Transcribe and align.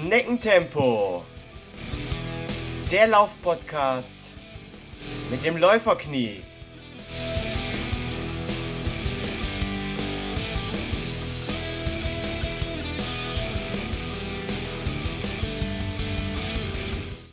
Schneckentempo. 0.00 1.26
Der 2.90 3.06
Laufpodcast 3.06 4.18
mit 5.30 5.44
dem 5.44 5.58
Läuferknie. 5.58 6.42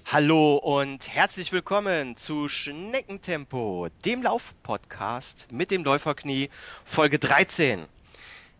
Hallo 0.05 0.57
und 0.57 1.07
herzlich 1.07 1.53
willkommen 1.53 2.17
zu 2.17 2.49
Schneckentempo, 2.49 3.87
dem 4.03 4.23
Laufpodcast 4.23 5.47
mit 5.53 5.71
dem 5.71 5.85
Läuferknie, 5.85 6.49
Folge 6.83 7.17
13. 7.17 7.85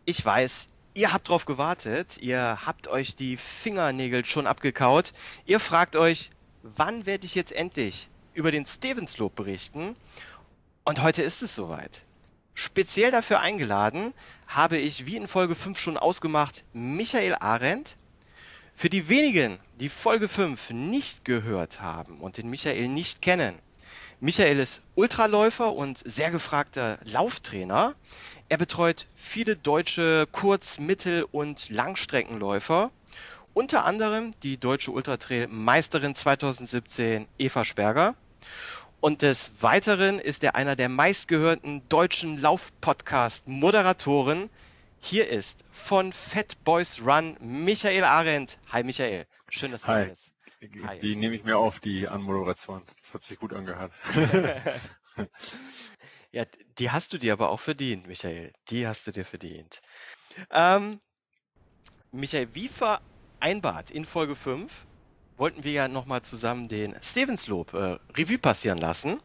Ich 0.05 0.23
weiß, 0.23 0.69
ihr 0.97 1.13
habt 1.13 1.29
drauf 1.29 1.45
gewartet, 1.45 2.17
ihr 2.17 2.65
habt 2.65 2.87
euch 2.87 3.15
die 3.15 3.37
Fingernägel 3.37 4.25
schon 4.25 4.47
abgekaut. 4.47 5.13
Ihr 5.45 5.59
fragt 5.59 5.95
euch, 5.95 6.31
wann 6.63 7.05
werde 7.05 7.27
ich 7.27 7.35
jetzt 7.35 7.51
endlich 7.51 8.09
über 8.33 8.49
den 8.49 8.65
Stevenslob 8.65 9.35
berichten? 9.35 9.95
Und 10.83 11.03
heute 11.03 11.21
ist 11.21 11.43
es 11.43 11.53
soweit. 11.53 12.03
Speziell 12.55 13.11
dafür 13.11 13.41
eingeladen 13.41 14.11
habe 14.47 14.77
ich, 14.77 15.05
wie 15.05 15.17
in 15.17 15.27
Folge 15.27 15.53
5 15.53 15.77
schon 15.77 15.97
ausgemacht, 15.97 16.63
Michael 16.73 17.35
Arendt. 17.35 17.95
Für 18.73 18.89
die 18.89 19.07
wenigen, 19.07 19.59
die 19.79 19.89
Folge 19.89 20.27
5 20.27 20.71
nicht 20.71 21.25
gehört 21.25 21.79
haben 21.79 22.21
und 22.21 22.37
den 22.37 22.49
Michael 22.49 22.87
nicht 22.87 23.21
kennen, 23.21 23.59
Michael 24.19 24.57
ist 24.57 24.81
Ultraläufer 24.95 25.73
und 25.73 26.01
sehr 26.03 26.31
gefragter 26.31 26.97
Lauftrainer. 27.03 27.93
Er 28.49 28.57
betreut 28.57 29.07
viele 29.13 29.57
deutsche 29.57 30.25
Kurz-, 30.31 30.79
Mittel- 30.79 31.27
und 31.31 31.69
Langstreckenläufer, 31.69 32.91
unter 33.53 33.83
anderem 33.83 34.31
die 34.41 34.55
deutsche 34.57 34.91
Ultratrail-Meisterin 34.91 36.15
2017 36.15 37.27
Eva 37.37 37.65
Sperger. 37.65 38.15
Und 39.01 39.21
des 39.21 39.51
Weiteren 39.59 40.19
ist 40.19 40.45
er 40.45 40.55
einer 40.55 40.77
der 40.77 40.87
meistgehörten 40.87 41.81
deutschen 41.89 42.37
Lauf-Podcast-Moderatoren. 42.37 44.49
Hier 45.01 45.27
ist 45.27 45.65
von 45.73 46.13
Fat 46.13 46.55
Boys 46.63 47.01
Run 47.05 47.35
Michael 47.41 48.05
Arendt. 48.05 48.59
Hi 48.71 48.83
Michael, 48.83 49.25
schön, 49.49 49.71
dass 49.71 49.81
du 49.81 49.87
da 49.87 50.05
bist. 50.05 50.31
Hi. 50.85 50.99
Die 50.99 51.17
nehme 51.17 51.35
ich 51.35 51.43
mir 51.43 51.57
auf, 51.57 51.81
die 51.81 52.07
Anmoderation. 52.07 52.81
Das 53.01 53.13
hat 53.13 53.23
sich 53.23 53.37
gut 53.37 53.51
angehört. 53.51 53.91
Ja, 56.37 56.45
die 56.77 56.91
hast 56.91 57.13
du 57.13 57.17
dir 57.17 57.33
aber 57.33 57.49
auch 57.49 57.59
verdient, 57.59 58.05
Michael. 58.05 58.53
Die 58.69 58.85
hast 58.85 59.07
du 59.07 59.11
dir 59.11 59.25
verdient. 59.25 59.81
Ähm, 60.51 60.99
Michael, 62.11 62.49
wie 62.53 62.69
vereinbart 62.69 63.89
in 63.89 64.05
Folge 64.05 64.35
5 64.35 64.71
wollten 65.37 65.63
wir 65.63 65.71
ja 65.71 65.87
nochmal 65.87 66.21
zusammen 66.21 66.67
den 66.67 66.95
Stevenslob 67.01 67.73
äh, 67.73 67.97
Revue 68.15 68.37
passieren 68.37 68.77
lassen. 68.77 69.19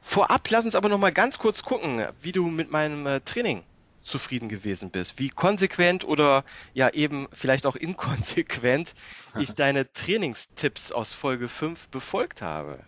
Vorab 0.00 0.50
lass 0.50 0.64
uns 0.64 0.74
aber 0.74 0.88
nochmal 0.88 1.12
ganz 1.12 1.38
kurz 1.38 1.62
gucken, 1.62 2.04
wie 2.20 2.32
du 2.32 2.48
mit 2.48 2.72
meinem 2.72 3.06
äh, 3.06 3.20
Training 3.20 3.62
zufrieden 4.02 4.48
gewesen 4.48 4.90
bist. 4.90 5.20
Wie 5.20 5.28
konsequent 5.28 6.04
oder 6.04 6.44
ja 6.74 6.88
eben 6.88 7.28
vielleicht 7.32 7.64
auch 7.64 7.76
inkonsequent 7.76 8.96
ich 9.38 9.54
deine 9.54 9.92
Trainingstipps 9.92 10.90
aus 10.90 11.12
Folge 11.12 11.48
5 11.48 11.90
befolgt 11.90 12.42
habe. 12.42 12.80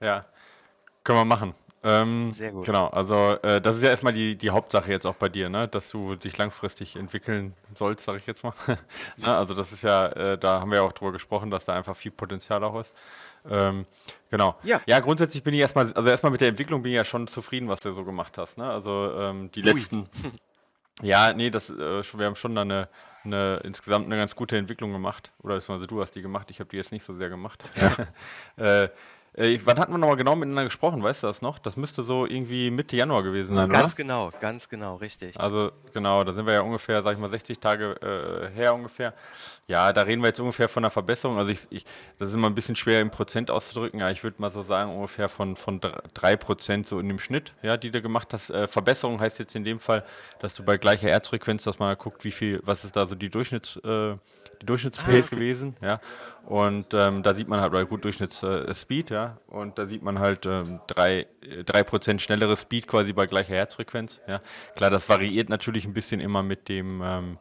ja, 0.00 0.24
können 1.02 1.18
wir 1.18 1.24
machen. 1.24 1.56
Ähm, 1.84 2.32
Sehr 2.32 2.50
gut. 2.50 2.66
Genau, 2.66 2.88
also 2.88 3.36
äh, 3.42 3.60
das 3.60 3.76
ist 3.76 3.82
ja 3.82 3.90
erstmal 3.90 4.12
die, 4.12 4.36
die 4.36 4.50
Hauptsache 4.50 4.90
jetzt 4.90 5.06
auch 5.06 5.14
bei 5.14 5.28
dir, 5.28 5.48
ne? 5.48 5.68
dass 5.68 5.90
du 5.90 6.16
dich 6.16 6.36
langfristig 6.36 6.96
entwickeln 6.96 7.54
sollst, 7.72 8.04
sage 8.04 8.18
ich 8.18 8.26
jetzt 8.26 8.42
mal. 8.42 8.52
ne? 9.16 9.36
Also 9.36 9.54
das 9.54 9.72
ist 9.72 9.82
ja, 9.82 10.06
äh, 10.08 10.38
da 10.38 10.60
haben 10.60 10.70
wir 10.70 10.78
ja 10.78 10.82
auch 10.82 10.92
drüber 10.92 11.12
gesprochen, 11.12 11.50
dass 11.50 11.64
da 11.64 11.74
einfach 11.74 11.96
viel 11.96 12.10
Potenzial 12.10 12.64
auch 12.64 12.80
ist. 12.80 12.92
Ähm, 13.48 13.86
genau. 14.30 14.56
Ja. 14.64 14.80
ja, 14.86 14.98
grundsätzlich 14.98 15.42
bin 15.44 15.54
ich 15.54 15.60
erstmal, 15.60 15.92
also 15.92 16.08
erstmal 16.08 16.32
mit 16.32 16.40
der 16.40 16.48
Entwicklung 16.48 16.82
bin 16.82 16.90
ich 16.90 16.96
ja 16.96 17.04
schon 17.04 17.28
zufrieden, 17.28 17.68
was 17.68 17.80
du 17.80 17.92
so 17.92 18.04
gemacht 18.04 18.36
hast. 18.38 18.58
Ne? 18.58 18.68
Also 18.68 19.12
ähm, 19.16 19.50
die 19.52 19.60
Ui. 19.60 19.66
letzten, 19.66 20.08
ja, 21.02 21.32
nee, 21.32 21.50
das, 21.50 21.70
äh, 21.70 22.02
wir 22.02 22.26
haben 22.26 22.36
schon 22.36 22.56
da 22.56 22.62
eine, 22.62 22.88
eine 23.24 23.60
insgesamt 23.62 24.06
eine 24.06 24.16
ganz 24.16 24.34
gute 24.34 24.56
Entwicklung 24.56 24.92
gemacht. 24.92 25.30
Oder 25.42 25.54
beziehungsweise 25.54 25.86
du 25.86 26.00
hast 26.00 26.10
die 26.12 26.22
gemacht, 26.22 26.50
ich 26.50 26.58
habe 26.58 26.70
die 26.70 26.76
jetzt 26.76 26.90
nicht 26.90 27.04
so 27.04 27.12
sehr 27.12 27.28
gemacht. 27.28 27.62
äh, 28.56 28.88
äh, 29.38 29.58
wann 29.64 29.78
hatten 29.78 29.92
wir 29.92 29.98
nochmal 29.98 30.16
genau 30.16 30.34
miteinander 30.36 30.64
gesprochen, 30.64 31.02
weißt 31.02 31.22
du 31.22 31.26
das 31.28 31.42
noch? 31.42 31.58
Das 31.58 31.76
müsste 31.76 32.02
so 32.02 32.26
irgendwie 32.26 32.70
Mitte 32.70 32.96
Januar 32.96 33.22
gewesen 33.22 33.54
sein, 33.54 33.68
Ganz 33.68 33.92
oder? 33.94 33.96
genau, 34.02 34.32
ganz 34.40 34.68
genau, 34.68 34.96
richtig. 34.96 35.38
Also 35.38 35.70
genau, 35.94 36.24
da 36.24 36.32
sind 36.32 36.46
wir 36.46 36.54
ja 36.54 36.60
ungefähr, 36.60 37.02
sag 37.02 37.12
ich 37.14 37.18
mal, 37.18 37.30
60 37.30 37.58
Tage 37.60 38.50
äh, 38.52 38.54
her 38.54 38.74
ungefähr. 38.74 39.14
Ja, 39.66 39.92
da 39.92 40.02
reden 40.02 40.22
wir 40.22 40.28
jetzt 40.28 40.40
ungefähr 40.40 40.68
von 40.68 40.82
einer 40.84 40.90
Verbesserung. 40.90 41.36
Also 41.38 41.50
ich, 41.50 41.66
ich 41.70 41.84
das 42.18 42.28
ist 42.30 42.34
immer 42.34 42.48
ein 42.48 42.54
bisschen 42.54 42.74
schwer 42.74 43.00
im 43.00 43.10
Prozent 43.10 43.50
auszudrücken. 43.50 44.00
Ja, 44.00 44.10
ich 44.10 44.24
würde 44.24 44.40
mal 44.40 44.50
so 44.50 44.62
sagen, 44.62 44.94
ungefähr 44.94 45.28
von, 45.28 45.56
von 45.56 45.80
dr- 45.80 46.02
drei 46.14 46.36
Prozent 46.36 46.86
so 46.88 46.98
in 46.98 47.06
dem 47.08 47.18
Schnitt, 47.18 47.52
ja, 47.62 47.76
die 47.76 47.90
du 47.90 48.00
gemacht 48.00 48.32
hast. 48.32 48.50
Äh, 48.50 48.66
Verbesserung 48.66 49.20
heißt 49.20 49.38
jetzt 49.38 49.54
in 49.54 49.64
dem 49.64 49.78
Fall, 49.78 50.04
dass 50.40 50.54
du 50.54 50.62
bei 50.64 50.78
gleicher 50.78 51.08
Erzfrequenz, 51.10 51.64
dass 51.64 51.78
man 51.78 51.96
guckt, 51.98 52.24
wie 52.24 52.30
viel, 52.30 52.60
was 52.64 52.84
ist 52.84 52.96
da 52.96 53.06
so 53.06 53.14
die 53.14 53.28
Durchschnitts, 53.28 53.76
äh, 53.84 54.14
Durchschnittspace 54.64 55.26
Ah, 55.32 55.34
gewesen, 55.36 55.76
ja. 55.82 56.00
Und 56.44 56.94
ähm, 56.94 57.22
da 57.22 57.34
sieht 57.34 57.48
man 57.48 57.60
halt, 57.60 57.72
oder 57.72 57.84
gut 57.84 58.04
Durchschnittsspeed, 58.04 59.10
äh, 59.10 59.14
ja. 59.14 59.38
Und 59.48 59.78
da 59.78 59.86
sieht 59.86 60.02
man 60.02 60.18
halt 60.18 60.46
ähm, 60.46 60.80
drei, 60.86 61.26
äh, 61.42 61.64
drei 61.64 61.82
Prozent 61.82 62.22
schnelleres 62.22 62.62
Speed 62.62 62.86
quasi 62.86 63.12
bei 63.12 63.26
gleicher 63.26 63.54
Herzfrequenz, 63.54 64.20
ja. 64.26 64.40
Klar, 64.74 64.90
das 64.90 65.08
variiert 65.08 65.48
natürlich 65.48 65.84
ein 65.84 65.92
bisschen 65.94 66.20
immer 66.20 66.42
mit 66.42 66.68
dem, 66.68 67.02
ähm, 67.04 67.38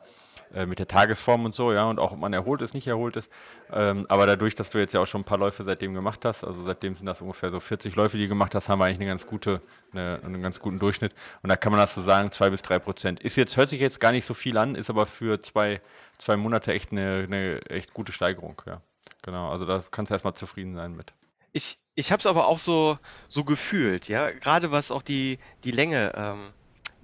äh, 0.53 0.65
mit 0.65 0.79
der 0.79 0.87
Tagesform 0.87 1.45
und 1.45 1.53
so, 1.53 1.73
ja, 1.73 1.85
und 1.85 1.99
auch 1.99 2.11
ob 2.11 2.19
man 2.19 2.33
erholt 2.33 2.61
ist, 2.61 2.73
nicht 2.73 2.87
erholt 2.87 3.15
ist. 3.15 3.31
Ähm, 3.71 4.05
aber 4.09 4.25
dadurch, 4.25 4.55
dass 4.55 4.69
du 4.69 4.79
jetzt 4.79 4.93
ja 4.93 5.01
auch 5.01 5.05
schon 5.05 5.21
ein 5.21 5.25
paar 5.25 5.37
Läufe 5.37 5.63
seitdem 5.63 5.93
gemacht 5.93 6.23
hast, 6.25 6.43
also 6.43 6.63
seitdem 6.63 6.95
sind 6.95 7.05
das 7.05 7.21
ungefähr 7.21 7.51
so 7.51 7.59
40 7.59 7.95
Läufe, 7.95 8.17
die 8.17 8.23
du 8.23 8.29
gemacht 8.29 8.55
hast, 8.55 8.69
haben 8.69 8.79
wir 8.79 8.85
eigentlich 8.85 8.99
eine 8.99 9.07
ganz 9.07 9.27
gute, 9.27 9.61
eine, 9.91 10.19
einen 10.23 10.41
ganz 10.41 10.59
guten 10.59 10.79
Durchschnitt. 10.79 11.13
Und 11.41 11.49
da 11.49 11.55
kann 11.55 11.71
man 11.71 11.79
das 11.79 11.95
so 11.95 12.01
sagen, 12.01 12.31
zwei 12.31 12.49
bis 12.49 12.61
drei 12.61 12.79
Prozent. 12.79 13.19
Ist 13.19 13.35
jetzt, 13.35 13.57
hört 13.57 13.69
sich 13.69 13.81
jetzt 13.81 13.99
gar 13.99 14.11
nicht 14.11 14.25
so 14.25 14.33
viel 14.33 14.57
an, 14.57 14.75
ist 14.75 14.89
aber 14.89 15.05
für 15.05 15.41
zwei, 15.41 15.81
zwei 16.17 16.37
Monate 16.37 16.73
echt 16.73 16.91
eine, 16.91 17.25
eine 17.27 17.61
echt 17.69 17.93
gute 17.93 18.11
Steigerung, 18.11 18.61
ja. 18.65 18.81
Genau, 19.23 19.51
also 19.51 19.65
da 19.65 19.83
kannst 19.91 20.09
du 20.09 20.13
erstmal 20.13 20.35
zufrieden 20.35 20.75
sein 20.75 20.95
mit. 20.95 21.13
Ich, 21.51 21.79
ich 21.95 22.11
habe 22.11 22.19
es 22.19 22.27
aber 22.27 22.47
auch 22.47 22.59
so, 22.59 22.97
so 23.27 23.43
gefühlt, 23.43 24.07
ja, 24.07 24.31
gerade 24.31 24.71
was 24.71 24.91
auch 24.91 25.01
die, 25.01 25.39
die 25.63 25.71
Länge 25.71 26.13
ähm, 26.15 26.53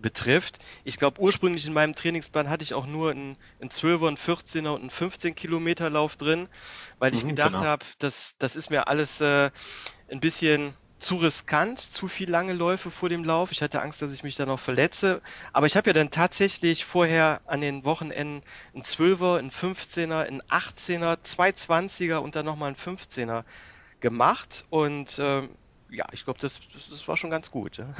betrifft. 0.03 0.59
Ich 0.83 0.97
glaube, 0.97 1.19
ursprünglich 1.21 1.65
in 1.65 1.73
meinem 1.73 1.95
Trainingsplan 1.95 2.49
hatte 2.51 2.63
ich 2.63 2.75
auch 2.75 2.85
nur 2.85 3.11
einen, 3.11 3.37
einen 3.59 3.71
12er, 3.71 4.07
einen 4.09 4.17
14er 4.17 4.75
und 4.75 4.81
einen 4.81 4.91
15 4.91 5.33
Kilometer 5.35 5.89
Lauf 5.89 6.17
drin, 6.17 6.49
weil 6.99 7.15
ich 7.15 7.25
Mhm, 7.25 7.27
gedacht 7.27 7.61
genau. 7.61 7.63
habe, 7.63 7.85
das, 7.99 8.35
das 8.39 8.55
ist 8.55 8.69
mir 8.69 8.87
alles 8.87 9.21
äh, 9.21 9.49
ein 10.09 10.19
bisschen 10.19 10.75
zu 10.99 11.17
riskant, 11.17 11.79
zu 11.79 12.07
viel 12.07 12.29
lange 12.29 12.53
Läufe 12.53 12.89
vor 12.91 13.09
dem 13.09 13.25
Lauf. 13.25 13.51
Ich 13.51 13.61
hatte 13.61 13.81
Angst, 13.81 14.01
dass 14.01 14.13
ich 14.13 14.23
mich 14.23 14.35
dann 14.37 14.47
noch 14.47 14.59
verletze. 14.59 15.21
Aber 15.51 15.65
ich 15.67 15.75
habe 15.75 15.89
ja 15.89 15.93
dann 15.93 16.11
tatsächlich 16.11 16.85
vorher 16.85 17.41
an 17.45 17.61
den 17.61 17.83
Wochenenden 17.83 18.41
einen 18.73 18.83
12er, 18.83 19.37
einen 19.37 19.51
15er, 19.51 20.25
einen 20.25 20.41
18er, 20.43 21.21
zwei 21.23 21.51
20er 21.51 22.17
und 22.17 22.35
dann 22.37 22.45
nochmal 22.45 22.67
einen 22.67 22.77
15er 22.77 23.43
gemacht. 23.99 24.65
Und 24.69 25.17
ähm, 25.19 25.49
ja, 25.93 26.05
ich 26.11 26.25
glaube, 26.25 26.39
das, 26.39 26.59
das, 26.73 26.89
das 26.89 27.07
war 27.07 27.15
schon 27.15 27.29
ganz 27.29 27.51
gut. 27.51 27.77
Ja. 27.77 27.93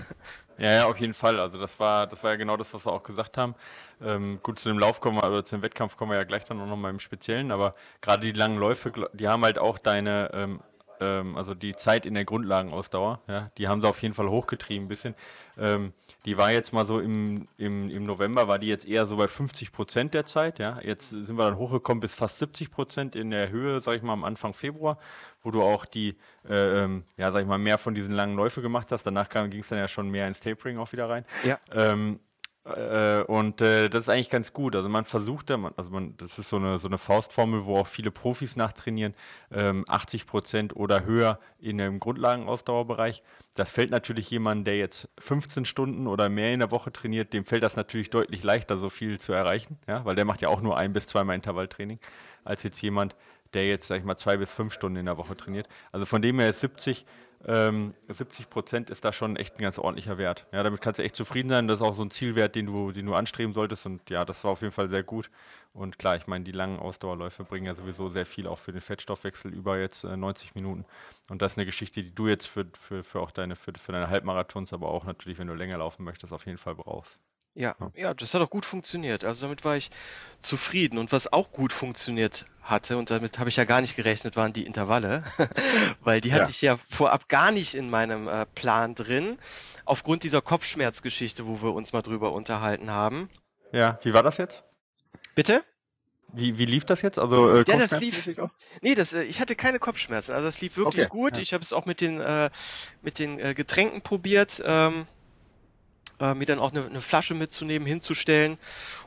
Ja, 0.58 0.86
auf 0.86 0.98
jeden 1.00 1.14
Fall. 1.14 1.40
Also 1.40 1.60
das 1.60 1.80
war, 1.80 2.08
das 2.08 2.24
war 2.24 2.32
ja 2.32 2.38
genau 2.38 2.58
das, 2.58 2.74
was 2.74 2.86
wir 2.86 2.92
auch 2.92 3.04
gesagt 3.04 3.38
haben. 3.38 3.56
Ähm, 4.02 4.40
gut, 4.44 4.60
zu 4.60 4.70
dem 4.70 4.78
Lauf 4.78 5.02
kommen 5.02 5.18
wir, 5.18 5.28
oder 5.28 5.44
zu 5.44 5.56
dem 5.56 5.62
Wettkampf 5.62 5.98
kommen 5.98 6.12
wir 6.12 6.18
ja 6.18 6.24
gleich 6.24 6.46
dann 6.46 6.60
auch 6.62 6.68
nochmal 6.68 6.92
im 6.92 7.00
Speziellen, 7.00 7.52
aber 7.52 7.76
gerade 8.02 8.26
die 8.26 8.38
langen 8.38 8.58
Läufe, 8.58 8.92
die 9.14 9.28
haben 9.28 9.44
halt 9.44 9.58
auch 9.58 9.78
deine, 9.78 10.30
ähm, 10.34 10.62
ähm, 11.04 11.38
also 11.38 11.54
die 11.54 11.76
Zeit 11.76 12.06
in 12.06 12.14
der 12.14 12.26
Grundlagenausdauer, 12.26 13.22
ja, 13.28 13.52
die 13.58 13.68
haben 13.68 13.82
sie 13.82 13.88
auf 13.88 14.02
jeden 14.02 14.14
Fall 14.14 14.30
hochgetrieben 14.30 14.86
ein 14.86 14.88
bisschen. 14.88 15.16
Ähm, 15.58 15.94
die 16.26 16.38
war 16.38 16.52
jetzt 16.52 16.74
mal 16.74 16.86
so 16.86 17.00
im, 17.00 17.48
im, 17.58 17.90
im 17.90 18.04
November, 18.06 18.48
war 18.48 18.58
die 18.58 18.68
jetzt 18.68 18.88
eher 18.88 19.06
so 19.06 19.18
bei 19.18 19.28
50 19.28 19.72
Prozent 19.72 20.14
der 20.14 20.26
Zeit, 20.26 20.60
ja. 20.60 20.80
Jetzt 20.82 21.10
sind 21.10 21.38
wir 21.38 21.46
dann 21.46 21.58
hochgekommen 21.58 22.00
bis 22.00 22.16
fast 22.16 22.40
70 22.40 22.72
Prozent 22.72 23.16
in 23.16 23.30
der 23.30 23.50
Höhe, 23.50 23.80
sag 23.82 23.96
ich 23.96 24.02
mal, 24.02 24.14
am 24.14 24.24
Anfang 24.24 24.54
Februar, 24.54 24.98
wo 25.44 25.52
du 25.52 25.62
auch 25.62 25.86
die, 25.86 26.16
äh, 26.48 26.84
ähm, 26.84 27.04
ja, 27.18 27.32
sag 27.32 27.42
ich 27.42 27.48
mal, 27.48 27.58
mehr 27.58 27.78
von 27.78 27.94
diesen 27.94 28.14
langen 28.14 28.36
Läufe 28.36 28.62
gemacht 28.62 28.92
hast. 28.92 29.04
Danach 29.04 29.30
ging 29.30 29.60
es 29.60 29.68
dann 29.68 29.80
ja 29.80 29.88
schon 29.88 30.10
mehr 30.10 30.28
ins 30.28 30.40
Tapering 30.40 30.78
auch 30.78 30.92
wieder 30.92 31.10
rein. 31.10 31.26
Ja. 31.44 31.60
Ähm, 31.72 32.20
äh, 32.66 33.24
und 33.24 33.62
äh, 33.62 33.90
das 33.90 34.04
ist 34.04 34.10
eigentlich 34.10 34.30
ganz 34.30 34.54
gut. 34.54 34.76
Also 34.76 34.88
man 34.88 35.04
versucht 35.04 35.50
da, 35.50 35.58
man, 35.58 35.74
also 35.76 35.90
man, 35.90 36.16
das 36.18 36.40
ist 36.40 36.50
so 36.50 36.56
eine, 36.56 36.80
so 36.80 36.88
eine 36.88 36.98
Faustformel, 36.98 37.66
wo 37.66 37.78
auch 37.78 37.88
viele 37.88 38.10
Profis 38.10 38.56
nachtrainieren, 38.56 39.16
ähm, 39.52 39.84
80 39.88 40.26
Prozent 40.26 40.76
oder 40.76 41.04
höher 41.04 41.40
in 41.60 41.78
dem 41.78 42.00
Grundlagenausdauerbereich. 42.00 43.22
Das 43.56 43.72
fällt 43.72 43.92
natürlich 43.92 44.30
jemandem, 44.30 44.64
der 44.64 44.78
jetzt 44.78 45.10
15 45.20 45.66
Stunden 45.66 46.08
oder 46.08 46.30
mehr 46.30 46.54
in 46.54 46.60
der 46.60 46.72
Woche 46.72 46.94
trainiert, 46.94 47.34
dem 47.34 47.44
fällt 47.44 47.64
das 47.64 47.76
natürlich 47.76 48.10
deutlich 48.10 48.44
leichter, 48.44 48.78
so 48.78 48.90
viel 48.90 49.20
zu 49.20 49.34
erreichen, 49.34 49.78
ja, 49.88 50.06
weil 50.06 50.16
der 50.16 50.26
macht 50.26 50.42
ja 50.42 50.48
auch 50.48 50.62
nur 50.62 50.78
ein 50.78 50.94
bis 50.94 51.06
zweimal 51.06 51.36
Intervalltraining, 51.36 52.00
als 52.46 52.64
jetzt 52.64 52.82
jemand, 52.82 53.16
der 53.54 53.68
jetzt, 53.68 53.88
sag 53.88 54.00
ich 54.00 54.06
mal, 54.06 54.18
zwei 54.18 54.38
bis 54.38 54.52
fünf 54.52 54.74
Stunden 54.74 54.98
in 54.98 55.06
der 55.06 55.18
Woche 55.18 55.36
trainiert. 55.36 55.68
Also 55.92 56.06
von 56.06 56.22
dem 56.22 56.40
her 56.40 56.50
ist 56.50 56.62
70 56.62 57.06
ähm, 57.46 57.94
70 58.08 58.50
Prozent 58.50 58.90
ist 58.90 59.04
da 59.04 59.12
schon 59.12 59.36
echt 59.36 59.58
ein 59.58 59.62
ganz 59.62 59.78
ordentlicher 59.78 60.18
Wert. 60.18 60.48
Ja, 60.54 60.64
damit 60.64 60.82
kannst 60.82 61.00
du 61.00 61.04
echt 61.04 61.16
zufrieden 61.16 61.50
sein. 61.50 61.68
Das 61.68 61.78
ist 61.78 61.82
auch 61.82 61.94
so 61.94 62.04
ein 62.04 62.12
Zielwert, 62.12 62.56
den 62.56 62.68
du, 62.68 62.92
den 62.92 63.06
du 63.06 63.16
anstreben 63.16 63.54
solltest. 63.54 63.86
Und 63.86 64.10
ja, 64.10 64.24
das 64.24 64.44
war 64.44 64.52
auf 64.52 64.62
jeden 64.62 64.74
Fall 64.74 64.88
sehr 64.88 65.04
gut. 65.04 65.30
Und 65.74 66.00
klar, 66.00 66.16
ich 66.16 66.28
meine, 66.28 66.46
die 66.46 66.52
langen 66.52 66.80
Ausdauerläufe 66.80 67.44
bringen 67.44 67.66
ja 67.66 67.76
sowieso 67.76 68.10
sehr 68.10 68.26
viel 68.26 68.48
auch 68.48 68.60
für 68.60 68.72
den 68.72 68.82
Fettstoffwechsel 68.82 69.54
über 69.54 69.78
jetzt 69.78 70.04
äh, 70.04 70.16
90 70.16 70.56
Minuten. 70.56 70.86
Und 71.30 71.42
das 71.42 71.54
ist 71.54 71.58
eine 71.58 71.66
Geschichte, 71.66 72.02
die 72.02 72.16
du 72.16 72.28
jetzt 72.28 72.46
für, 72.48 72.66
für, 72.80 73.04
für 73.04 73.20
auch 73.20 73.32
deine, 73.32 73.56
für, 73.56 73.74
für 73.78 73.92
deine 73.92 74.10
Halbmarathons, 74.10 74.72
aber 74.72 74.90
auch 74.90 75.06
natürlich, 75.06 75.38
wenn 75.38 75.48
du 75.48 75.54
länger 75.54 75.78
laufen 75.78 76.04
möchtest, 76.04 76.32
auf 76.32 76.46
jeden 76.46 76.58
Fall 76.58 76.76
brauchst. 76.76 77.20
Ja, 77.56 77.76
ja, 77.96 78.14
das 78.16 78.34
hat 78.34 78.42
auch 78.42 78.50
gut 78.50 78.66
funktioniert. 78.66 79.24
Also 79.24 79.46
damit 79.46 79.64
war 79.64 79.78
ich 79.78 79.92
zufrieden. 80.42 80.98
Und 80.98 81.12
was 81.12 81.32
auch 81.32 81.52
gut 81.52 81.72
funktioniert 81.72 82.46
hatte, 82.64 82.98
und 82.98 83.12
damit 83.12 83.38
habe 83.38 83.50
ich 83.50 83.58
ja 83.58 83.66
gar 83.66 83.82
nicht 83.82 83.96
gerechnet, 83.96 84.36
waren 84.36 84.54
die 84.54 84.66
Intervalle, 84.66 85.24
weil 86.02 86.20
die 86.20 86.34
hatte 86.34 86.44
ja. 86.44 86.50
ich 86.50 86.62
ja 86.62 86.78
vorab 86.90 87.30
gar 87.30 87.52
nicht 87.52 87.76
in 87.76 87.90
meinem 87.90 88.28
äh, 88.28 88.48
Plan 88.48 88.96
drin, 88.96 89.38
aufgrund 89.86 90.24
dieser 90.24 90.42
Kopfschmerzgeschichte, 90.42 91.46
wo 91.46 91.62
wir 91.62 91.74
uns 91.74 91.94
mal 91.94 92.02
drüber 92.02 92.32
unterhalten 92.32 92.90
haben. 92.90 93.30
Ja, 93.72 94.00
wie 94.02 94.14
war 94.14 94.24
das 94.24 94.38
jetzt? 94.38 94.64
Bitte? 95.36 95.64
Wie, 96.36 96.58
wie 96.58 96.66
lief 96.66 96.86
das 96.86 97.04
jetzt? 97.04 97.20
Also 97.20 97.48
äh, 97.50 97.64
ja, 97.68 97.78
das 97.78 98.00
lief. 98.00 98.28
Nee, 98.82 98.96
das, 98.96 99.14
äh, 99.14 99.24
ich 99.24 99.40
hatte 99.40 99.56
keine 99.56 99.78
Kopfschmerzen. 99.78 100.34
Also 100.34 100.48
das 100.48 100.62
lief 100.62 100.78
wirklich 100.78 101.06
okay, 101.06 101.12
gut. 101.12 101.38
Ja. 101.38 101.44
Ich 101.44 101.54
habe 101.54 101.64
es 101.64 101.74
auch 101.74 101.86
mit 101.86 102.02
den 102.02 102.20
äh, 102.20 102.50
mit 103.04 103.20
den 103.20 103.40
äh, 103.40 103.54
Getränken 103.54 104.02
probiert. 104.02 104.62
Ähm, 104.66 105.06
äh, 106.24 106.36
mir 106.36 106.46
dann 106.46 106.60
auch 106.60 106.72
eine, 106.72 106.86
eine, 106.86 107.02
Flasche 107.02 107.34
mitzunehmen, 107.34 107.86
hinzustellen. 107.86 108.58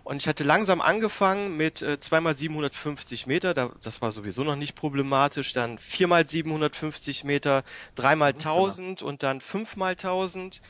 Und 0.04 0.18
ich 0.18 0.28
hatte 0.28 0.44
langsam 0.44 0.82
angefangen 0.82 1.56
mit 1.56 1.80
äh, 1.80 1.96
2x750 2.00 3.26
Meter, 3.26 3.54
da, 3.54 3.70
das 3.82 4.02
war 4.02 4.12
sowieso 4.12 4.44
noch 4.44 4.56
nicht 4.56 4.74
problematisch, 4.74 5.54
dann 5.54 5.78
4x750 5.78 7.24
Meter, 7.26 7.64
3x1000 7.96 9.02
und 9.02 9.22
dann 9.22 9.40
5x1000. 9.40 10.60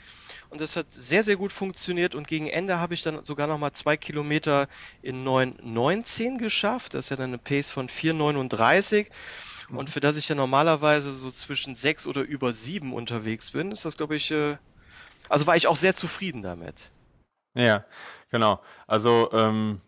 Und 0.49 0.61
das 0.61 0.77
hat 0.77 0.87
sehr, 0.91 1.25
sehr 1.25 1.35
gut 1.35 1.53
funktioniert. 1.53 2.15
Und 2.15 2.29
gegen 2.29 2.47
Ende 2.47 2.79
habe 2.79 2.95
ich 2.95 3.03
dann 3.03 3.25
sogar 3.25 3.49
nochmal 3.49 3.73
zwei 3.73 3.97
Kilometer 3.97 4.69
in 5.03 5.27
9,19 5.27 6.39
geschafft. 6.39 6.95
Das 6.95 7.07
ist 7.07 7.11
ja 7.11 7.17
dann 7.17 7.31
eine 7.31 7.39
Pace 7.39 7.73
von 7.73 7.89
4,39. 7.89 9.07
Und 9.75 9.91
für 9.91 9.99
das 9.99 10.17
ich 10.17 10.29
ja 10.29 10.37
normalerweise 10.37 11.13
so 11.13 11.29
zwischen 11.33 11.75
6 11.75 12.07
oder 12.07 12.23
über 12.23 12.53
7 12.53 12.93
unterwegs 12.93 13.51
bin, 13.51 13.73
ist 13.73 13.85
das, 13.85 13.97
glaube 13.97 14.15
ich, 14.15 14.31
äh, 14.31 14.57
also 15.29 15.47
war 15.47 15.57
ich 15.57 15.67
auch 15.67 15.77
sehr 15.77 15.95
zufrieden 15.95 16.43
damit. 16.43 16.91
Ja, 17.55 17.85
genau. 18.31 18.61
Also 18.87 19.31
ähm, 19.33 19.81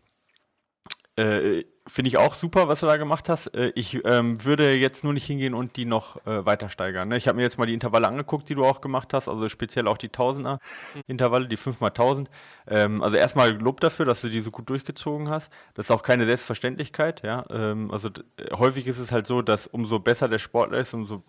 äh, 1.17 1.64
finde 1.88 2.08
ich 2.08 2.19
auch 2.19 2.35
super, 2.35 2.69
was 2.69 2.81
du 2.81 2.87
da 2.87 2.96
gemacht 2.96 3.29
hast. 3.29 3.49
Äh, 3.49 3.73
ich 3.75 4.05
ähm, 4.05 4.44
würde 4.44 4.75
jetzt 4.75 5.05
nur 5.05 5.12
nicht 5.12 5.25
hingehen 5.25 5.55
und 5.55 5.76
die 5.76 5.85
noch 5.85 6.25
äh, 6.26 6.46
weiter 6.46 6.69
steigern. 6.69 7.08
Ne? 7.08 7.17
Ich 7.17 7.26
habe 7.26 7.37
mir 7.37 7.43
jetzt 7.43 7.58
mal 7.58 7.67
die 7.67 7.75
Intervalle 7.75 8.06
angeguckt, 8.06 8.49
die 8.49 8.55
du 8.55 8.64
auch 8.64 8.81
gemacht 8.81 9.12
hast, 9.14 9.29
also 9.29 9.49
speziell 9.49 9.88
auch 9.88 9.99
die 9.99 10.11
Tausender 10.11 10.61
Intervalle, 11.06 11.49
die 11.49 11.58
5x1000. 11.58 12.26
Ähm, 12.69 13.02
also 13.02 13.17
erstmal 13.17 13.50
Lob 13.52 13.81
dafür, 13.81 14.06
dass 14.06 14.20
du 14.20 14.29
die 14.29 14.41
so 14.41 14.50
gut 14.50 14.70
durchgezogen 14.70 15.29
hast. 15.29 15.52
Das 15.75 15.87
ist 15.87 15.91
auch 15.91 16.02
keine 16.02 16.25
Selbstverständlichkeit. 16.25 17.23
Ja? 17.23 17.44
Ähm, 17.50 17.91
also 17.91 18.11
häufig 18.52 18.87
ist 18.87 18.99
es 18.99 19.11
halt 19.11 19.26
so, 19.26 19.43
dass 19.43 19.67
umso 19.67 19.99
besser 19.99 20.29
der 20.29 20.38
Sportler 20.38 20.79
ist, 20.79 20.94
umso 20.94 21.25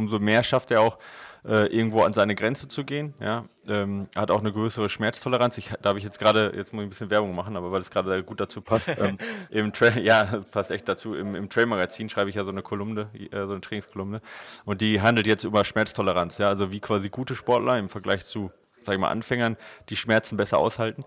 umso 0.00 0.18
mehr 0.18 0.42
schafft 0.42 0.70
er 0.70 0.80
auch, 0.80 0.98
äh, 1.44 1.66
irgendwo 1.74 2.02
an 2.02 2.12
seine 2.12 2.34
Grenze 2.34 2.68
zu 2.68 2.84
gehen. 2.84 3.14
Ja? 3.20 3.44
Ähm, 3.66 4.08
hat 4.14 4.30
auch 4.30 4.40
eine 4.40 4.52
größere 4.52 4.88
Schmerztoleranz. 4.88 5.58
Ich, 5.58 5.70
da 5.80 5.90
habe 5.90 5.98
ich 5.98 6.04
jetzt 6.04 6.18
gerade, 6.18 6.52
jetzt 6.54 6.72
muss 6.72 6.82
ich 6.82 6.86
ein 6.86 6.90
bisschen 6.90 7.10
Werbung 7.10 7.34
machen, 7.34 7.56
aber 7.56 7.72
weil 7.72 7.80
es 7.80 7.90
gerade 7.90 8.22
gut 8.22 8.40
dazu 8.40 8.60
passt, 8.60 8.88
ähm, 8.98 9.16
im 9.50 9.72
Tra 9.72 9.98
ja, 9.98 10.42
passt 10.50 10.70
echt 10.70 10.88
dazu. 10.88 11.14
Im, 11.14 11.34
im 11.34 11.48
Trail-Magazin 11.48 12.08
schreibe 12.08 12.30
ich 12.30 12.36
ja 12.36 12.44
so 12.44 12.50
eine 12.50 12.62
Kolumne, 12.62 13.08
äh, 13.14 13.46
so 13.46 13.52
eine 13.52 13.60
Trainingskolumne. 13.60 14.20
Und 14.64 14.80
die 14.80 15.00
handelt 15.00 15.26
jetzt 15.26 15.44
über 15.44 15.64
Schmerztoleranz, 15.64 16.38
ja, 16.38 16.48
also 16.48 16.72
wie 16.72 16.80
quasi 16.80 17.08
gute 17.08 17.34
Sportler 17.34 17.78
im 17.78 17.88
Vergleich 17.88 18.24
zu, 18.24 18.50
sag 18.80 18.94
ich 18.94 19.00
mal, 19.00 19.08
Anfängern 19.08 19.56
die 19.88 19.96
Schmerzen 19.96 20.36
besser 20.36 20.58
aushalten. 20.58 21.04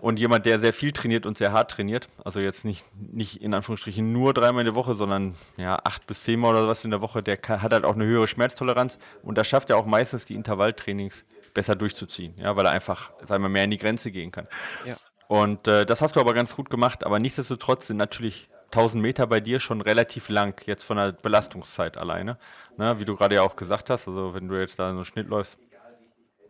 Und 0.00 0.18
jemand, 0.18 0.46
der 0.46 0.58
sehr 0.60 0.72
viel 0.72 0.92
trainiert 0.92 1.26
und 1.26 1.36
sehr 1.38 1.52
hart 1.52 1.70
trainiert, 1.70 2.08
also 2.24 2.40
jetzt 2.40 2.64
nicht, 2.64 2.84
nicht 2.96 3.42
in 3.42 3.52
Anführungsstrichen 3.54 4.12
nur 4.12 4.32
dreimal 4.32 4.62
in 4.62 4.66
der 4.66 4.74
Woche, 4.74 4.94
sondern 4.94 5.34
ja, 5.56 5.78
acht 5.84 6.06
bis 6.06 6.24
zehnmal 6.24 6.54
oder 6.54 6.68
was 6.68 6.84
in 6.84 6.90
der 6.90 7.02
Woche, 7.02 7.22
der 7.22 7.36
kann, 7.36 7.62
hat 7.62 7.72
halt 7.72 7.84
auch 7.84 7.94
eine 7.94 8.04
höhere 8.04 8.26
Schmerztoleranz 8.26 8.98
und 9.22 9.36
da 9.36 9.44
schafft 9.44 9.70
er 9.70 9.76
auch 9.76 9.86
meistens 9.86 10.24
die 10.24 10.34
Intervalltrainings 10.34 11.24
besser 11.52 11.76
durchzuziehen, 11.76 12.34
ja, 12.38 12.56
weil 12.56 12.66
er 12.66 12.72
einfach, 12.72 13.10
sagen 13.24 13.42
wir, 13.42 13.48
mehr 13.48 13.64
in 13.64 13.70
die 13.70 13.76
Grenze 13.76 14.10
gehen 14.10 14.30
kann. 14.30 14.46
Ja. 14.84 14.96
Und 15.28 15.68
äh, 15.68 15.84
das 15.86 16.02
hast 16.02 16.16
du 16.16 16.20
aber 16.20 16.34
ganz 16.34 16.56
gut 16.56 16.70
gemacht, 16.70 17.04
aber 17.04 17.18
nichtsdestotrotz 17.18 17.86
sind 17.86 17.98
natürlich 17.98 18.48
1000 18.72 19.02
Meter 19.02 19.26
bei 19.26 19.40
dir 19.40 19.60
schon 19.60 19.80
relativ 19.80 20.28
lang, 20.28 20.60
jetzt 20.66 20.84
von 20.84 20.96
der 20.96 21.12
Belastungszeit 21.12 21.96
alleine. 21.96 22.38
Ne, 22.76 22.98
wie 22.98 23.04
du 23.04 23.16
gerade 23.16 23.34
ja 23.34 23.42
auch 23.42 23.56
gesagt 23.56 23.90
hast, 23.90 24.08
also 24.08 24.32
wenn 24.34 24.48
du 24.48 24.58
jetzt 24.58 24.78
da 24.78 24.90
so 24.90 24.96
einen 24.96 25.04
Schnitt 25.04 25.28
läufst, 25.28 25.58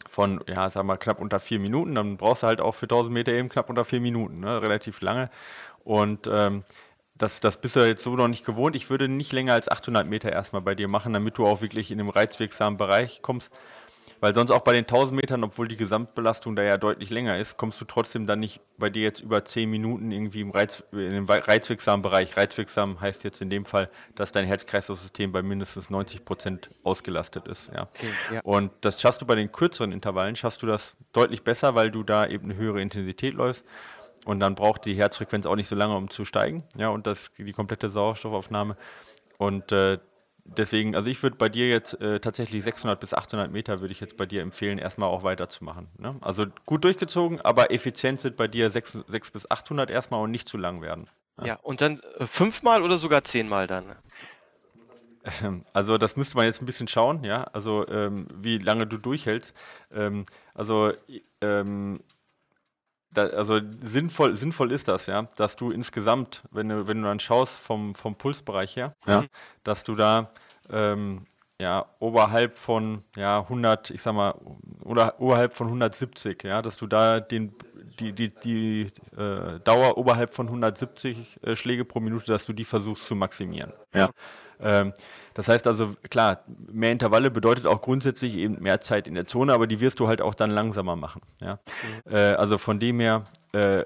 von, 0.08 0.42
ja, 0.46 0.68
sag 0.70 0.84
mal, 0.84 0.96
knapp 0.96 1.20
unter 1.20 1.38
vier 1.38 1.58
Minuten. 1.58 1.94
Dann 1.94 2.16
brauchst 2.16 2.42
du 2.42 2.46
halt 2.46 2.60
auch 2.60 2.74
für 2.74 2.86
1000 2.86 3.12
Meter 3.12 3.32
eben 3.32 3.48
knapp 3.48 3.70
unter 3.70 3.84
vier 3.84 4.00
Minuten, 4.00 4.40
ne? 4.40 4.62
relativ 4.62 5.00
lange. 5.00 5.30
Und 5.84 6.28
ähm, 6.30 6.64
das, 7.16 7.40
das 7.40 7.60
bist 7.60 7.76
du 7.76 7.86
jetzt 7.86 8.02
so 8.02 8.16
noch 8.16 8.28
nicht 8.28 8.46
gewohnt. 8.46 8.74
Ich 8.74 8.88
würde 8.88 9.08
nicht 9.08 9.32
länger 9.32 9.52
als 9.52 9.68
800 9.68 10.06
Meter 10.06 10.32
erstmal 10.32 10.62
bei 10.62 10.74
dir 10.74 10.88
machen, 10.88 11.12
damit 11.12 11.38
du 11.38 11.46
auch 11.46 11.60
wirklich 11.60 11.90
in 11.90 11.98
den 11.98 12.08
reizwirksamen 12.08 12.78
Bereich 12.78 13.20
kommst. 13.22 13.52
Weil 14.20 14.34
sonst 14.34 14.50
auch 14.50 14.60
bei 14.60 14.72
den 14.72 14.84
1000 14.84 15.18
Metern, 15.18 15.42
obwohl 15.44 15.66
die 15.66 15.76
Gesamtbelastung 15.76 16.54
da 16.54 16.62
ja 16.62 16.76
deutlich 16.76 17.08
länger 17.08 17.38
ist, 17.38 17.56
kommst 17.56 17.80
du 17.80 17.86
trotzdem 17.86 18.26
dann 18.26 18.40
nicht 18.40 18.60
bei 18.76 18.90
dir 18.90 19.02
jetzt 19.02 19.20
über 19.20 19.44
10 19.44 19.68
Minuten 19.70 20.10
irgendwie 20.12 20.42
im 20.42 20.50
Reiz, 20.50 20.84
in 20.92 21.10
den 21.10 21.24
reizwirksamen 21.24 22.02
Bereich. 22.02 22.36
Reizwirksam 22.36 23.00
heißt 23.00 23.24
jetzt 23.24 23.40
in 23.40 23.48
dem 23.48 23.64
Fall, 23.64 23.90
dass 24.16 24.30
dein 24.30 24.44
Herz-Kreislauf-System 24.44 25.32
bei 25.32 25.42
mindestens 25.42 25.88
90 25.88 26.24
Prozent 26.26 26.68
ausgelastet 26.84 27.48
ist. 27.48 27.70
Ja. 27.74 27.88
Okay, 27.94 28.12
ja. 28.34 28.40
Und 28.42 28.72
das 28.82 29.00
schaffst 29.00 29.22
du 29.22 29.26
bei 29.26 29.36
den 29.36 29.50
kürzeren 29.50 29.92
Intervallen, 29.92 30.36
schaffst 30.36 30.62
du 30.62 30.66
das 30.66 30.96
deutlich 31.12 31.42
besser, 31.42 31.74
weil 31.74 31.90
du 31.90 32.02
da 32.02 32.26
eben 32.26 32.44
eine 32.44 32.56
höhere 32.56 32.82
Intensität 32.82 33.32
läufst. 33.34 33.64
Und 34.26 34.40
dann 34.40 34.54
braucht 34.54 34.84
die 34.84 34.94
Herzfrequenz 34.94 35.46
auch 35.46 35.56
nicht 35.56 35.68
so 35.68 35.76
lange, 35.76 35.96
um 35.96 36.10
zu 36.10 36.26
steigen. 36.26 36.64
Ja, 36.76 36.90
und 36.90 37.06
das 37.06 37.30
die 37.38 37.52
komplette 37.52 37.88
Sauerstoffaufnahme. 37.88 38.76
Und 39.38 39.72
äh, 39.72 39.98
deswegen, 40.56 40.94
also 40.94 41.10
ich 41.10 41.22
würde 41.22 41.36
bei 41.36 41.48
dir 41.48 41.68
jetzt 41.68 42.00
äh, 42.00 42.20
tatsächlich 42.20 42.64
600 42.64 42.98
bis 42.98 43.14
800 43.14 43.50
Meter 43.50 43.80
würde 43.80 43.92
ich 43.92 44.00
jetzt 44.00 44.16
bei 44.16 44.26
dir 44.26 44.42
empfehlen, 44.42 44.78
erstmal 44.78 45.08
auch 45.08 45.22
weiterzumachen. 45.22 45.88
Ne? 45.98 46.16
Also 46.20 46.46
gut 46.66 46.84
durchgezogen, 46.84 47.40
aber 47.40 47.70
effizient 47.70 48.20
sind 48.20 48.36
bei 48.36 48.48
dir 48.48 48.70
6, 48.70 48.98
6 49.06 49.30
bis 49.30 49.50
800 49.50 49.90
erstmal 49.90 50.22
und 50.22 50.30
nicht 50.30 50.48
zu 50.48 50.58
lang 50.58 50.82
werden. 50.82 51.08
Ja, 51.38 51.46
ja 51.46 51.54
und 51.62 51.80
dann 51.80 52.00
äh, 52.18 52.26
fünfmal 52.26 52.82
oder 52.82 52.98
sogar 52.98 53.24
zehnmal 53.24 53.66
dann? 53.66 53.84
Ähm, 55.42 55.64
also 55.72 55.98
das 55.98 56.16
müsste 56.16 56.36
man 56.36 56.46
jetzt 56.46 56.62
ein 56.62 56.66
bisschen 56.66 56.88
schauen, 56.88 57.24
ja, 57.24 57.44
also 57.44 57.86
ähm, 57.88 58.26
wie 58.34 58.58
lange 58.58 58.86
du 58.86 58.96
durchhältst. 58.96 59.54
Ähm, 59.92 60.24
also 60.54 60.92
ähm, 61.40 62.00
da, 63.12 63.26
also 63.26 63.60
sinnvoll, 63.82 64.36
sinnvoll 64.36 64.72
ist 64.72 64.88
das, 64.88 65.06
ja, 65.06 65.22
dass 65.36 65.56
du 65.56 65.70
insgesamt, 65.70 66.42
wenn 66.50 66.68
du, 66.68 66.86
wenn 66.86 67.02
du 67.02 67.08
dann 67.08 67.20
schaust 67.20 67.58
vom, 67.58 67.94
vom 67.94 68.14
Pulsbereich 68.16 68.76
her, 68.76 68.94
ja. 69.06 69.24
dass 69.64 69.84
du 69.84 69.94
da 69.94 70.30
ähm, 70.70 71.26
ja, 71.60 71.86
oberhalb 71.98 72.54
von 72.54 73.04
ja, 73.16 73.40
100, 73.40 73.90
ich 73.90 74.00
sag 74.00 74.14
mal, 74.14 74.34
oder 74.82 75.20
oberhalb 75.20 75.52
von 75.52 75.66
170, 75.66 76.42
ja, 76.44 76.62
dass 76.62 76.76
du 76.76 76.86
da 76.86 77.20
den, 77.20 77.54
die, 77.98 78.12
die, 78.12 78.30
die 78.30 78.88
äh, 79.16 79.60
Dauer 79.60 79.98
oberhalb 79.98 80.32
von 80.32 80.46
170 80.46 81.40
äh, 81.42 81.56
Schläge 81.56 81.84
pro 81.84 82.00
Minute, 82.00 82.26
dass 82.26 82.46
du 82.46 82.54
die 82.54 82.64
versuchst 82.64 83.06
zu 83.06 83.14
maximieren. 83.14 83.74
Ja. 83.92 84.10
Ähm, 84.62 84.92
das 85.34 85.48
heißt 85.48 85.66
also, 85.66 85.94
klar, 86.10 86.44
mehr 86.70 86.92
Intervalle 86.92 87.30
bedeutet 87.30 87.66
auch 87.66 87.80
grundsätzlich 87.80 88.36
eben 88.36 88.60
mehr 88.60 88.80
Zeit 88.80 89.06
in 89.06 89.14
der 89.14 89.26
Zone, 89.26 89.52
aber 89.52 89.66
die 89.66 89.80
wirst 89.80 90.00
du 90.00 90.08
halt 90.08 90.20
auch 90.20 90.34
dann 90.34 90.50
langsamer 90.50 90.96
machen. 90.96 91.22
Ja? 91.40 91.60
Mhm. 92.04 92.14
Äh, 92.14 92.18
also 92.34 92.58
von 92.58 92.78
dem 92.78 93.00
her 93.00 93.24
äh, 93.52 93.84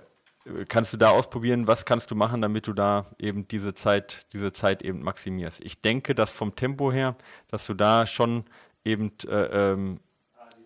kannst 0.69 0.93
du 0.93 0.97
da 0.97 1.11
ausprobieren, 1.11 1.67
was 1.67 1.85
kannst 1.85 2.11
du 2.11 2.15
machen, 2.15 2.43
damit 2.43 2.67
du 2.67 2.73
da 2.73 3.07
eben 3.19 3.49
diese 3.49 3.75
Zeit, 3.75 4.27
diese 4.33 4.53
Zeit 4.53 4.83
eben 4.83 5.03
maximierst. 5.03 5.61
Ich 5.63 5.81
denke, 5.81 6.15
dass 6.15 6.31
vom 6.31 6.55
Tempo 6.55 6.93
her, 6.93 7.17
dass 7.49 7.67
du 7.67 7.75
da 7.75 8.07
schon 8.07 8.45
eben 8.85 9.13
äh, 9.27 9.73
ähm, 9.73 10.01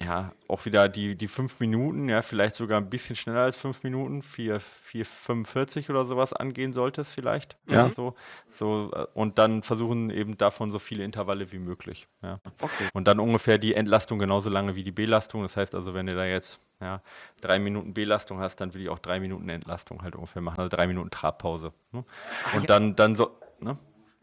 ja, 0.01 0.33
auch 0.47 0.65
wieder 0.65 0.89
die, 0.89 1.17
die 1.17 1.27
fünf 1.27 1.59
Minuten, 1.59 2.09
ja, 2.09 2.23
vielleicht 2.23 2.55
sogar 2.55 2.81
ein 2.81 2.89
bisschen 2.89 3.17
schneller 3.17 3.41
als 3.41 3.59
fünf 3.59 3.83
Minuten, 3.83 4.21
4,45 4.21 5.91
oder 5.91 6.05
sowas 6.05 6.33
angehen 6.33 6.73
solltest 6.73 7.13
vielleicht. 7.13 7.57
Mhm. 7.67 7.75
Ja, 7.75 7.91
so, 7.91 8.15
so, 8.51 8.91
äh, 8.95 9.07
und 9.15 9.39
dann 9.39 9.63
versuchen 9.63 10.11
eben 10.11 10.37
davon 10.37 10.71
so 10.71 10.79
viele 10.79 11.05
Intervalle 11.05 11.51
wie 11.51 11.59
möglich. 11.59 12.07
Ja. 12.23 12.39
Okay. 12.61 12.89
Und 12.93 13.09
dann 13.09 13.19
ungefähr 13.19 13.59
die 13.59 13.75
Entlastung 13.75 14.19
genauso 14.19 14.51
lange 14.51 14.77
wie 14.77 14.85
die 14.85 14.93
Belastung. 14.93 15.43
Das 15.43 15.57
heißt 15.57 15.75
also, 15.75 15.95
wenn 15.95 16.07
du 16.07 16.15
da 16.15 16.25
jetzt 16.25 16.61
ja, 16.81 17.03
drei 17.41 17.59
Minuten 17.59 17.93
Belastung 17.93 18.39
hast, 18.39 18.57
dann 18.57 18.73
will 18.75 18.83
ich 18.83 18.89
auch 18.89 19.01
drei 19.01 19.19
Minuten 19.19 19.49
Entlastung 19.49 20.03
halt 20.03 20.15
ungefähr 20.15 20.43
machen, 20.43 20.61
also 20.61 20.69
drei 20.75 20.87
Minuten 20.87 21.11
Trabpause. 21.11 21.73
Ne? 21.91 22.05
Ah, 22.45 22.57
und 22.57 22.71
dann, 22.71 22.95
dann 22.95 23.17
so, 23.17 23.37
ne? 23.59 23.77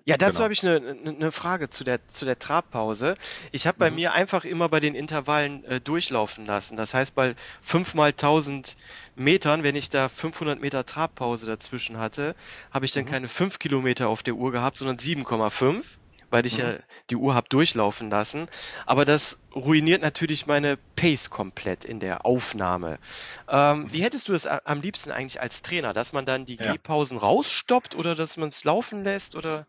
Ja, 0.08 0.18
dazu 0.18 0.34
genau. 0.34 0.44
habe 0.44 0.54
ich 0.54 0.64
eine, 0.64 0.98
eine 1.04 1.32
Frage 1.32 1.70
zu 1.72 1.84
der, 1.84 2.08
zu 2.08 2.26
der 2.26 2.38
Trabpause. 2.38 3.16
Ich 3.52 3.66
habe 3.66 3.80
bei 3.80 3.90
mhm. 3.90 3.96
mir 3.96 4.14
einfach 4.14 4.46
immer 4.46 4.70
bei 4.70 4.80
den 4.80 4.94
Intervallen 4.94 5.64
äh, 5.66 5.82
durchlaufen 5.82 6.46
lassen. 6.46 6.78
Das 6.78 6.94
heißt, 6.94 7.16
bei 7.16 7.34
5 7.64 7.96
mal 7.96 8.10
1000 8.10 8.78
Metern, 9.16 9.64
wenn 9.64 9.76
ich 9.76 9.90
da 9.90 10.08
500 10.08 10.62
Meter 10.62 10.86
Trabpause 10.86 11.48
dazwischen 11.48 11.98
hatte, 11.98 12.36
habe 12.70 12.86
ich 12.86 12.92
dann 12.92 13.06
mhm. 13.06 13.10
keine 13.10 13.28
5 13.28 13.58
Kilometer 13.58 14.08
auf 14.08 14.22
der 14.22 14.36
Uhr 14.36 14.52
gehabt, 14.52 14.78
sondern 14.78 14.98
7,5. 14.98 15.84
Weil 16.30 16.46
ich 16.46 16.58
mhm. 16.58 16.64
ja 16.64 16.74
die 17.10 17.16
Uhr 17.16 17.36
habe 17.36 17.48
durchlaufen 17.50 18.10
lassen. 18.10 18.48
Aber 18.86 19.06
das 19.06 19.38
ruiniert 19.54 20.02
natürlich 20.02 20.48
meine 20.48 20.78
Pace 20.96 21.30
komplett 21.30 21.86
in 21.86 22.00
der 22.00 22.26
Aufnahme. 22.26 23.00
Ähm, 23.48 23.92
wie 23.92 24.04
hättest 24.04 24.28
du 24.28 24.34
es 24.34 24.46
am 24.48 24.82
liebsten 24.82 25.12
eigentlich 25.12 25.42
als 25.42 25.62
Trainer, 25.62 25.94
dass 25.94 26.14
man 26.14 26.26
dann 26.26 26.46
die 26.46 26.56
ja. 26.56 26.74
Gehpausen 26.74 27.18
rausstoppt 27.18 27.96
oder 27.96 28.16
dass 28.16 28.38
man 28.38 28.50
es 28.50 28.64
laufen 28.64 29.04
lässt 29.04 29.36
oder? 29.36 29.66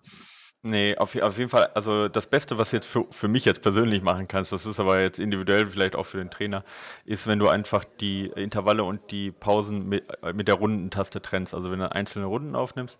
Nee, 0.68 0.96
auf, 0.96 1.14
auf 1.14 1.38
jeden 1.38 1.48
Fall, 1.48 1.66
also 1.74 2.08
das 2.08 2.26
Beste, 2.26 2.58
was 2.58 2.70
du 2.70 2.76
jetzt 2.76 2.88
für, 2.88 3.06
für 3.10 3.28
mich 3.28 3.44
jetzt 3.44 3.62
persönlich 3.62 4.02
machen 4.02 4.26
kannst, 4.26 4.50
das 4.50 4.66
ist 4.66 4.80
aber 4.80 5.00
jetzt 5.00 5.20
individuell 5.20 5.66
vielleicht 5.66 5.94
auch 5.94 6.06
für 6.06 6.18
den 6.18 6.28
Trainer, 6.28 6.64
ist, 7.04 7.28
wenn 7.28 7.38
du 7.38 7.46
einfach 7.46 7.84
die 8.00 8.26
Intervalle 8.34 8.82
und 8.82 9.12
die 9.12 9.30
Pausen 9.30 9.88
mit, 9.88 10.04
mit 10.34 10.48
der 10.48 10.56
Rundentaste 10.56 11.22
trennst, 11.22 11.54
also 11.54 11.70
wenn 11.70 11.78
du 11.78 11.92
einzelne 11.92 12.26
Runden 12.26 12.56
aufnimmst. 12.56 12.98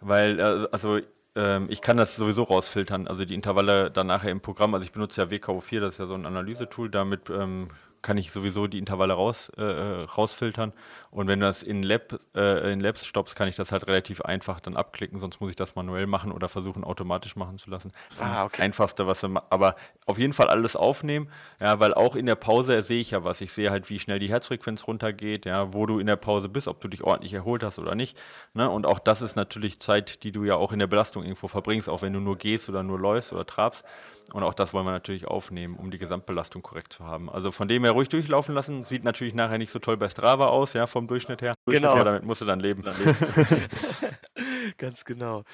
Weil, 0.00 0.40
äh, 0.40 0.66
also 0.72 0.98
ähm, 1.36 1.66
ich 1.68 1.80
kann 1.80 1.96
das 1.96 2.16
sowieso 2.16 2.44
rausfiltern, 2.44 3.08
also 3.08 3.24
die 3.24 3.34
Intervalle 3.34 3.90
dann 3.90 4.06
nachher 4.06 4.30
im 4.30 4.40
Programm, 4.40 4.74
also 4.74 4.84
ich 4.84 4.92
benutze 4.92 5.22
ja 5.22 5.28
WKO4, 5.28 5.80
das 5.80 5.94
ist 5.94 5.98
ja 5.98 6.06
so 6.06 6.14
ein 6.14 6.26
Analysetool, 6.26 6.90
damit 6.90 7.30
ähm, 7.30 7.68
kann 8.04 8.18
ich 8.18 8.30
sowieso 8.30 8.68
die 8.68 8.78
Intervalle 8.78 9.14
raus, 9.14 9.50
äh, 9.56 9.62
äh, 9.62 10.04
rausfiltern. 10.04 10.72
Und 11.10 11.26
wenn 11.26 11.40
du 11.40 11.46
das 11.46 11.62
in, 11.62 11.82
Lab, 11.82 12.20
äh, 12.36 12.72
in 12.72 12.78
Labs 12.78 13.06
stoppst, 13.06 13.34
kann 13.34 13.48
ich 13.48 13.56
das 13.56 13.72
halt 13.72 13.86
relativ 13.88 14.20
einfach 14.20 14.60
dann 14.60 14.76
abklicken, 14.76 15.18
sonst 15.18 15.40
muss 15.40 15.50
ich 15.50 15.56
das 15.56 15.74
manuell 15.74 16.06
machen 16.06 16.30
oder 16.30 16.48
versuchen 16.48 16.84
automatisch 16.84 17.34
machen 17.34 17.58
zu 17.58 17.70
lassen. 17.70 17.90
Ah, 18.20 18.44
okay. 18.44 18.62
Einfachste, 18.62 19.06
was 19.06 19.22
du 19.22 19.34
aber 19.50 19.74
auf 20.06 20.18
jeden 20.18 20.34
Fall 20.34 20.48
alles 20.48 20.76
aufnehmen, 20.76 21.28
ja, 21.60 21.80
weil 21.80 21.94
auch 21.94 22.14
in 22.14 22.26
der 22.26 22.34
Pause 22.34 22.82
sehe 22.82 23.00
ich 23.00 23.10
ja 23.10 23.24
was. 23.24 23.40
Ich 23.40 23.52
sehe 23.52 23.70
halt, 23.70 23.88
wie 23.88 23.98
schnell 23.98 24.18
die 24.18 24.28
Herzfrequenz 24.28 24.86
runtergeht, 24.86 25.46
ja, 25.46 25.72
wo 25.72 25.86
du 25.86 25.98
in 25.98 26.06
der 26.06 26.16
Pause 26.16 26.48
bist, 26.48 26.68
ob 26.68 26.80
du 26.80 26.88
dich 26.88 27.02
ordentlich 27.02 27.32
erholt 27.32 27.62
hast 27.62 27.78
oder 27.78 27.94
nicht. 27.94 28.18
Ne? 28.52 28.68
Und 28.68 28.84
auch 28.84 28.98
das 28.98 29.22
ist 29.22 29.34
natürlich 29.34 29.80
Zeit, 29.80 30.22
die 30.24 30.30
du 30.30 30.44
ja 30.44 30.56
auch 30.56 30.72
in 30.72 30.78
der 30.78 30.86
Belastung 30.86 31.24
irgendwo 31.24 31.48
verbringst, 31.48 31.88
auch 31.88 32.02
wenn 32.02 32.12
du 32.12 32.20
nur 32.20 32.36
gehst 32.36 32.68
oder 32.68 32.82
nur 32.82 32.98
läufst 32.98 33.32
oder 33.32 33.46
trabst. 33.46 33.84
Und 34.32 34.42
auch 34.42 34.54
das 34.54 34.72
wollen 34.72 34.86
wir 34.86 34.92
natürlich 34.92 35.26
aufnehmen, 35.26 35.76
um 35.76 35.90
die 35.90 35.98
Gesamtbelastung 35.98 36.62
korrekt 36.62 36.92
zu 36.92 37.04
haben. 37.04 37.28
Also 37.28 37.50
von 37.50 37.68
dem 37.68 37.84
her 37.84 37.93
ruhig 37.94 38.08
durchlaufen 38.08 38.54
lassen. 38.54 38.84
Sieht 38.84 39.04
natürlich 39.04 39.34
nachher 39.34 39.58
nicht 39.58 39.72
so 39.72 39.78
toll 39.78 39.96
bei 39.96 40.08
Strava 40.08 40.48
aus, 40.48 40.72
ja, 40.74 40.86
vom 40.86 41.06
Durchschnitt 41.06 41.42
her. 41.42 41.54
Genau. 41.66 41.96
Ja, 41.96 42.04
damit 42.04 42.24
musst 42.24 42.40
du 42.40 42.44
dann 42.44 42.60
leben. 42.60 42.82
Dann 42.82 42.94
leben. 42.98 43.16
Ganz 44.78 45.04
genau. 45.04 45.44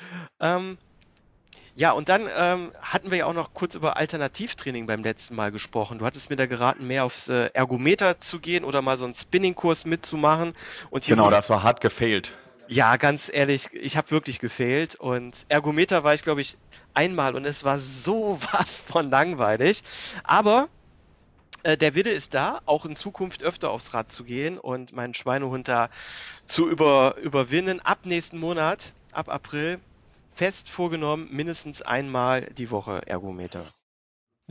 Ähm, 0.40 0.78
ja, 1.76 1.92
und 1.92 2.08
dann 2.08 2.28
ähm, 2.36 2.72
hatten 2.82 3.10
wir 3.10 3.18
ja 3.18 3.26
auch 3.26 3.32
noch 3.32 3.54
kurz 3.54 3.74
über 3.74 3.96
Alternativtraining 3.96 4.86
beim 4.86 5.02
letzten 5.02 5.36
Mal 5.36 5.52
gesprochen. 5.52 5.98
Du 5.98 6.04
hattest 6.04 6.28
mir 6.28 6.36
da 6.36 6.46
geraten, 6.46 6.86
mehr 6.86 7.04
aufs 7.04 7.28
äh, 7.28 7.50
Ergometer 7.54 8.18
zu 8.18 8.40
gehen 8.40 8.64
oder 8.64 8.82
mal 8.82 8.98
so 8.98 9.04
einen 9.04 9.14
Spinning-Kurs 9.14 9.86
mitzumachen. 9.86 10.52
Und 10.90 11.06
genau, 11.06 11.30
das 11.30 11.48
war 11.48 11.62
hart 11.62 11.80
gefailt. 11.80 12.34
Ja, 12.68 12.96
ganz 12.98 13.30
ehrlich, 13.32 13.68
ich 13.72 13.96
habe 13.96 14.10
wirklich 14.10 14.38
gefehlt 14.38 14.94
und 14.94 15.44
Ergometer 15.48 16.04
war 16.04 16.14
ich, 16.14 16.22
glaube 16.22 16.40
ich, 16.40 16.56
einmal 16.94 17.34
und 17.34 17.44
es 17.44 17.64
war 17.64 17.78
so 17.78 18.38
was 18.52 18.80
von 18.88 19.10
langweilig. 19.10 19.82
Aber 20.22 20.68
äh, 21.62 21.76
der 21.76 21.94
Wille 21.94 22.10
ist 22.10 22.34
da, 22.34 22.60
auch 22.66 22.84
in 22.84 22.96
Zukunft 22.96 23.42
öfter 23.42 23.70
aufs 23.70 23.94
Rad 23.94 24.10
zu 24.10 24.24
gehen 24.24 24.58
und 24.58 24.92
meinen 24.92 25.14
Schweinehund 25.14 25.68
da 25.68 25.90
zu 26.46 26.68
über, 26.68 27.16
überwinden. 27.22 27.80
Ab 27.80 28.00
nächsten 28.04 28.38
Monat, 28.38 28.94
ab 29.12 29.28
April, 29.28 29.80
fest 30.34 30.70
vorgenommen, 30.70 31.28
mindestens 31.30 31.82
einmal 31.82 32.46
die 32.56 32.70
Woche 32.70 33.02
Ergometer. 33.06 33.66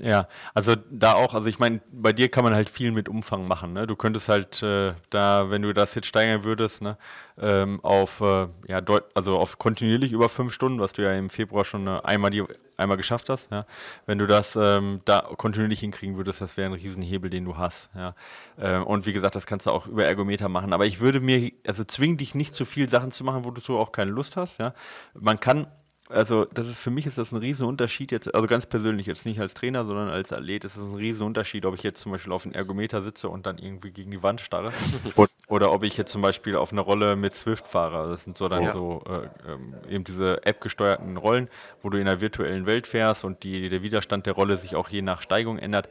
Ja, 0.02 0.28
also 0.54 0.76
da 0.90 1.14
auch, 1.14 1.34
also 1.34 1.48
ich 1.48 1.60
meine, 1.60 1.82
bei 1.92 2.14
dir 2.14 2.30
kann 2.30 2.44
man 2.44 2.54
halt 2.54 2.70
viel 2.70 2.92
mit 2.92 3.10
Umfang 3.10 3.48
machen. 3.48 3.74
Ne? 3.74 3.88
Du 3.88 3.96
könntest 3.96 4.30
halt 4.30 4.62
äh, 4.64 4.94
da, 5.10 5.50
wenn 5.50 5.62
du 5.62 5.74
das 5.74 5.96
jetzt 5.96 6.08
steigern 6.08 6.44
würdest, 6.44 6.82
ne, 6.82 6.98
ähm, 7.40 7.80
auf 7.84 8.22
äh, 8.22 8.48
ja 8.68 8.82
deut 8.82 9.06
also 9.14 9.38
auf 9.38 9.58
kontinuierlich 9.58 10.14
über 10.14 10.30
fünf 10.30 10.54
Stunden, 10.54 10.80
was 10.80 10.94
du 10.94 11.04
ja 11.04 11.14
im 11.14 11.30
Februar 11.30 11.66
schon 11.66 11.88
äh, 11.88 12.00
einmal 12.04 12.32
die 12.32 12.44
einmal 12.78 12.98
geschafft 12.98 13.30
hast, 13.30 13.52
ja. 13.52 13.66
Wenn 14.06 14.20
du 14.20 14.26
das 14.26 14.56
ähm, 14.56 15.02
da 15.06 15.20
kontinuierlich 15.38 15.82
hinkriegen 15.82 16.16
würdest, 16.16 16.40
das 16.40 16.56
wäre 16.56 16.70
ein 16.70 16.74
Riesenhebel, 16.74 17.30
den 17.30 17.46
du 17.46 17.58
hast, 17.58 17.90
ja. 17.96 18.16
Ähm, 18.58 18.86
und 18.86 19.06
wie 19.06 19.14
gesagt, 19.14 19.36
das 19.36 19.46
kannst 19.46 19.66
du 19.66 19.72
auch 19.72 19.86
über 19.88 20.06
Ergometer 20.06 20.48
machen. 20.50 20.72
Aber 20.72 20.86
ich 20.86 21.02
würde 21.02 21.20
mir, 21.20 21.52
also 21.68 21.84
zwing 21.84 22.16
dich 22.18 22.36
nicht 22.36 22.54
zu 22.54 22.64
viel 22.66 22.88
Sachen 22.88 23.12
zu 23.12 23.24
machen, 23.26 23.44
wo 23.44 23.52
du 23.52 23.60
so 23.60 23.78
auch 23.78 23.92
keine 23.92 24.12
Lust 24.12 24.38
hast, 24.38 24.60
ja. 24.60 24.74
Man 25.14 25.40
kann 25.40 25.68
also 26.10 26.46
das 26.46 26.68
ist 26.68 26.80
für 26.80 26.90
mich 26.90 27.06
ist 27.06 27.20
das 27.20 27.32
ein 27.32 27.38
Riesenunterschied 27.38 28.12
jetzt, 28.12 28.34
also 28.34 28.48
ganz 28.48 28.66
persönlich 28.66 29.06
jetzt 29.06 29.26
nicht 29.26 29.40
als 29.40 29.54
Trainer, 29.54 29.86
sondern 29.86 30.10
als 30.10 30.34
Athlet 30.34 30.66
ist 30.66 30.76
das 30.76 30.84
ein 30.84 30.96
Riesenunterschied, 30.96 31.66
ob 31.66 31.76
ich 31.76 31.84
jetzt 31.84 32.02
zum 32.02 32.12
Beispiel 32.12 32.34
auf 32.34 32.46
einem 32.46 32.56
Ergometer 32.56 33.04
sitze 33.04 33.30
und 33.30 33.46
dann 33.46 33.60
irgendwie 33.60 33.92
gegen 33.92 34.10
die 34.10 34.24
Wand 34.24 34.42
starre 34.42 34.74
oder 35.48 35.72
ob 35.72 35.84
ich 35.84 35.98
jetzt 35.98 36.12
zum 36.12 36.24
Beispiel 36.24 36.56
auf 36.56 36.72
einer 36.72 36.82
Rolle 36.82 37.16
mit 37.16 37.36
Swift 37.36 37.68
fahre. 37.68 38.10
Das 38.10 38.24
sind 38.24 38.38
so 38.38 38.50
dann 38.50 38.64
ja. 38.64 38.72
so 38.72 39.04
äh, 39.08 39.52
ähm, 39.52 39.76
eben 39.88 40.04
diese 40.04 40.44
App-gesteuerten 40.46 41.16
Rollen, 41.16 41.48
wo 41.84 41.90
du 41.90 42.00
in 42.00 42.08
einer 42.08 42.22
virtuellen 42.22 42.66
Welt 42.66 42.88
fährst 42.88 43.24
und 43.24 43.44
die, 43.44 43.70
der 43.70 43.84
Widerstand 43.84 44.26
der 44.26 44.34
Rolle 44.34 44.58
sich 44.58 44.76
auch 44.76 44.90
je 44.90 45.04
nach 45.04 45.22
Steigung 45.22 45.60
ändert. 45.60 45.90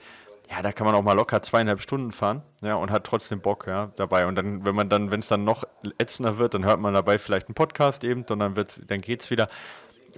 Ja, 0.50 0.62
da 0.62 0.72
kann 0.72 0.86
man 0.86 0.94
auch 0.94 1.02
mal 1.02 1.12
locker 1.12 1.42
zweieinhalb 1.42 1.82
Stunden 1.82 2.10
fahren, 2.10 2.42
ja, 2.62 2.74
und 2.74 2.90
hat 2.90 3.04
trotzdem 3.04 3.40
Bock, 3.40 3.66
ja, 3.66 3.92
dabei. 3.96 4.26
Und 4.26 4.34
dann, 4.34 4.64
wenn 4.64 4.74
man 4.74 4.88
dann, 4.88 5.10
wenn 5.10 5.20
es 5.20 5.28
dann 5.28 5.44
noch 5.44 5.64
ätzender 5.98 6.38
wird, 6.38 6.54
dann 6.54 6.64
hört 6.64 6.80
man 6.80 6.94
dabei 6.94 7.18
vielleicht 7.18 7.48
einen 7.48 7.54
Podcast 7.54 8.02
eben 8.02 8.24
und 8.24 8.38
dann 8.38 8.56
wird's, 8.56 8.80
dann 8.86 9.02
geht's 9.02 9.30
wieder. 9.30 9.46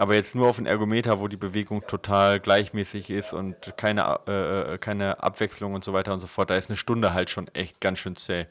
Aber 0.00 0.14
jetzt 0.14 0.34
nur 0.34 0.48
auf 0.48 0.56
den 0.56 0.64
Ergometer, 0.64 1.20
wo 1.20 1.28
die 1.28 1.36
Bewegung 1.36 1.86
total 1.86 2.40
gleichmäßig 2.40 3.10
ist 3.10 3.34
und 3.34 3.74
keine, 3.76 4.18
äh, 4.26 4.74
äh, 4.74 4.78
keine 4.78 5.22
Abwechslung 5.22 5.74
und 5.74 5.84
so 5.84 5.92
weiter 5.92 6.14
und 6.14 6.20
so 6.20 6.26
fort, 6.26 6.48
da 6.48 6.54
ist 6.54 6.70
eine 6.70 6.78
Stunde 6.78 7.12
halt 7.12 7.28
schon 7.28 7.48
echt 7.48 7.82
ganz 7.82 7.98
schön 7.98 8.16
zäh. 8.16 8.46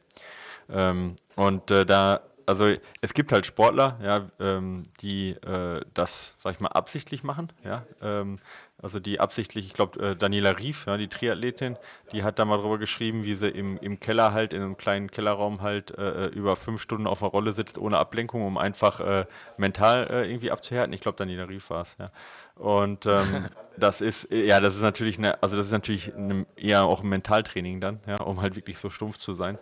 Ähm, 0.70 1.16
und 1.36 1.72
äh, 1.72 1.88
da 1.88 2.22
also 2.46 2.72
es 3.02 3.16
gibt 3.16 3.32
halt 3.32 3.48
Sportler, 3.48 3.98
ja, 4.04 4.30
ähm, 4.40 4.84
die 5.02 5.32
äh, 5.32 5.82
das, 5.96 6.34
sag 6.38 6.54
ich 6.54 6.60
mal, 6.60 6.70
absichtlich 6.70 7.24
machen, 7.24 7.52
ja. 7.64 7.84
Ähm, 8.02 8.38
also 8.82 9.00
die 9.00 9.20
absichtlich, 9.20 9.66
ich 9.66 9.74
glaube, 9.74 10.00
äh, 10.00 10.16
Daniela 10.16 10.58
Rief, 10.58 10.86
ja, 10.86 10.96
die 10.98 11.08
Triathletin, 11.08 11.78
die 12.12 12.24
hat 12.24 12.40
da 12.40 12.46
mal 12.46 12.58
drüber 12.58 12.78
geschrieben, 12.78 13.24
wie 13.24 13.36
sie 13.36 13.50
im, 13.50 13.78
im 13.80 14.00
Keller 14.00 14.32
halt, 14.32 14.54
in 14.54 14.62
einem 14.62 14.78
kleinen 14.78 15.12
Kellerraum 15.12 15.62
halt 15.62 15.98
äh, 15.98 16.26
äh 16.26 16.28
über 16.28 16.56
fünf 16.56 16.82
Stunden 16.82 17.06
auf 17.06 17.22
einer 17.22 17.32
Rolle 17.32 17.52
sitzt, 17.52 17.78
ohne 17.78 17.98
Ablenkung, 17.98 18.46
um 18.46 18.58
einfach 18.58 19.00
äh, 19.02 19.26
mental 19.58 20.08
äh, 20.10 20.30
irgendwie 20.30 20.52
abzuhärten. 20.52 20.94
Ich 20.94 21.02
glaube, 21.02 21.18
Daniela 21.18 21.50
Rief 21.50 21.70
war 21.70 21.82
es, 21.82 21.96
ja. 22.00 22.10
Und 22.56 23.06
ähm, 23.06 23.46
das 23.78 24.02
ist, 24.02 24.32
ja, 24.32 24.60
das 24.60 24.76
ist 24.76 24.82
natürlich 24.82 25.18
eine, 25.18 25.42
also 25.44 25.58
das 25.58 25.68
ist 25.68 25.74
natürlich 25.74 26.16
eine, 26.16 26.46
eher 26.56 26.84
auch 26.84 27.04
ein 27.04 27.10
Mentaltraining 27.10 27.82
dann, 27.82 28.00
ja, 28.08 28.18
um 28.22 28.42
halt 28.42 28.56
wirklich 28.56 28.78
so 28.78 28.90
stumpf 28.90 29.18
zu 29.18 29.34
sein. 29.34 29.58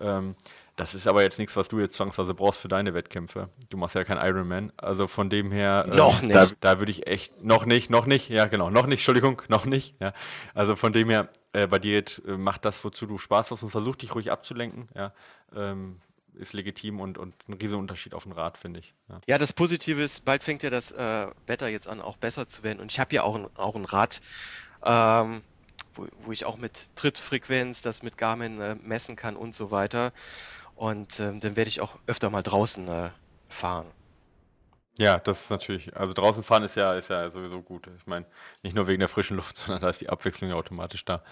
Ähm, 0.00 0.34
das 0.76 0.94
ist 0.94 1.06
aber 1.06 1.22
jetzt 1.22 1.38
nichts, 1.38 1.56
was 1.56 1.68
du 1.68 1.78
jetzt 1.78 1.94
zwangsweise 1.94 2.34
brauchst 2.34 2.60
für 2.60 2.68
deine 2.68 2.94
Wettkämpfe. 2.94 3.48
Du 3.68 3.76
machst 3.76 3.94
ja 3.94 4.04
kein 4.04 4.16
Ironman. 4.16 4.72
Also 4.76 5.06
von 5.06 5.28
dem 5.30 5.52
her. 5.52 5.86
Äh, 5.86 5.96
noch 5.96 6.22
nicht. 6.22 6.34
Da, 6.34 6.48
da 6.60 6.78
würde 6.78 6.90
ich 6.92 7.06
echt. 7.06 7.42
Noch 7.42 7.66
nicht, 7.66 7.90
noch 7.90 8.06
nicht. 8.06 8.28
Ja, 8.28 8.46
genau. 8.46 8.70
Noch 8.70 8.86
nicht, 8.86 9.00
Entschuldigung, 9.00 9.42
noch 9.48 9.66
nicht. 9.66 9.94
Ja. 10.00 10.12
Also 10.54 10.76
von 10.76 10.92
dem 10.92 11.10
her, 11.10 11.28
äh, 11.52 11.66
bei 11.66 11.78
dir 11.78 11.94
jetzt, 11.94 12.22
äh, 12.26 12.36
mach 12.36 12.58
das, 12.58 12.84
wozu 12.84 13.06
du 13.06 13.18
Spaß 13.18 13.50
hast 13.50 13.62
und 13.62 13.70
versuch 13.70 13.96
dich 13.96 14.14
ruhig 14.14 14.30
abzulenken. 14.30 14.88
Ja. 14.94 15.12
Ähm, 15.54 16.00
ist 16.34 16.52
legitim 16.52 17.00
und, 17.00 17.18
und 17.18 17.34
ein 17.48 17.54
riesen 17.54 17.78
Unterschied 17.78 18.14
auf 18.14 18.22
dem 18.24 18.32
Rad, 18.32 18.56
finde 18.56 18.80
ich. 18.80 18.94
Ja. 19.08 19.20
ja. 19.26 19.38
das 19.38 19.52
Positive 19.52 20.02
ist, 20.02 20.24
bald 20.24 20.42
fängt 20.42 20.62
ja 20.62 20.70
das 20.70 20.92
äh, 20.92 21.26
Wetter 21.46 21.68
jetzt 21.68 21.88
an, 21.88 22.00
auch 22.00 22.16
besser 22.16 22.48
zu 22.48 22.62
werden. 22.62 22.80
Und 22.80 22.90
ich 22.90 22.98
habe 22.98 23.14
ja 23.14 23.22
auch 23.22 23.34
ein, 23.34 23.48
auch 23.56 23.76
ein 23.76 23.84
Rad, 23.84 24.20
ähm, 24.84 25.42
wo, 25.94 26.06
wo, 26.24 26.32
ich 26.32 26.44
auch 26.44 26.56
mit 26.56 26.88
Trittfrequenz 26.96 27.82
das 27.82 28.02
mit 28.02 28.16
Garmin 28.16 28.60
äh, 28.60 28.76
messen 28.76 29.16
kann 29.16 29.36
und 29.36 29.54
so 29.54 29.70
weiter. 29.70 30.12
Und 30.80 31.20
ähm, 31.20 31.40
dann 31.40 31.56
werde 31.56 31.68
ich 31.68 31.82
auch 31.82 31.98
öfter 32.06 32.30
mal 32.30 32.42
draußen 32.42 32.88
äh, 32.88 33.10
fahren. 33.50 33.84
Ja, 34.96 35.18
das 35.18 35.42
ist 35.42 35.50
natürlich, 35.50 35.94
also 35.94 36.14
draußen 36.14 36.42
fahren 36.42 36.62
ist 36.62 36.74
ja, 36.74 36.94
ist 36.94 37.10
ja 37.10 37.28
sowieso 37.28 37.60
gut. 37.60 37.86
Ich 37.98 38.06
meine, 38.06 38.24
nicht 38.62 38.74
nur 38.74 38.86
wegen 38.86 39.00
der 39.00 39.08
frischen 39.10 39.36
Luft, 39.36 39.56
sondern 39.58 39.82
da 39.82 39.90
ist 39.90 40.00
die 40.00 40.08
Abwechslung 40.08 40.48
ja 40.48 40.56
automatisch 40.56 41.04
da. 41.04 41.22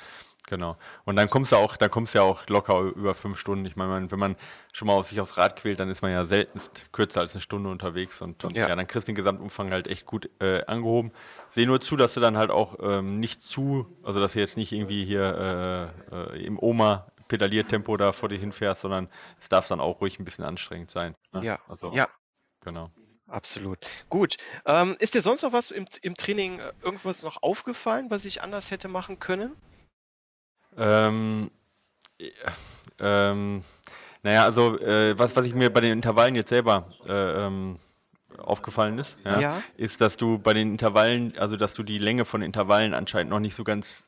Genau. 0.48 0.76
Und 1.06 1.16
dann 1.16 1.30
kommst 1.30 1.52
du 1.52 1.56
auch, 1.56 1.78
dann 1.78 1.90
kommst 1.90 2.12
du 2.12 2.18
ja 2.18 2.24
auch 2.24 2.46
locker 2.48 2.78
über 2.78 3.14
fünf 3.14 3.38
Stunden. 3.38 3.64
Ich 3.64 3.74
meine, 3.74 4.10
wenn 4.10 4.18
man 4.18 4.36
schon 4.74 4.86
mal 4.86 4.92
auf 4.92 5.06
sich 5.06 5.18
aufs 5.18 5.38
Rad 5.38 5.56
quält, 5.56 5.80
dann 5.80 5.88
ist 5.88 6.02
man 6.02 6.10
ja 6.10 6.26
seltenst 6.26 6.92
kürzer 6.92 7.20
als 7.20 7.32
eine 7.32 7.40
Stunde 7.40 7.70
unterwegs 7.70 8.20
und, 8.20 8.44
und 8.44 8.54
ja. 8.54 8.68
ja. 8.68 8.76
dann 8.76 8.86
kriegst 8.86 9.08
du 9.08 9.12
den 9.12 9.16
Gesamtumfang 9.16 9.70
halt 9.70 9.86
echt 9.86 10.04
gut 10.04 10.28
äh, 10.42 10.62
angehoben. 10.66 11.10
Sehe 11.48 11.66
nur 11.66 11.80
zu, 11.80 11.96
dass 11.96 12.12
du 12.12 12.20
dann 12.20 12.36
halt 12.36 12.50
auch 12.50 12.76
ähm, 12.82 13.18
nicht 13.18 13.40
zu, 13.40 13.86
also 14.02 14.20
dass 14.20 14.34
du 14.34 14.40
jetzt 14.40 14.58
nicht 14.58 14.72
irgendwie 14.72 15.06
hier 15.06 15.92
äh, 16.12 16.36
äh, 16.36 16.44
im 16.44 16.58
Oma 16.58 17.06
Pedaliertempo 17.28 17.96
da 17.96 18.12
vor 18.12 18.28
dir 18.28 18.38
hinfährst, 18.38 18.80
sondern 18.80 19.08
es 19.38 19.48
darf 19.48 19.68
dann 19.68 19.80
auch 19.80 20.00
ruhig 20.00 20.18
ein 20.18 20.24
bisschen 20.24 20.44
anstrengend 20.44 20.90
sein. 20.90 21.14
Ne? 21.32 21.44
Ja, 21.44 21.60
also, 21.68 21.92
ja. 21.92 22.08
Genau. 22.64 22.90
Absolut. 23.28 23.78
Gut. 24.08 24.38
Ähm, 24.64 24.96
ist 24.98 25.14
dir 25.14 25.20
sonst 25.20 25.42
noch 25.42 25.52
was 25.52 25.70
im, 25.70 25.86
im 26.00 26.16
Training 26.16 26.58
äh, 26.60 26.72
irgendwas 26.82 27.22
noch 27.22 27.42
aufgefallen, 27.42 28.06
was 28.10 28.24
ich 28.24 28.42
anders 28.42 28.70
hätte 28.70 28.88
machen 28.88 29.20
können? 29.20 29.54
Ähm, 30.76 31.50
äh, 32.18 32.30
ähm, 32.98 33.62
naja, 34.22 34.44
also 34.44 34.78
äh, 34.80 35.18
was, 35.18 35.36
was 35.36 35.44
ich 35.44 35.54
mir 35.54 35.70
bei 35.72 35.80
den 35.80 35.92
Intervallen 35.92 36.34
jetzt 36.34 36.48
selber 36.48 36.88
äh, 37.06 37.46
ähm, 37.46 37.78
aufgefallen 38.38 38.98
ist, 38.98 39.16
ja, 39.24 39.40
ja. 39.40 39.62
ist, 39.76 40.00
dass 40.00 40.16
du 40.16 40.38
bei 40.38 40.54
den 40.54 40.72
Intervallen, 40.72 41.36
also 41.38 41.56
dass 41.56 41.74
du 41.74 41.82
die 41.82 41.98
Länge 41.98 42.24
von 42.24 42.42
Intervallen 42.42 42.94
anscheinend 42.94 43.30
noch 43.30 43.40
nicht 43.40 43.54
so 43.54 43.64
ganz 43.64 44.04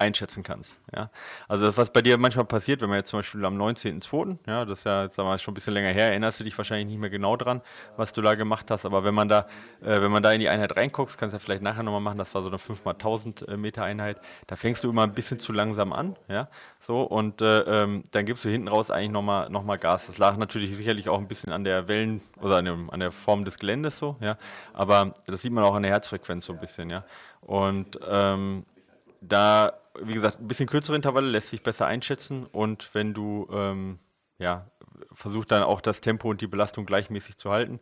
einschätzen 0.00 0.42
kannst. 0.42 0.78
Ja? 0.94 1.10
Also 1.46 1.66
das, 1.66 1.76
was 1.76 1.92
bei 1.92 2.02
dir 2.02 2.16
manchmal 2.18 2.46
passiert, 2.46 2.80
wenn 2.80 2.88
man 2.88 2.98
jetzt 2.98 3.10
zum 3.10 3.18
Beispiel 3.18 3.44
am 3.44 3.60
19.02., 3.60 4.38
ja, 4.46 4.64
das 4.64 4.80
ist 4.80 4.84
ja 4.84 5.08
wir, 5.16 5.24
mal, 5.24 5.38
schon 5.38 5.52
ein 5.52 5.54
bisschen 5.54 5.74
länger 5.74 5.90
her, 5.90 6.08
erinnerst 6.08 6.40
du 6.40 6.44
dich 6.44 6.56
wahrscheinlich 6.56 6.86
nicht 6.86 6.98
mehr 6.98 7.10
genau 7.10 7.36
dran, 7.36 7.60
was 7.96 8.12
du 8.12 8.22
da 8.22 8.34
gemacht 8.34 8.70
hast, 8.70 8.86
aber 8.86 9.04
wenn 9.04 9.14
man 9.14 9.28
da, 9.28 9.46
äh, 9.82 10.00
wenn 10.00 10.10
man 10.10 10.22
da 10.22 10.32
in 10.32 10.40
die 10.40 10.48
Einheit 10.48 10.76
reinguckst, 10.76 11.18
kannst 11.18 11.34
du 11.34 11.36
ja 11.36 11.38
vielleicht 11.38 11.62
nachher 11.62 11.82
nochmal 11.82 12.00
machen, 12.00 12.18
das 12.18 12.34
war 12.34 12.42
so 12.42 12.48
eine 12.48 12.56
5x1000 12.56 13.48
äh, 13.48 13.56
Meter 13.56 13.84
Einheit, 13.84 14.20
da 14.46 14.56
fängst 14.56 14.84
du 14.84 14.90
immer 14.90 15.02
ein 15.02 15.12
bisschen 15.12 15.38
zu 15.38 15.52
langsam 15.52 15.92
an, 15.92 16.16
ja, 16.28 16.48
so, 16.80 17.02
und 17.02 17.42
äh, 17.42 17.60
ähm, 17.60 18.04
dann 18.10 18.24
gibst 18.24 18.44
du 18.44 18.48
hinten 18.48 18.68
raus 18.68 18.90
eigentlich 18.90 19.10
nochmal 19.10 19.50
noch 19.50 19.64
mal 19.64 19.76
Gas. 19.76 20.06
Das 20.06 20.18
lag 20.18 20.36
natürlich 20.36 20.74
sicherlich 20.76 21.08
auch 21.08 21.18
ein 21.18 21.28
bisschen 21.28 21.52
an 21.52 21.64
der 21.64 21.88
Wellen- 21.88 22.22
oder 22.40 22.56
an, 22.56 22.64
dem, 22.64 22.90
an 22.90 23.00
der 23.00 23.12
Form 23.12 23.44
des 23.44 23.58
Geländes 23.58 23.98
so, 23.98 24.16
ja, 24.20 24.38
aber 24.72 25.12
das 25.26 25.42
sieht 25.42 25.52
man 25.52 25.64
auch 25.64 25.74
an 25.74 25.82
der 25.82 25.92
Herzfrequenz 25.92 26.46
so 26.46 26.54
ein 26.54 26.60
bisschen, 26.60 26.88
ja, 26.88 27.04
und 27.42 27.98
ähm, 28.08 28.64
da, 29.20 29.72
wie 29.98 30.14
gesagt, 30.14 30.40
ein 30.40 30.48
bisschen 30.48 30.68
kürzere 30.68 30.96
Intervalle 30.96 31.28
lässt 31.28 31.50
sich 31.50 31.62
besser 31.62 31.86
einschätzen 31.86 32.46
und 32.46 32.94
wenn 32.94 33.14
du 33.14 33.48
ähm, 33.52 33.98
ja, 34.38 34.70
versuchst 35.12 35.50
dann 35.50 35.62
auch 35.62 35.80
das 35.80 36.00
Tempo 36.00 36.30
und 36.30 36.40
die 36.40 36.46
Belastung 36.46 36.86
gleichmäßig 36.86 37.36
zu 37.36 37.50
halten 37.50 37.80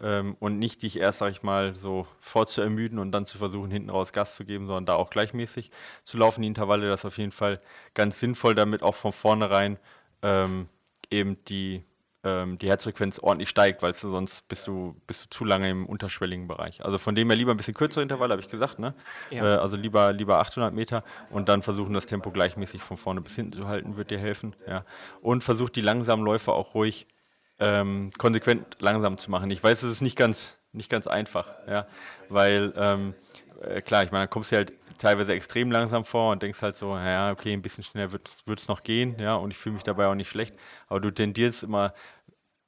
ähm, 0.00 0.36
und 0.40 0.58
nicht 0.58 0.82
dich 0.82 0.98
erst, 0.98 1.18
sag 1.18 1.30
ich 1.30 1.42
mal, 1.42 1.74
so 1.74 2.06
vorzuermüden 2.20 2.98
und 2.98 3.12
dann 3.12 3.26
zu 3.26 3.38
versuchen, 3.38 3.70
hinten 3.70 3.90
raus 3.90 4.12
Gas 4.12 4.36
zu 4.36 4.44
geben, 4.44 4.66
sondern 4.66 4.86
da 4.86 4.94
auch 4.94 5.10
gleichmäßig 5.10 5.70
zu 6.04 6.16
laufen, 6.16 6.42
die 6.42 6.48
Intervalle, 6.48 6.88
das 6.88 7.00
ist 7.00 7.06
auf 7.06 7.18
jeden 7.18 7.32
Fall 7.32 7.60
ganz 7.94 8.20
sinnvoll, 8.20 8.54
damit 8.54 8.82
auch 8.82 8.94
von 8.94 9.12
vornherein 9.12 9.78
ähm, 10.22 10.68
eben 11.10 11.42
die 11.44 11.84
ähm, 12.24 12.58
die 12.58 12.68
Herzfrequenz 12.68 13.18
ordentlich 13.20 13.48
steigt, 13.48 13.82
weil 13.82 13.94
sonst 13.94 14.48
bist 14.48 14.66
du, 14.66 15.00
bist 15.06 15.24
du 15.24 15.30
zu 15.30 15.44
lange 15.44 15.70
im 15.70 15.86
unterschwelligen 15.86 16.48
Bereich. 16.48 16.84
Also 16.84 16.98
von 16.98 17.14
dem 17.14 17.28
her 17.28 17.36
lieber 17.36 17.52
ein 17.52 17.56
bisschen 17.56 17.74
kürzere 17.74 18.02
Intervalle, 18.02 18.32
habe 18.32 18.42
ich 18.42 18.48
gesagt, 18.48 18.78
ne? 18.78 18.94
Ja. 19.30 19.54
Äh, 19.54 19.58
also 19.58 19.76
lieber, 19.76 20.12
lieber 20.12 20.38
800 20.38 20.74
Meter 20.74 21.04
und 21.30 21.48
dann 21.48 21.62
versuchen, 21.62 21.94
das 21.94 22.06
Tempo 22.06 22.30
gleichmäßig 22.30 22.82
von 22.82 22.96
vorne 22.96 23.20
bis 23.20 23.36
hinten 23.36 23.52
zu 23.52 23.68
halten, 23.68 23.96
wird 23.96 24.10
dir 24.10 24.18
helfen. 24.18 24.56
Ja? 24.66 24.84
Und 25.20 25.44
versuch 25.44 25.70
die 25.70 25.80
langsamen 25.80 26.24
Läufe 26.24 26.52
auch 26.52 26.74
ruhig 26.74 27.06
ähm, 27.60 28.10
konsequent 28.18 28.76
langsam 28.80 29.18
zu 29.18 29.30
machen. 29.30 29.50
Ich 29.50 29.62
weiß, 29.62 29.82
es 29.82 29.92
ist 29.92 30.00
nicht 30.00 30.16
ganz, 30.16 30.56
nicht 30.72 30.90
ganz 30.90 31.06
einfach, 31.06 31.52
ja? 31.68 31.86
weil 32.28 32.72
ähm, 32.76 33.14
äh, 33.62 33.80
klar, 33.80 34.02
ich 34.02 34.10
meine, 34.10 34.24
da 34.24 34.28
kommst 34.28 34.52
du 34.52 34.56
halt 34.56 34.72
teilweise 34.98 35.32
extrem 35.32 35.70
langsam 35.70 36.04
vor 36.04 36.32
und 36.32 36.42
denkst 36.42 36.60
halt 36.62 36.74
so, 36.74 36.96
ja, 36.96 37.30
okay, 37.30 37.52
ein 37.52 37.62
bisschen 37.62 37.84
schneller 37.84 38.12
wird 38.12 38.58
es 38.58 38.68
noch 38.68 38.82
gehen, 38.82 39.16
ja, 39.18 39.36
und 39.36 39.50
ich 39.50 39.58
fühle 39.58 39.74
mich 39.74 39.84
dabei 39.84 40.06
auch 40.06 40.14
nicht 40.14 40.28
schlecht. 40.28 40.54
Aber 40.88 41.00
du 41.00 41.10
tendierst 41.10 41.62
immer 41.62 41.94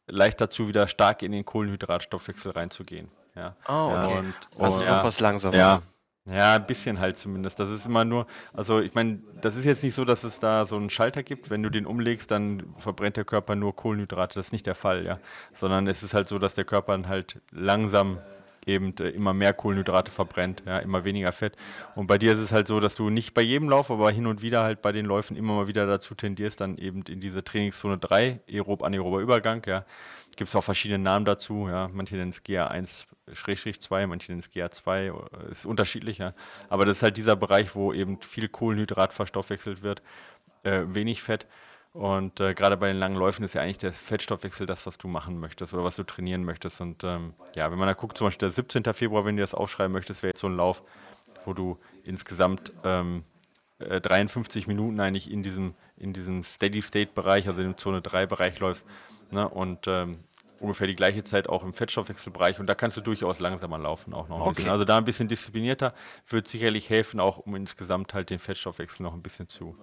leicht 0.06 0.40
dazu, 0.40 0.68
wieder 0.68 0.88
stark 0.88 1.22
in 1.22 1.32
den 1.32 1.44
Kohlenhydratstoffwechsel 1.44 2.52
reinzugehen. 2.52 3.08
Ja. 3.36 3.56
Oh, 3.68 3.94
okay. 3.96 4.18
Und, 4.18 4.34
und, 4.56 4.64
also 4.64 4.82
ja, 4.82 4.98
etwas 4.98 5.20
langsamer. 5.20 5.56
Ja. 5.56 5.82
Ja, 6.26 6.56
ein 6.56 6.66
bisschen 6.66 7.00
halt 7.00 7.16
zumindest. 7.16 7.58
Das 7.58 7.70
ist 7.70 7.86
immer 7.86 8.04
nur, 8.04 8.26
also 8.52 8.78
ich 8.78 8.94
meine, 8.94 9.20
das 9.40 9.56
ist 9.56 9.64
jetzt 9.64 9.82
nicht 9.82 9.94
so, 9.94 10.04
dass 10.04 10.22
es 10.22 10.38
da 10.38 10.66
so 10.66 10.76
einen 10.76 10.90
Schalter 10.90 11.22
gibt. 11.22 11.48
Wenn 11.48 11.62
du 11.62 11.70
den 11.70 11.86
umlegst, 11.86 12.30
dann 12.30 12.74
verbrennt 12.76 13.16
der 13.16 13.24
Körper 13.24 13.56
nur 13.56 13.74
Kohlenhydrate. 13.74 14.34
Das 14.34 14.46
ist 14.46 14.52
nicht 14.52 14.66
der 14.66 14.74
Fall, 14.74 15.04
ja. 15.04 15.18
Sondern 15.54 15.86
es 15.86 16.02
ist 16.02 16.12
halt 16.12 16.28
so, 16.28 16.38
dass 16.38 16.54
der 16.54 16.64
Körper 16.64 16.92
dann 16.92 17.08
halt 17.08 17.40
langsam 17.50 18.18
eben 18.66 18.94
äh, 18.98 19.08
immer 19.10 19.32
mehr 19.32 19.52
Kohlenhydrate 19.52 20.10
verbrennt, 20.10 20.62
ja, 20.66 20.78
immer 20.78 21.04
weniger 21.04 21.32
Fett. 21.32 21.56
Und 21.94 22.06
bei 22.06 22.18
dir 22.18 22.32
ist 22.32 22.38
es 22.38 22.52
halt 22.52 22.66
so, 22.66 22.80
dass 22.80 22.94
du 22.94 23.10
nicht 23.10 23.34
bei 23.34 23.42
jedem 23.42 23.68
Lauf, 23.68 23.90
aber 23.90 24.10
hin 24.10 24.26
und 24.26 24.42
wieder 24.42 24.62
halt 24.62 24.82
bei 24.82 24.92
den 24.92 25.06
Läufen 25.06 25.36
immer 25.36 25.54
mal 25.54 25.66
wieder 25.66 25.86
dazu 25.86 26.14
tendierst, 26.14 26.60
dann 26.60 26.76
eben 26.78 27.02
in 27.08 27.20
diese 27.20 27.42
Trainingszone 27.42 27.98
3, 27.98 28.40
aerob 28.48 28.82
anaerober 28.82 29.20
Übergang, 29.20 29.62
ja. 29.66 29.84
Gibt 30.36 30.48
es 30.48 30.56
auch 30.56 30.64
verschiedene 30.64 31.02
Namen 31.02 31.24
dazu, 31.24 31.68
ja. 31.68 31.88
Manche 31.92 32.16
nennen 32.16 32.30
es 32.30 32.44
GA1-2, 32.44 34.06
manche 34.06 34.32
nennen 34.32 34.40
es 34.40 34.52
GA2, 34.54 35.06
äh, 35.08 35.50
ist 35.50 35.66
unterschiedlich, 35.66 36.18
ja. 36.18 36.34
Aber 36.68 36.84
das 36.84 36.98
ist 36.98 37.02
halt 37.02 37.16
dieser 37.16 37.36
Bereich, 37.36 37.74
wo 37.74 37.92
eben 37.92 38.20
viel 38.20 38.48
Kohlenhydrat 38.48 39.12
verstoffwechselt 39.12 39.82
wird, 39.82 40.02
äh, 40.62 40.82
wenig 40.86 41.22
Fett. 41.22 41.46
Und 41.92 42.38
äh, 42.38 42.54
gerade 42.54 42.76
bei 42.76 42.86
den 42.88 42.98
langen 42.98 43.16
Läufen 43.16 43.44
ist 43.44 43.54
ja 43.54 43.62
eigentlich 43.62 43.78
der 43.78 43.92
Fettstoffwechsel 43.92 44.66
das, 44.66 44.86
was 44.86 44.96
du 44.96 45.08
machen 45.08 45.40
möchtest 45.40 45.74
oder 45.74 45.82
was 45.82 45.96
du 45.96 46.04
trainieren 46.04 46.44
möchtest. 46.44 46.80
Und 46.80 47.02
ähm, 47.02 47.34
ja, 47.56 47.70
wenn 47.70 47.78
man 47.78 47.88
da 47.88 47.94
guckt, 47.94 48.16
zum 48.16 48.28
Beispiel 48.28 48.46
der 48.46 48.50
17. 48.50 48.84
Februar, 48.94 49.24
wenn 49.24 49.36
du 49.36 49.42
das 49.42 49.54
aufschreiben 49.54 49.92
möchtest, 49.92 50.22
wäre 50.22 50.30
jetzt 50.30 50.40
so 50.40 50.46
ein 50.46 50.56
Lauf, 50.56 50.84
wo 51.44 51.52
du 51.52 51.78
insgesamt 52.04 52.72
ähm, 52.84 53.24
äh, 53.80 54.00
53 54.00 54.68
Minuten 54.68 55.00
eigentlich 55.00 55.30
in 55.30 55.42
diesem, 55.42 55.74
in 55.96 56.12
diesem 56.12 56.44
Steady-State-Bereich, 56.44 57.48
also 57.48 57.60
im 57.60 57.76
Zone 57.76 58.00
3-Bereich 58.00 58.60
läufst. 58.60 58.86
Ne? 59.32 59.48
Und 59.48 59.88
ähm, 59.88 60.20
ungefähr 60.60 60.86
die 60.86 60.96
gleiche 60.96 61.24
Zeit 61.24 61.48
auch 61.48 61.64
im 61.64 61.72
Fettstoffwechselbereich 61.72 62.60
und 62.60 62.66
da 62.66 62.74
kannst 62.74 62.96
du 62.96 63.00
durchaus 63.00 63.40
langsamer 63.40 63.78
laufen 63.78 64.12
auch 64.12 64.28
noch 64.28 64.36
ein 64.36 64.42
okay. 64.42 64.56
bisschen. 64.56 64.70
Also 64.70 64.84
da 64.84 64.98
ein 64.98 65.04
bisschen 65.04 65.26
disziplinierter 65.26 65.94
wird 66.28 66.46
sicherlich 66.46 66.90
helfen, 66.90 67.18
auch 67.18 67.38
um 67.38 67.56
insgesamt 67.56 68.14
halt 68.14 68.30
den 68.30 68.38
Fettstoffwechsel 68.38 69.02
noch 69.02 69.14
ein 69.14 69.22
bisschen 69.22 69.48
zu, 69.48 69.76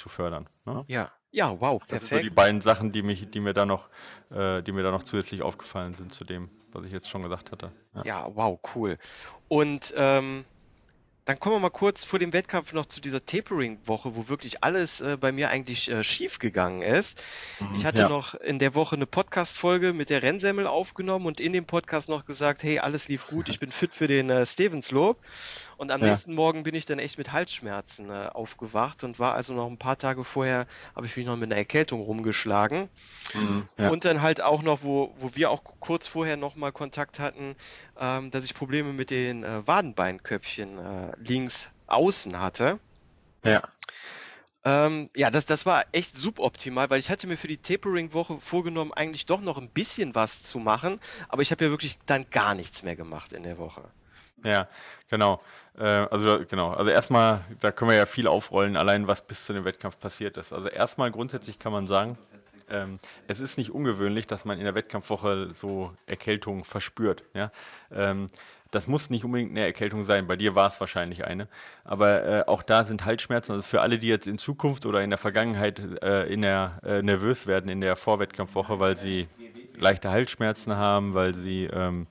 zu 0.00 0.08
fördern. 0.08 0.48
Ne? 0.64 0.84
Ja, 0.88 1.10
ja, 1.30 1.60
wow, 1.60 1.78
perfekt. 1.78 2.02
Das 2.02 2.08
sind 2.08 2.18
so 2.18 2.22
die 2.24 2.30
beiden 2.30 2.60
Sachen, 2.60 2.90
die, 2.90 3.02
mich, 3.02 3.30
die, 3.30 3.40
mir 3.40 3.54
da 3.54 3.64
noch, 3.64 3.88
äh, 4.30 4.62
die 4.62 4.72
mir 4.72 4.82
da 4.82 4.90
noch 4.90 5.04
zusätzlich 5.04 5.42
aufgefallen 5.42 5.94
sind 5.94 6.12
zu 6.12 6.24
dem, 6.24 6.50
was 6.72 6.84
ich 6.84 6.92
jetzt 6.92 7.08
schon 7.08 7.22
gesagt 7.22 7.52
hatte. 7.52 7.70
Ja, 7.94 8.04
ja 8.04 8.30
wow, 8.34 8.58
cool. 8.74 8.98
Und 9.48 9.94
ähm, 9.96 10.44
dann 11.30 11.38
kommen 11.38 11.56
wir 11.56 11.60
mal 11.60 11.70
kurz 11.70 12.04
vor 12.04 12.18
dem 12.18 12.32
Wettkampf 12.32 12.72
noch 12.72 12.86
zu 12.86 13.00
dieser 13.00 13.24
Tapering-Woche, 13.24 14.16
wo 14.16 14.28
wirklich 14.28 14.64
alles 14.64 15.00
äh, 15.00 15.16
bei 15.16 15.30
mir 15.30 15.50
eigentlich 15.50 15.88
äh, 15.88 16.02
schief 16.02 16.40
gegangen 16.40 16.82
ist. 16.82 17.22
Mhm, 17.60 17.74
ich 17.76 17.84
hatte 17.84 18.02
ja. 18.02 18.08
noch 18.08 18.34
in 18.34 18.58
der 18.58 18.74
Woche 18.74 18.96
eine 18.96 19.06
Podcast-Folge 19.06 19.92
mit 19.92 20.10
der 20.10 20.24
Rennsemmel 20.24 20.66
aufgenommen 20.66 21.26
und 21.26 21.40
in 21.40 21.52
dem 21.52 21.66
Podcast 21.66 22.08
noch 22.08 22.24
gesagt, 22.24 22.64
hey, 22.64 22.80
alles 22.80 23.08
lief 23.08 23.28
gut, 23.28 23.48
ich 23.50 23.60
bin 23.60 23.70
fit 23.70 23.94
für 23.94 24.08
den 24.08 24.30
äh, 24.30 24.44
Stevenslob. 24.44 25.18
Und 25.80 25.90
am 25.92 26.02
ja. 26.02 26.08
nächsten 26.08 26.34
Morgen 26.34 26.62
bin 26.62 26.74
ich 26.74 26.84
dann 26.84 26.98
echt 26.98 27.16
mit 27.16 27.32
Halsschmerzen 27.32 28.10
äh, 28.10 28.28
aufgewacht 28.34 29.02
und 29.02 29.18
war 29.18 29.32
also 29.32 29.54
noch 29.54 29.66
ein 29.66 29.78
paar 29.78 29.96
Tage 29.96 30.24
vorher, 30.24 30.66
habe 30.94 31.06
ich 31.06 31.16
mich 31.16 31.24
noch 31.24 31.38
mit 31.38 31.50
einer 31.50 31.56
Erkältung 31.56 32.02
rumgeschlagen. 32.02 32.90
Mhm, 33.32 33.66
ja. 33.78 33.88
Und 33.88 34.04
dann 34.04 34.20
halt 34.20 34.42
auch 34.42 34.60
noch, 34.60 34.82
wo, 34.82 35.14
wo 35.20 35.30
wir 35.34 35.50
auch 35.50 35.64
kurz 35.64 36.06
vorher 36.06 36.36
nochmal 36.36 36.70
Kontakt 36.70 37.18
hatten, 37.18 37.56
ähm, 37.98 38.30
dass 38.30 38.44
ich 38.44 38.54
Probleme 38.54 38.92
mit 38.92 39.08
den 39.08 39.42
äh, 39.42 39.66
Wadenbeinköpfchen 39.66 40.76
äh, 40.76 41.12
links 41.16 41.70
außen 41.86 42.38
hatte. 42.38 42.78
Ja. 43.42 43.62
Ähm, 44.62 45.08
ja, 45.16 45.30
das, 45.30 45.46
das 45.46 45.64
war 45.64 45.86
echt 45.92 46.14
suboptimal, 46.14 46.90
weil 46.90 47.00
ich 47.00 47.08
hatte 47.08 47.26
mir 47.26 47.38
für 47.38 47.48
die 47.48 47.56
Tapering-Woche 47.56 48.38
vorgenommen, 48.38 48.92
eigentlich 48.92 49.24
doch 49.24 49.40
noch 49.40 49.56
ein 49.56 49.70
bisschen 49.70 50.14
was 50.14 50.42
zu 50.42 50.58
machen, 50.58 51.00
aber 51.30 51.40
ich 51.40 51.52
habe 51.52 51.64
ja 51.64 51.70
wirklich 51.70 51.98
dann 52.04 52.26
gar 52.30 52.54
nichts 52.54 52.82
mehr 52.82 52.96
gemacht 52.96 53.32
in 53.32 53.44
der 53.44 53.56
Woche. 53.56 53.90
Ja, 54.44 54.68
genau. 55.08 55.40
Äh, 55.78 55.84
also 55.84 56.44
genau. 56.48 56.70
Also 56.72 56.90
erstmal, 56.90 57.44
da 57.60 57.72
können 57.72 57.90
wir 57.90 57.96
ja 57.96 58.06
viel 58.06 58.26
aufrollen, 58.26 58.76
allein 58.76 59.06
was 59.06 59.26
bis 59.26 59.46
zu 59.46 59.52
dem 59.52 59.64
Wettkampf 59.64 59.98
passiert 59.98 60.36
ist. 60.36 60.52
Also 60.52 60.68
erstmal 60.68 61.10
grundsätzlich 61.10 61.58
kann 61.58 61.72
man 61.72 61.86
sagen, 61.86 62.18
ähm, 62.68 62.98
es 63.26 63.40
ist 63.40 63.58
nicht 63.58 63.72
ungewöhnlich, 63.72 64.26
dass 64.26 64.44
man 64.44 64.58
in 64.58 64.64
der 64.64 64.74
Wettkampfwoche 64.74 65.50
so 65.52 65.92
Erkältung 66.06 66.64
verspürt. 66.64 67.24
Ja? 67.34 67.50
Ähm, 67.92 68.28
das 68.70 68.86
muss 68.86 69.10
nicht 69.10 69.24
unbedingt 69.24 69.50
eine 69.50 69.64
Erkältung 69.64 70.04
sein. 70.04 70.28
Bei 70.28 70.36
dir 70.36 70.54
war 70.54 70.68
es 70.68 70.78
wahrscheinlich 70.78 71.24
eine. 71.24 71.48
Aber 71.84 72.24
äh, 72.24 72.44
auch 72.46 72.62
da 72.62 72.84
sind 72.84 73.04
Halsschmerzen. 73.04 73.52
Also 73.52 73.62
für 73.62 73.80
alle, 73.80 73.98
die 73.98 74.06
jetzt 74.06 74.28
in 74.28 74.38
Zukunft 74.38 74.86
oder 74.86 75.02
in 75.02 75.10
der 75.10 75.18
Vergangenheit 75.18 75.80
äh, 76.02 76.32
in 76.32 76.42
der, 76.42 76.80
äh, 76.84 77.02
nervös 77.02 77.48
werden 77.48 77.68
in 77.68 77.80
der 77.80 77.96
Vorwettkampfwoche, 77.96 78.78
weil 78.78 78.96
sie 78.96 79.26
leichte 79.74 80.10
Halsschmerzen 80.10 80.76
haben, 80.76 81.14
weil 81.14 81.34
sie 81.34 81.64
ähm, 81.64 82.06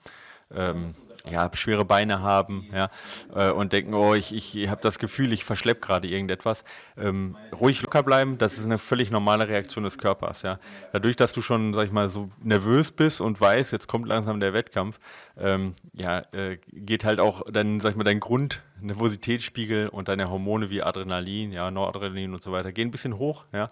ähm, 0.53 0.93
ja, 1.29 1.49
schwere 1.53 1.85
Beine 1.85 2.21
haben 2.21 2.69
ja, 2.73 2.89
äh, 3.33 3.51
und 3.51 3.73
denken, 3.73 3.93
oh, 3.93 4.13
ich, 4.13 4.33
ich 4.33 4.69
habe 4.69 4.81
das 4.81 4.99
Gefühl, 4.99 5.33
ich 5.33 5.43
verschleppe 5.43 5.81
gerade 5.81 6.07
irgendetwas. 6.07 6.63
Ähm, 6.97 7.37
ruhig 7.59 7.81
locker 7.81 8.03
bleiben, 8.03 8.37
das 8.37 8.57
ist 8.57 8.65
eine 8.65 8.77
völlig 8.77 9.11
normale 9.11 9.47
Reaktion 9.47 9.83
des 9.83 9.97
Körpers. 9.97 10.41
Ja. 10.41 10.59
Dadurch, 10.93 11.15
dass 11.15 11.31
du 11.31 11.41
schon, 11.41 11.73
sag 11.73 11.85
ich 11.85 11.91
mal, 11.91 12.09
so 12.09 12.29
nervös 12.41 12.91
bist 12.91 13.21
und 13.21 13.39
weißt, 13.39 13.71
jetzt 13.71 13.87
kommt 13.87 14.07
langsam 14.07 14.39
der 14.39 14.53
Wettkampf, 14.53 14.99
ähm, 15.37 15.73
ja, 15.93 16.19
äh, 16.33 16.57
geht 16.71 17.05
halt 17.05 17.19
auch 17.19 17.43
dann, 17.49 17.79
sag 17.79 17.91
ich 17.91 17.95
mal, 17.95 18.03
dein 18.03 18.19
Grund, 18.19 18.61
Nervositätsspiegel 18.81 19.89
und 19.89 20.07
deine 20.07 20.29
Hormone 20.29 20.69
wie 20.69 20.81
Adrenalin, 20.81 21.51
ja, 21.51 21.71
Noradrenalin 21.71 22.33
und 22.33 22.43
so 22.43 22.51
weiter 22.51 22.71
gehen 22.71 22.89
ein 22.89 22.91
bisschen 22.91 23.17
hoch. 23.17 23.45
Ja. 23.53 23.67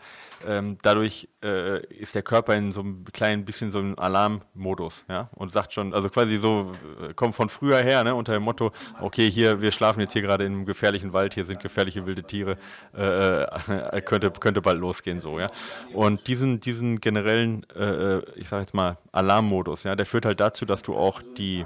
Ähm, 0.46 0.78
dadurch 0.82 1.30
äh, 1.44 1.86
ist 1.88 2.16
der 2.16 2.24
Körper 2.24 2.56
in 2.56 2.72
so 2.72 2.82
einem 2.82 3.06
kleinen 3.06 3.46
bisschen 3.46 3.72
so 3.72 3.80
einem 3.80 3.98
Alarmmodus, 3.98 5.06
ja, 5.10 5.30
und 5.36 5.52
sagt 5.52 5.74
schon, 5.74 5.94
also 5.94 6.10
quasi 6.10 6.38
so, 6.38 6.72
äh, 7.02 7.14
kommt 7.14 7.36
von 7.38 7.50
früher 7.50 7.78
her, 7.78 8.04
ne, 8.04 8.14
unter 8.14 8.34
dem 8.34 8.44
Motto, 8.44 8.72
okay, 9.00 9.30
hier, 9.30 9.62
wir 9.62 9.72
schlafen 9.72 10.02
jetzt 10.02 10.14
hier 10.14 10.24
gerade 10.24 10.44
in 10.44 10.54
einem 10.54 10.66
gefährlichen 10.66 11.14
Wald, 11.14 11.36
hier 11.36 11.46
sind 11.46 11.62
gefährliche 11.62 12.06
wilde 12.06 12.24
Tiere, 12.24 12.58
äh, 12.98 13.44
äh 13.44 14.02
könnte, 14.06 14.32
könnte 14.32 14.62
bald 14.62 14.80
losgehen, 14.80 15.20
so, 15.20 15.40
ja. 15.40 15.50
Und 15.94 16.28
diesen, 16.28 16.60
diesen 16.60 17.00
generellen, 17.00 17.66
äh, 17.76 18.18
äh, 18.18 18.24
ich 18.36 18.50
sag 18.50 18.62
jetzt 18.62 18.74
mal, 18.74 18.98
Alarmmodus, 19.12 19.84
ja, 19.84 19.96
der 19.96 20.06
führt 20.06 20.26
halt 20.26 20.40
dazu, 20.40 20.66
dass 20.66 20.82
du 20.82 20.96
auch 20.96 21.22
die 21.38 21.66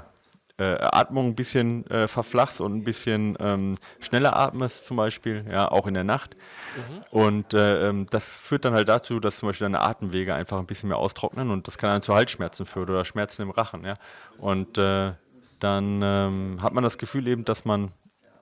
äh, 0.58 0.76
Atmung 0.80 1.28
ein 1.28 1.34
bisschen 1.34 1.86
äh, 1.90 2.06
verflachst 2.06 2.60
und 2.60 2.76
ein 2.76 2.84
bisschen 2.84 3.36
ähm, 3.40 3.74
schneller 4.00 4.36
atmest 4.36 4.84
zum 4.84 4.96
Beispiel, 4.96 5.44
ja, 5.50 5.70
auch 5.70 5.86
in 5.86 5.94
der 5.94 6.04
Nacht. 6.04 6.36
Mhm. 6.76 7.18
Und 7.18 7.54
äh, 7.54 7.88
ähm, 7.88 8.06
das 8.10 8.40
führt 8.40 8.64
dann 8.64 8.74
halt 8.74 8.88
dazu, 8.88 9.18
dass 9.18 9.38
zum 9.38 9.48
Beispiel 9.48 9.64
deine 9.64 9.80
Atemwege 9.80 10.34
einfach 10.34 10.58
ein 10.58 10.66
bisschen 10.66 10.88
mehr 10.88 10.98
austrocknen 10.98 11.50
und 11.50 11.66
das 11.66 11.78
kann 11.78 11.90
dann 11.90 12.02
zu 12.02 12.14
Halsschmerzen 12.14 12.66
führen 12.66 12.90
oder 12.90 13.04
Schmerzen 13.04 13.42
im 13.42 13.50
Rachen, 13.50 13.84
ja. 13.84 13.94
Und 14.38 14.78
äh, 14.78 15.12
dann 15.62 16.00
ähm, 16.02 16.62
hat 16.62 16.72
man 16.72 16.84
das 16.84 16.98
Gefühl 16.98 17.26
eben, 17.28 17.44
dass 17.44 17.64
man 17.64 17.92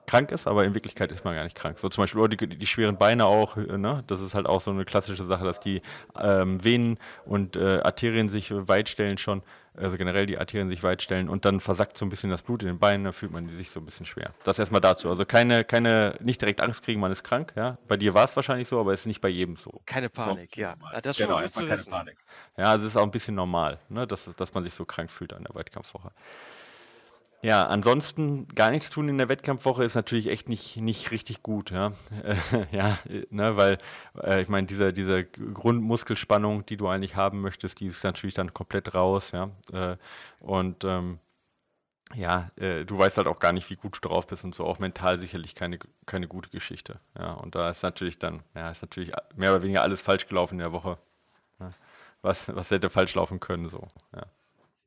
krank 0.07 0.31
ist, 0.31 0.47
aber 0.47 0.65
in 0.65 0.73
Wirklichkeit 0.73 1.11
ist 1.11 1.23
man 1.23 1.35
gar 1.35 1.43
nicht 1.43 1.55
krank. 1.55 1.79
So 1.79 1.87
zum 1.89 2.03
Beispiel 2.03 2.27
die, 2.27 2.47
die 2.47 2.67
schweren 2.67 2.97
Beine 2.97 3.25
auch, 3.25 3.57
äh, 3.57 3.77
ne? 3.77 4.03
das 4.07 4.21
ist 4.21 4.35
halt 4.35 4.45
auch 4.45 4.61
so 4.61 4.71
eine 4.71 4.85
klassische 4.85 5.23
Sache, 5.23 5.45
dass 5.45 5.59
die 5.59 5.81
ähm, 6.19 6.63
Venen 6.63 6.97
und 7.25 7.55
äh, 7.55 7.79
Arterien 7.79 8.27
sich 8.27 8.51
weit 8.51 8.89
stellen 8.89 9.17
schon, 9.17 9.41
also 9.73 9.95
generell 9.95 10.25
die 10.25 10.37
Arterien 10.37 10.67
sich 10.67 10.83
weit 10.83 11.01
stellen 11.01 11.29
und 11.29 11.45
dann 11.45 11.61
versackt 11.61 11.97
so 11.97 12.05
ein 12.05 12.09
bisschen 12.09 12.29
das 12.29 12.41
Blut 12.41 12.61
in 12.61 12.67
den 12.67 12.79
Beinen, 12.79 13.05
da 13.05 13.13
fühlt 13.13 13.31
man 13.31 13.47
sich 13.55 13.71
so 13.71 13.79
ein 13.79 13.85
bisschen 13.85 14.05
schwer. 14.05 14.33
Das 14.43 14.59
erstmal 14.59 14.81
dazu. 14.81 15.09
Also 15.09 15.23
keine, 15.23 15.63
keine, 15.63 16.17
nicht 16.19 16.41
direkt 16.41 16.59
Angst 16.61 16.83
kriegen, 16.83 16.99
man 16.99 17.11
ist 17.11 17.23
krank, 17.23 17.53
ja. 17.55 17.77
Bei 17.87 17.95
dir 17.95 18.13
war 18.13 18.25
es 18.25 18.35
wahrscheinlich 18.35 18.67
so, 18.67 18.79
aber 18.79 18.93
es 18.93 19.01
ist 19.01 19.05
nicht 19.05 19.21
bei 19.21 19.29
jedem 19.29 19.55
so. 19.55 19.81
Keine 19.85 20.09
Panik, 20.09 20.49
so, 20.53 20.61
ja. 20.61 20.75
Das 21.01 21.05
ist 21.05 21.17
schon 21.19 21.27
genau, 21.27 21.41
gut 21.41 21.53
zu 21.53 21.69
wissen. 21.69 21.89
Panik. 21.89 22.17
Ja, 22.57 22.71
also 22.71 22.85
es 22.85 22.93
ist 22.93 22.97
auch 22.97 23.03
ein 23.03 23.11
bisschen 23.11 23.35
normal, 23.35 23.79
ne? 23.87 24.05
dass, 24.05 24.29
dass 24.35 24.53
man 24.53 24.63
sich 24.63 24.73
so 24.73 24.83
krank 24.83 25.09
fühlt 25.09 25.31
an 25.31 25.45
der 25.45 25.55
Wettkampfwoche. 25.55 26.11
Ja, 27.43 27.65
ansonsten 27.65 28.47
gar 28.49 28.69
nichts 28.69 28.89
tun 28.91 29.09
in 29.09 29.17
der 29.17 29.27
Wettkampfwoche 29.27 29.83
ist 29.83 29.95
natürlich 29.95 30.27
echt 30.27 30.47
nicht, 30.47 30.77
nicht 30.79 31.09
richtig 31.09 31.41
gut, 31.41 31.71
ja. 31.71 31.91
ja, 32.71 32.99
ne, 33.31 33.57
weil 33.57 33.79
äh, 34.21 34.41
ich 34.41 34.49
meine, 34.49 34.67
diese, 34.67 34.93
diese 34.93 35.23
Grundmuskelspannung, 35.23 36.65
die 36.67 36.77
du 36.77 36.87
eigentlich 36.87 37.15
haben 37.15 37.41
möchtest, 37.41 37.79
die 37.79 37.87
ist 37.87 38.03
natürlich 38.03 38.35
dann 38.35 38.53
komplett 38.53 38.93
raus, 38.93 39.31
ja. 39.31 39.49
Äh, 39.73 39.97
und 40.39 40.83
ähm, 40.83 41.19
ja, 42.13 42.51
äh, 42.57 42.85
du 42.85 42.97
weißt 42.97 43.17
halt 43.17 43.27
auch 43.27 43.39
gar 43.39 43.53
nicht, 43.53 43.69
wie 43.69 43.75
gut 43.75 43.97
du 43.97 44.07
drauf 44.07 44.27
bist 44.27 44.43
und 44.43 44.53
so, 44.53 44.65
auch 44.65 44.79
mental 44.79 45.19
sicherlich 45.19 45.55
keine, 45.55 45.79
keine 46.05 46.27
gute 46.27 46.49
Geschichte. 46.49 46.99
Ja, 47.17 47.33
und 47.33 47.55
da 47.55 47.71
ist 47.71 47.81
natürlich 47.81 48.19
dann, 48.19 48.43
ja, 48.53 48.69
ist 48.69 48.81
natürlich 48.83 49.11
mehr 49.35 49.51
oder 49.51 49.63
weniger 49.63 49.81
alles 49.81 50.01
falsch 50.01 50.27
gelaufen 50.27 50.55
in 50.55 50.59
der 50.59 50.73
Woche. 50.73 50.97
Ja. 51.59 51.71
Was, 52.21 52.55
was 52.55 52.69
hätte 52.69 52.91
falsch 52.91 53.15
laufen 53.15 53.39
können, 53.39 53.69
so, 53.69 53.87
ja. 54.15 54.25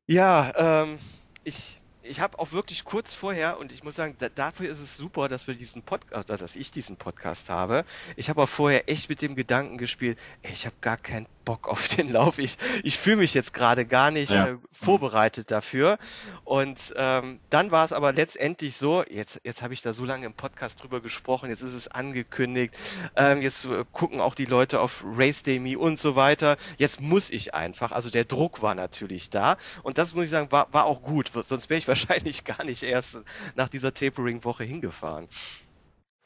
Ja, 0.06 0.82
ähm, 0.82 0.98
ich 1.44 1.80
ich 2.04 2.20
habe 2.20 2.38
auch 2.38 2.52
wirklich 2.52 2.84
kurz 2.84 3.14
vorher, 3.14 3.58
und 3.58 3.72
ich 3.72 3.82
muss 3.82 3.96
sagen, 3.96 4.14
da, 4.18 4.28
dafür 4.28 4.68
ist 4.68 4.80
es 4.80 4.96
super, 4.96 5.28
dass 5.28 5.46
wir 5.46 5.54
diesen 5.54 5.82
Podcast, 5.82 6.30
also 6.30 6.44
dass 6.44 6.56
ich 6.56 6.70
diesen 6.70 6.96
Podcast 6.96 7.48
habe. 7.48 7.84
Ich 8.16 8.28
habe 8.28 8.42
auch 8.42 8.48
vorher 8.48 8.88
echt 8.88 9.08
mit 9.08 9.22
dem 9.22 9.34
Gedanken 9.34 9.78
gespielt, 9.78 10.18
ey, 10.42 10.52
ich 10.52 10.66
habe 10.66 10.76
gar 10.80 10.96
keinen 10.96 11.26
Bock 11.44 11.68
auf 11.68 11.88
den 11.88 12.10
Lauf. 12.10 12.38
Ich, 12.38 12.56
ich 12.82 12.98
fühle 12.98 13.16
mich 13.16 13.34
jetzt 13.34 13.52
gerade 13.52 13.86
gar 13.86 14.10
nicht 14.10 14.32
ja. 14.32 14.48
äh, 14.48 14.56
vorbereitet 14.72 15.50
dafür. 15.50 15.98
Und 16.44 16.94
ähm, 16.96 17.40
dann 17.50 17.70
war 17.70 17.84
es 17.84 17.92
aber 17.92 18.12
letztendlich 18.12 18.76
so, 18.76 19.04
jetzt, 19.08 19.40
jetzt 19.44 19.62
habe 19.62 19.74
ich 19.74 19.82
da 19.82 19.92
so 19.92 20.04
lange 20.04 20.26
im 20.26 20.32
Podcast 20.32 20.82
drüber 20.82 21.00
gesprochen, 21.00 21.50
jetzt 21.50 21.62
ist 21.62 21.74
es 21.74 21.88
angekündigt, 21.88 22.74
ähm, 23.16 23.42
jetzt 23.42 23.64
äh, 23.64 23.84
gucken 23.92 24.20
auch 24.20 24.34
die 24.34 24.44
Leute 24.44 24.80
auf 24.80 25.04
Race 25.04 25.42
Day 25.42 25.58
Me 25.58 25.78
und 25.78 25.98
so 25.98 26.16
weiter. 26.16 26.56
Jetzt 26.78 27.00
muss 27.00 27.30
ich 27.30 27.54
einfach, 27.54 27.92
also 27.92 28.10
der 28.10 28.24
Druck 28.24 28.62
war 28.62 28.74
natürlich 28.74 29.30
da. 29.30 29.56
Und 29.82 29.98
das 29.98 30.14
muss 30.14 30.24
ich 30.24 30.30
sagen, 30.30 30.50
war, 30.50 30.68
war 30.72 30.86
auch 30.86 31.02
gut, 31.02 31.30
sonst 31.46 31.70
wäre 31.70 31.78
ich 31.78 31.88
wahrscheinlich 31.94 32.44
gar 32.44 32.64
nicht 32.64 32.82
erst 32.82 33.18
nach 33.54 33.68
dieser 33.68 33.94
Tapering-Woche 33.94 34.64
hingefahren. 34.64 35.28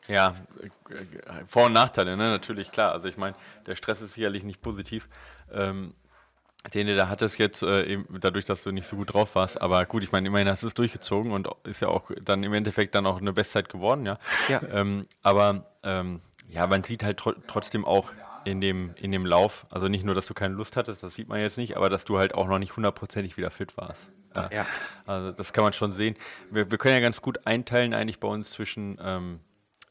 Ja, 0.09 0.35
Vor- 1.47 1.67
und 1.67 1.75
Nachteile, 1.75 2.17
ne? 2.17 2.31
natürlich, 2.31 2.71
klar. 2.71 2.93
Also 2.93 3.09
ich 3.09 3.19
meine, 3.19 3.37
der 3.67 3.77
Stress 3.77 4.01
ist 4.01 4.15
sicherlich 4.15 4.43
nicht 4.43 4.63
positiv. 4.63 5.09
Ähm, 5.53 5.95
den 6.75 6.87
du 6.87 6.97
da 6.97 7.09
hattest 7.09 7.39
jetzt, 7.39 7.63
äh, 7.63 7.85
eben 7.85 8.07
dadurch, 8.21 8.45
dass 8.45 8.63
du 8.63 8.73
nicht 8.73 8.87
so 8.87 8.97
gut 8.97 9.15
drauf 9.15 9.35
warst. 9.35 9.61
Aber 9.61 9.85
gut, 9.87 10.03
ich 10.03 10.13
meine, 10.13 10.27
immerhin 10.29 10.49
hast 10.49 10.63
du 10.63 10.67
es 10.67 10.75
durchgezogen 10.75 11.33
und 11.33 11.49
ist 11.65 11.81
ja 11.81 11.89
auch 11.89 12.11
dann 12.23 12.43
im 12.43 12.53
Endeffekt 12.53 12.95
dann 12.95 13.07
auch 13.07 13.21
eine 13.21 13.33
Bestzeit 13.33 13.69
geworden, 13.69 14.05
ja. 14.05 14.19
ja. 14.49 14.61
Ähm, 14.73 15.03
aber 15.23 15.67
ähm, 15.83 16.21
ja, 16.49 16.67
man 16.67 16.83
sieht 16.83 17.05
halt 17.05 17.19
tr 17.19 17.35
trotzdem 17.47 17.85
auch 17.85 18.11
in 18.45 18.61
dem, 18.61 18.95
in 18.97 19.13
dem 19.13 19.27
Lauf, 19.27 19.67
also 19.71 19.89
nicht 19.89 20.05
nur, 20.05 20.15
dass 20.15 20.27
du 20.27 20.35
keine 20.35 20.55
Lust 20.55 20.77
hattest, 20.77 21.03
das 21.03 21.15
sieht 21.15 21.29
man 21.29 21.41
jetzt 21.41 21.59
nicht, 21.59 21.77
aber 21.77 21.91
dass 21.91 22.05
du 22.05 22.19
halt 22.19 22.35
auch 22.35 22.47
noch 22.47 22.59
nicht 22.59 22.77
hundertprozentig 22.77 23.37
wieder 23.37 23.51
fit 23.51 23.77
warst. 23.77 24.11
Ja. 24.35 24.51
ja. 24.53 24.67
Also 25.07 25.33
das 25.33 25.53
kann 25.53 25.65
man 25.65 25.73
schon 25.73 25.93
sehen. 25.93 26.17
Wir, 26.51 26.71
wir 26.71 26.79
können 26.79 26.95
ja 26.95 27.01
ganz 27.01 27.21
gut 27.21 27.47
einteilen 27.47 27.95
eigentlich 27.95 28.21
bei 28.21 28.29
uns 28.29 28.51
zwischen 28.51 28.99
ähm, 29.03 29.41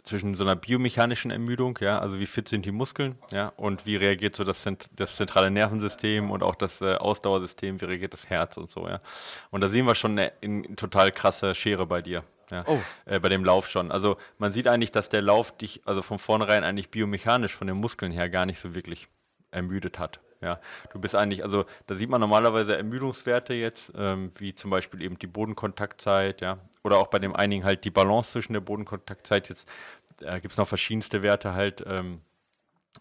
zwischen 0.08 0.34
so 0.34 0.44
einer 0.44 0.56
biomechanischen 0.56 1.32
Ermüdung, 1.32 1.78
ja, 1.82 2.00
also 2.00 2.20
wie 2.20 2.26
fit 2.26 2.48
sind 2.48 2.66
die 2.66 2.72
Muskeln, 2.72 3.16
ja, 3.32 3.54
und 3.58 3.86
wie 3.86 3.96
reagiert 3.96 4.36
so 4.36 4.44
das, 4.44 4.66
das 4.96 5.16
zentrale 5.16 5.52
Nervensystem 5.52 6.32
und 6.32 6.44
auch 6.44 6.56
das 6.56 6.82
äh, 6.82 6.96
Ausdauersystem, 6.96 7.80
wie 7.82 7.86
reagiert 7.86 8.14
das 8.14 8.30
Herz 8.30 8.58
und 8.58 8.70
so, 8.70 8.88
ja. 8.88 9.02
Und 9.52 9.62
da 9.62 9.68
sehen 9.68 9.86
wir 9.86 9.96
schon 9.96 10.12
eine, 10.12 10.34
eine 10.42 10.76
total 10.76 11.12
krasse 11.12 11.54
Schere 11.54 11.86
bei 11.86 12.02
dir. 12.02 12.24
Ja, 12.50 12.64
oh. 12.66 12.80
äh, 13.04 13.20
bei 13.20 13.28
dem 13.28 13.44
Lauf 13.44 13.68
schon. 13.68 13.92
Also 13.92 14.16
man 14.38 14.54
sieht 14.54 14.70
eigentlich, 14.70 14.92
dass 14.92 15.10
der 15.10 15.22
Lauf 15.22 15.58
dich, 15.58 15.82
also 15.84 16.02
von 16.02 16.18
vornherein 16.18 16.64
eigentlich 16.64 16.90
biomechanisch 16.90 17.54
von 17.54 17.68
den 17.68 17.76
Muskeln 17.76 18.14
her 18.14 18.30
gar 18.30 18.46
nicht 18.46 18.62
so 18.62 18.74
wirklich 18.74 19.10
ermüdet 19.52 20.00
hat. 20.00 20.22
Ja, 20.42 20.60
du 20.94 21.00
bist 21.00 21.16
eigentlich, 21.16 21.44
also 21.44 21.66
da 21.88 21.96
sieht 21.96 22.10
man 22.10 22.22
normalerweise 22.22 22.78
Ermüdungswerte 22.78 23.56
jetzt, 23.56 23.92
ähm, 23.98 24.32
wie 24.38 24.54
zum 24.54 24.70
Beispiel 24.70 25.02
eben 25.02 25.18
die 25.18 25.26
Bodenkontaktzeit, 25.26 26.42
ja, 26.42 26.60
oder 26.84 26.98
auch 27.00 27.08
bei 27.08 27.18
dem 27.18 27.36
einigen 27.36 27.64
halt 27.64 27.84
die 27.86 27.90
Balance 27.90 28.34
zwischen 28.34 28.54
der 28.54 28.60
Bodenkontaktzeit. 28.60 29.50
Jetzt 29.50 29.68
äh, 30.22 30.40
gibt 30.40 30.54
es 30.54 30.58
noch 30.58 30.68
verschiedenste 30.68 31.24
Werte 31.24 31.54
halt, 31.54 31.84
ähm, 31.88 32.22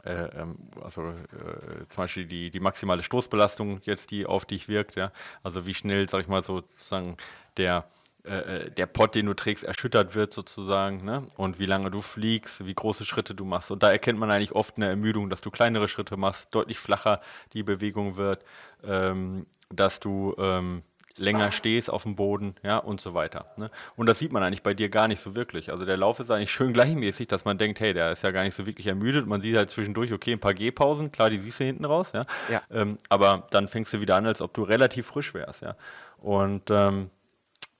äh, 0.05 0.13
ähm, 0.13 0.57
also 0.83 1.03
äh, 1.03 1.89
zum 1.89 2.05
Beispiel 2.05 2.27
die, 2.27 2.51
die 2.51 2.61
maximale 2.61 3.03
Stoßbelastung 3.03 3.81
jetzt, 3.85 4.11
die 4.11 4.27
auf 4.27 4.45
dich 4.45 4.69
wirkt, 4.69 4.95
ja, 4.97 5.13
also 5.43 5.67
wie 5.67 5.75
schnell, 5.75 6.09
sag 6.09 6.23
ich 6.23 6.29
mal, 6.29 6.43
sozusagen 6.43 7.17
der 7.57 7.87
äh, 8.27 8.65
äh, 8.65 8.71
der 8.73 8.87
Pott, 8.87 9.15
den 9.15 9.27
du 9.27 9.35
trägst, 9.35 9.63
erschüttert 9.63 10.17
wird 10.17 10.33
sozusagen, 10.33 11.05
ne? 11.05 11.27
Und 11.37 11.61
wie 11.61 11.67
lange 11.67 11.93
du 11.93 12.01
fliegst, 12.01 12.67
wie 12.67 12.75
große 12.75 13.05
Schritte 13.05 13.37
du 13.37 13.45
machst. 13.45 13.71
Und 13.71 13.85
da 13.85 13.93
erkennt 13.93 14.19
man 14.19 14.33
eigentlich 14.33 14.53
oft 14.53 14.77
eine 14.77 14.89
Ermüdung, 14.89 15.31
dass 15.31 15.43
du 15.43 15.53
kleinere 15.53 15.87
Schritte 15.87 16.17
machst, 16.17 16.53
deutlich 16.53 16.81
flacher 16.81 17.21
die 17.53 17.63
Bewegung 17.63 18.17
wird, 18.17 18.45
ähm, 18.83 19.47
dass 19.71 20.01
du 20.01 20.35
ähm, 20.39 20.83
länger 21.17 21.51
stehst 21.51 21.91
auf 21.91 22.03
dem 22.03 22.17
Boden, 22.17 22.55
ja, 22.63 22.79
und 22.79 23.01
so 23.01 23.15
weiter. 23.15 23.47
Ne? 23.57 23.71
Und 23.97 24.07
das 24.07 24.19
sieht 24.19 24.33
man 24.33 24.43
eigentlich 24.43 24.63
bei 24.63 24.75
dir 24.75 24.89
gar 24.89 25.09
nicht 25.09 25.21
so 25.21 25.35
wirklich. 25.35 25.71
Also 25.71 25.85
der 25.85 25.97
Lauf 25.97 26.21
ist 26.21 26.31
eigentlich 26.31 26.51
schön 26.51 26.73
gleichmäßig, 26.73 27.29
dass 27.29 27.45
man 27.45 27.59
denkt, 27.59 27.81
hey, 27.81 27.95
der 27.95 28.13
ist 28.13 28.23
ja 28.23 28.31
gar 28.31 28.43
nicht 28.43 28.55
so 28.55 28.67
wirklich 28.67 28.87
ermüdet. 28.87 29.27
Man 29.27 29.41
sieht 29.41 29.57
halt 29.57 29.71
zwischendurch, 29.71 30.13
okay, 30.13 30.33
ein 30.33 30.41
paar 30.41 30.55
Gehpausen, 30.55 31.13
klar, 31.13 31.31
die 31.31 31.39
siehst 31.39 31.61
du 31.61 31.65
hinten 31.65 31.85
raus, 31.85 32.13
ja. 32.13 32.27
ja. 32.51 32.63
Ähm, 32.71 32.99
aber 33.09 33.47
dann 33.51 33.69
fängst 33.69 33.93
du 33.93 34.01
wieder 34.01 34.17
an, 34.17 34.27
als 34.27 34.43
ob 34.43 34.53
du 34.55 34.63
relativ 34.63 35.07
frisch 35.07 35.33
wärst, 35.35 35.63
ja. 35.63 35.77
Und 36.19 36.71
ähm, 36.71 37.11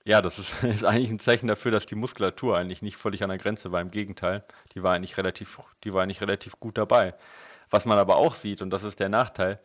ja, 0.07 0.21
das 0.21 0.39
ist, 0.39 0.63
ist, 0.63 0.83
eigentlich 0.83 1.11
ein 1.11 1.19
Zeichen 1.19 1.47
dafür, 1.47 1.71
dass 1.71 1.85
die 1.85 1.95
Muskulatur 1.95 2.57
eigentlich 2.57 2.81
nicht 2.81 2.97
völlig 2.97 3.23
an 3.23 3.29
der 3.29 3.37
Grenze 3.37 3.71
war. 3.71 3.81
Im 3.81 3.91
Gegenteil, 3.91 4.43
die 4.73 4.81
war 4.81 4.95
eigentlich 4.95 5.17
relativ, 5.17 5.59
die 5.83 5.93
war 5.93 6.03
eigentlich 6.03 6.21
relativ 6.21 6.59
gut 6.59 6.77
dabei. 6.77 7.13
Was 7.69 7.85
man 7.85 7.99
aber 7.99 8.15
auch 8.15 8.33
sieht, 8.33 8.61
und 8.61 8.69
das 8.69 8.83
ist 8.83 8.99
der 8.99 9.09
Nachteil, 9.09 9.59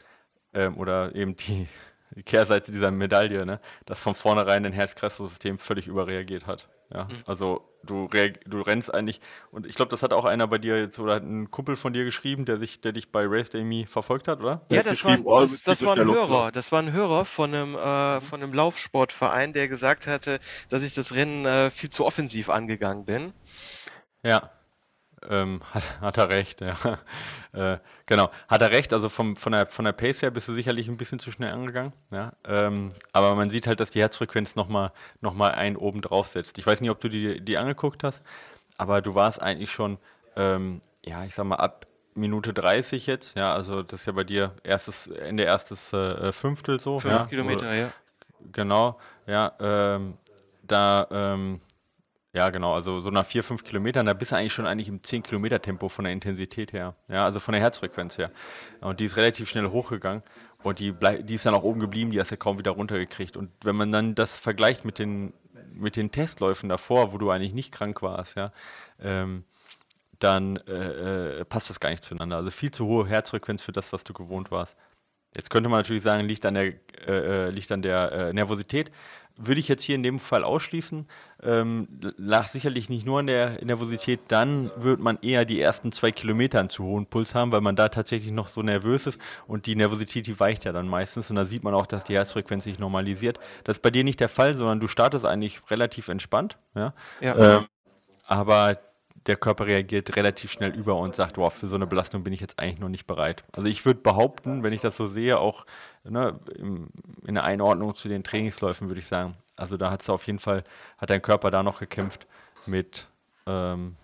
ähm, 0.52 0.76
oder 0.76 1.14
eben 1.14 1.36
die, 1.36 1.68
die 2.14 2.22
Kehrseite 2.22 2.72
dieser 2.72 2.90
Medaille, 2.90 3.46
ne, 3.46 3.60
dass 3.86 4.00
von 4.00 4.14
vornherein 4.14 4.62
dein 4.62 4.72
Herz-Kreislauf-System 4.72 5.58
völlig 5.58 5.86
überreagiert 5.86 6.46
hat. 6.46 6.68
Ja, 6.92 7.04
mhm. 7.04 7.22
also 7.24 7.66
du, 7.82 8.08
du 8.46 8.60
rennst 8.60 8.92
eigentlich, 8.92 9.20
und 9.50 9.66
ich 9.66 9.74
glaube, 9.74 9.90
das 9.90 10.02
hat 10.02 10.12
auch 10.12 10.26
einer 10.26 10.46
bei 10.46 10.58
dir 10.58 10.78
jetzt, 10.78 10.98
oder 10.98 11.14
hat 11.14 11.22
ein 11.22 11.50
Kumpel 11.50 11.74
von 11.74 11.94
dir 11.94 12.04
geschrieben, 12.04 12.44
der 12.44 12.58
sich, 12.58 12.82
der 12.82 12.92
dich 12.92 13.10
bei 13.10 13.24
Race 13.26 13.48
Day 13.48 13.86
verfolgt 13.86 14.28
hat, 14.28 14.40
oder? 14.40 14.60
Ja, 14.70 14.82
das 14.82 15.02
war, 15.04 15.18
oh, 15.24 15.40
das, 15.40 15.62
das 15.62 15.82
war 15.84 15.96
ein 15.96 16.04
Hörer. 16.04 16.52
Das 16.52 16.70
war 16.70 16.82
ein 16.82 16.92
Hörer 16.92 17.24
von 17.24 17.54
einem, 17.54 17.74
äh, 17.76 18.20
von 18.20 18.42
einem 18.42 18.52
Laufsportverein, 18.52 19.54
der 19.54 19.68
gesagt 19.68 20.06
hatte, 20.06 20.38
dass 20.68 20.82
ich 20.82 20.92
das 20.92 21.14
Rennen 21.14 21.46
äh, 21.46 21.70
viel 21.70 21.88
zu 21.88 22.04
offensiv 22.04 22.50
angegangen 22.50 23.06
bin. 23.06 23.32
Ja 24.22 24.50
ähm, 25.28 25.60
hat, 25.74 26.00
hat, 26.00 26.16
er 26.18 26.28
recht, 26.28 26.60
ja. 26.60 26.76
äh, 27.52 27.78
genau, 28.06 28.30
hat 28.48 28.62
er 28.62 28.70
recht. 28.70 28.92
Also 28.92 29.08
vom, 29.08 29.36
von, 29.36 29.52
der, 29.52 29.66
von 29.66 29.84
der 29.84 29.92
Pace 29.92 30.22
her 30.22 30.30
bist 30.30 30.48
du 30.48 30.54
sicherlich 30.54 30.88
ein 30.88 30.96
bisschen 30.96 31.18
zu 31.18 31.30
schnell 31.30 31.52
angegangen. 31.52 31.92
Ja? 32.10 32.32
Ähm, 32.44 32.90
aber 33.12 33.34
man 33.34 33.50
sieht 33.50 33.66
halt, 33.66 33.80
dass 33.80 33.90
die 33.90 34.00
Herzfrequenz 34.00 34.56
nochmal 34.56 34.92
noch 35.20 35.34
mal 35.34 35.52
einen 35.52 35.76
oben 35.76 36.00
drauf 36.00 36.28
setzt. 36.28 36.58
Ich 36.58 36.66
weiß 36.66 36.80
nicht, 36.80 36.90
ob 36.90 37.00
du 37.00 37.08
die, 37.08 37.40
die 37.40 37.58
angeguckt 37.58 38.04
hast, 38.04 38.22
aber 38.78 39.00
du 39.00 39.14
warst 39.14 39.42
eigentlich 39.42 39.70
schon, 39.70 39.98
ähm, 40.36 40.80
ja, 41.04 41.24
ich 41.24 41.34
sag 41.34 41.44
mal, 41.44 41.56
ab 41.56 41.86
Minute 42.14 42.52
30 42.52 43.06
jetzt. 43.06 43.36
Ja, 43.36 43.54
also 43.54 43.82
das 43.82 44.00
ist 44.00 44.06
ja 44.06 44.12
bei 44.12 44.24
dir 44.24 44.54
erstes, 44.62 45.06
Ende 45.06 45.44
erstes 45.44 45.92
äh, 45.92 46.32
Fünftel 46.32 46.78
so. 46.78 46.98
Fünf 46.98 47.14
ja? 47.14 47.24
Kilometer, 47.24 47.74
ja. 47.74 47.90
Genau, 48.52 48.98
ja. 49.26 49.52
Ähm, 49.60 50.18
da 50.62 51.06
ähm, 51.10 51.60
ja, 52.34 52.48
genau. 52.48 52.74
Also 52.74 53.00
so 53.00 53.10
nach 53.10 53.26
vier, 53.26 53.44
fünf 53.44 53.62
Kilometern, 53.62 54.06
da 54.06 54.14
bist 54.14 54.32
du 54.32 54.36
eigentlich 54.36 54.54
schon 54.54 54.66
eigentlich 54.66 54.88
im 54.88 55.02
10 55.02 55.22
Kilometer 55.22 55.60
Tempo 55.60 55.88
von 55.90 56.04
der 56.04 56.14
Intensität 56.14 56.72
her. 56.72 56.94
Ja, 57.08 57.24
also 57.24 57.40
von 57.40 57.52
der 57.52 57.60
Herzfrequenz 57.60 58.16
her. 58.16 58.30
Und 58.80 59.00
die 59.00 59.04
ist 59.04 59.16
relativ 59.16 59.50
schnell 59.50 59.68
hochgegangen. 59.68 60.22
Und 60.62 60.78
die, 60.78 60.94
die 61.24 61.34
ist 61.34 61.44
dann 61.44 61.54
auch 61.54 61.62
oben 61.62 61.80
geblieben, 61.80 62.10
die 62.10 62.20
hast 62.20 62.30
du 62.30 62.34
ja 62.34 62.38
kaum 62.38 62.58
wieder 62.58 62.70
runtergekriegt. 62.70 63.36
Und 63.36 63.50
wenn 63.62 63.76
man 63.76 63.92
dann 63.92 64.14
das 64.14 64.38
vergleicht 64.38 64.84
mit 64.86 64.98
den, 64.98 65.34
mit 65.74 65.96
den 65.96 66.10
Testläufen 66.10 66.70
davor, 66.70 67.12
wo 67.12 67.18
du 67.18 67.30
eigentlich 67.30 67.52
nicht 67.52 67.72
krank 67.72 68.00
warst, 68.00 68.36
ja, 68.36 68.52
ähm, 69.00 69.44
dann 70.18 70.56
äh, 70.68 71.40
äh, 71.40 71.44
passt 71.44 71.68
das 71.68 71.80
gar 71.80 71.90
nicht 71.90 72.04
zueinander. 72.04 72.36
Also 72.36 72.50
viel 72.50 72.70
zu 72.70 72.86
hohe 72.86 73.06
Herzfrequenz 73.06 73.60
für 73.60 73.72
das, 73.72 73.92
was 73.92 74.04
du 74.04 74.14
gewohnt 74.14 74.50
warst. 74.50 74.76
Jetzt 75.36 75.50
könnte 75.50 75.68
man 75.68 75.80
natürlich 75.80 76.02
sagen, 76.02 76.24
liegt 76.24 76.46
an 76.46 76.54
der, 76.54 76.74
äh, 77.06 77.46
äh 77.46 77.50
liegt 77.50 77.72
an 77.72 77.82
der 77.82 78.12
äh, 78.12 78.32
Nervosität 78.32 78.90
würde 79.36 79.60
ich 79.60 79.68
jetzt 79.68 79.82
hier 79.82 79.94
in 79.94 80.02
dem 80.02 80.18
Fall 80.18 80.44
ausschließen. 80.44 81.06
Ähm, 81.42 81.88
lag 82.16 82.46
sicherlich 82.46 82.88
nicht 82.88 83.06
nur 83.06 83.20
an 83.20 83.26
der 83.26 83.64
Nervosität, 83.64 84.20
dann 84.28 84.70
wird 84.76 85.00
man 85.00 85.18
eher 85.22 85.44
die 85.44 85.60
ersten 85.60 85.90
zwei 85.92 86.12
Kilometer 86.12 86.60
einen 86.60 86.70
zu 86.70 86.84
hohen 86.84 87.06
Puls 87.06 87.34
haben, 87.34 87.50
weil 87.52 87.60
man 87.60 87.76
da 87.76 87.88
tatsächlich 87.88 88.32
noch 88.32 88.48
so 88.48 88.62
nervös 88.62 89.06
ist 89.06 89.20
und 89.46 89.66
die 89.66 89.74
Nervosität, 89.74 90.26
die 90.26 90.38
weicht 90.38 90.64
ja 90.64 90.72
dann 90.72 90.88
meistens 90.88 91.30
und 91.30 91.36
da 91.36 91.44
sieht 91.44 91.64
man 91.64 91.74
auch, 91.74 91.86
dass 91.86 92.04
die 92.04 92.14
Herzfrequenz 92.14 92.64
sich 92.64 92.78
normalisiert. 92.78 93.40
Das 93.64 93.78
ist 93.78 93.82
bei 93.82 93.90
dir 93.90 94.04
nicht 94.04 94.20
der 94.20 94.28
Fall, 94.28 94.54
sondern 94.54 94.80
du 94.80 94.86
startest 94.86 95.24
eigentlich 95.24 95.60
relativ 95.70 96.08
entspannt. 96.08 96.58
Ja. 96.74 96.94
ja. 97.20 97.58
Ähm, 97.58 97.66
aber 98.26 98.78
der 99.26 99.36
Körper 99.36 99.66
reagiert 99.66 100.16
relativ 100.16 100.50
schnell 100.50 100.74
über 100.74 100.96
und 100.96 101.14
sagt, 101.14 101.38
wow, 101.38 101.52
für 101.52 101.68
so 101.68 101.76
eine 101.76 101.86
Belastung 101.86 102.24
bin 102.24 102.32
ich 102.32 102.40
jetzt 102.40 102.58
eigentlich 102.58 102.80
noch 102.80 102.88
nicht 102.88 103.06
bereit. 103.06 103.44
Also 103.52 103.68
ich 103.68 103.84
würde 103.84 104.00
behaupten, 104.00 104.62
wenn 104.62 104.72
ich 104.72 104.80
das 104.80 104.96
so 104.96 105.06
sehe, 105.06 105.38
auch 105.38 105.64
ne, 106.04 106.38
in, 106.56 107.34
der 107.34 107.44
Einordnung 107.44 107.94
zu 107.94 108.08
den 108.08 108.24
Trainingsläufen, 108.24 108.88
würde 108.88 109.00
ich 109.00 109.06
sagen, 109.06 109.36
also 109.56 109.76
da 109.76 109.90
hat 109.90 110.02
es 110.02 110.10
auf 110.10 110.26
jeden 110.26 110.38
Fall, 110.38 110.64
hat 110.98 111.10
dein 111.10 111.22
Körper 111.22 111.50
da 111.50 111.62
noch 111.62 111.78
gekämpft 111.78 112.26
mit, 112.66 113.08
ähm, 113.46 113.96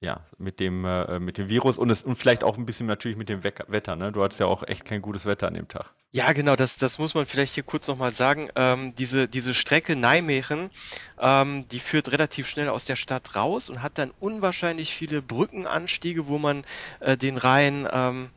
ja, 0.00 0.20
mit 0.38 0.60
dem, 0.60 0.84
äh, 0.84 1.18
mit 1.18 1.38
dem 1.38 1.48
Virus 1.48 1.78
und, 1.78 1.90
es, 1.90 2.02
und 2.02 2.16
vielleicht 2.16 2.44
auch 2.44 2.56
ein 2.56 2.66
bisschen 2.66 2.86
natürlich 2.86 3.16
mit 3.16 3.28
dem 3.28 3.42
We 3.42 3.52
Wetter. 3.68 3.96
Ne? 3.96 4.12
Du 4.12 4.22
hattest 4.22 4.40
ja 4.40 4.46
auch 4.46 4.62
echt 4.62 4.84
kein 4.84 5.02
gutes 5.02 5.26
Wetter 5.26 5.48
an 5.48 5.54
dem 5.54 5.68
Tag. 5.68 5.92
Ja, 6.12 6.32
genau, 6.32 6.56
das, 6.56 6.76
das 6.76 6.98
muss 6.98 7.14
man 7.14 7.26
vielleicht 7.26 7.54
hier 7.54 7.62
kurz 7.62 7.88
nochmal 7.88 8.12
sagen. 8.12 8.48
Ähm, 8.56 8.94
diese, 8.94 9.28
diese 9.28 9.54
Strecke 9.54 9.96
Nijmegen, 9.96 10.70
ähm, 11.18 11.68
die 11.68 11.80
führt 11.80 12.12
relativ 12.12 12.46
schnell 12.46 12.68
aus 12.68 12.84
der 12.84 12.96
Stadt 12.96 13.34
raus 13.36 13.68
und 13.68 13.82
hat 13.82 13.98
dann 13.98 14.12
unwahrscheinlich 14.20 14.94
viele 14.94 15.20
Brückenanstiege, 15.20 16.26
wo 16.26 16.38
man 16.38 16.64
äh, 17.00 17.16
den 17.16 17.36
Rhein 17.36 17.88
ähm, 17.90 18.30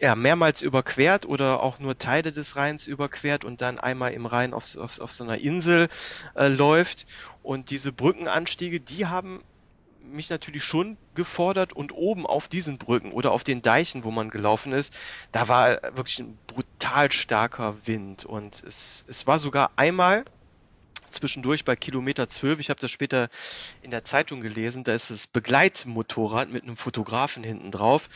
ja, 0.00 0.14
mehrmals 0.14 0.62
überquert 0.62 1.26
oder 1.26 1.62
auch 1.62 1.78
nur 1.78 1.98
Teile 1.98 2.32
des 2.32 2.56
Rheins 2.56 2.86
überquert 2.86 3.44
und 3.44 3.60
dann 3.60 3.78
einmal 3.78 4.12
im 4.12 4.24
Rhein 4.24 4.54
auf, 4.54 4.76
auf, 4.76 4.98
auf 4.98 5.12
so 5.12 5.24
einer 5.24 5.38
Insel 5.38 5.88
äh, 6.34 6.48
läuft. 6.48 7.06
Und 7.42 7.70
diese 7.70 7.92
Brückenanstiege, 7.92 8.80
die 8.80 9.06
haben 9.06 9.42
mich 10.02 10.30
natürlich 10.30 10.64
schon 10.64 10.96
gefordert 11.14 11.74
und 11.74 11.92
oben 11.92 12.26
auf 12.26 12.48
diesen 12.48 12.78
Brücken 12.78 13.12
oder 13.12 13.32
auf 13.32 13.44
den 13.44 13.60
Deichen, 13.60 14.02
wo 14.02 14.10
man 14.10 14.30
gelaufen 14.30 14.72
ist, 14.72 14.94
da 15.32 15.48
war 15.48 15.82
wirklich 15.94 16.18
ein 16.18 16.38
brutal 16.46 17.12
starker 17.12 17.76
Wind 17.84 18.24
und 18.24 18.64
es, 18.66 19.04
es 19.06 19.26
war 19.26 19.38
sogar 19.38 19.70
einmal 19.76 20.24
zwischendurch 21.10 21.64
bei 21.64 21.76
Kilometer 21.76 22.28
12, 22.28 22.60
ich 22.60 22.70
habe 22.70 22.80
das 22.80 22.90
später 22.90 23.28
in 23.82 23.90
der 23.90 24.04
Zeitung 24.04 24.40
gelesen, 24.40 24.84
da 24.84 24.92
ist 24.92 25.10
das 25.10 25.26
Begleitmotorrad 25.26 26.50
mit 26.50 26.62
einem 26.62 26.76
Fotografen 26.76 27.42
hinten 27.42 27.70
drauf 27.70 28.08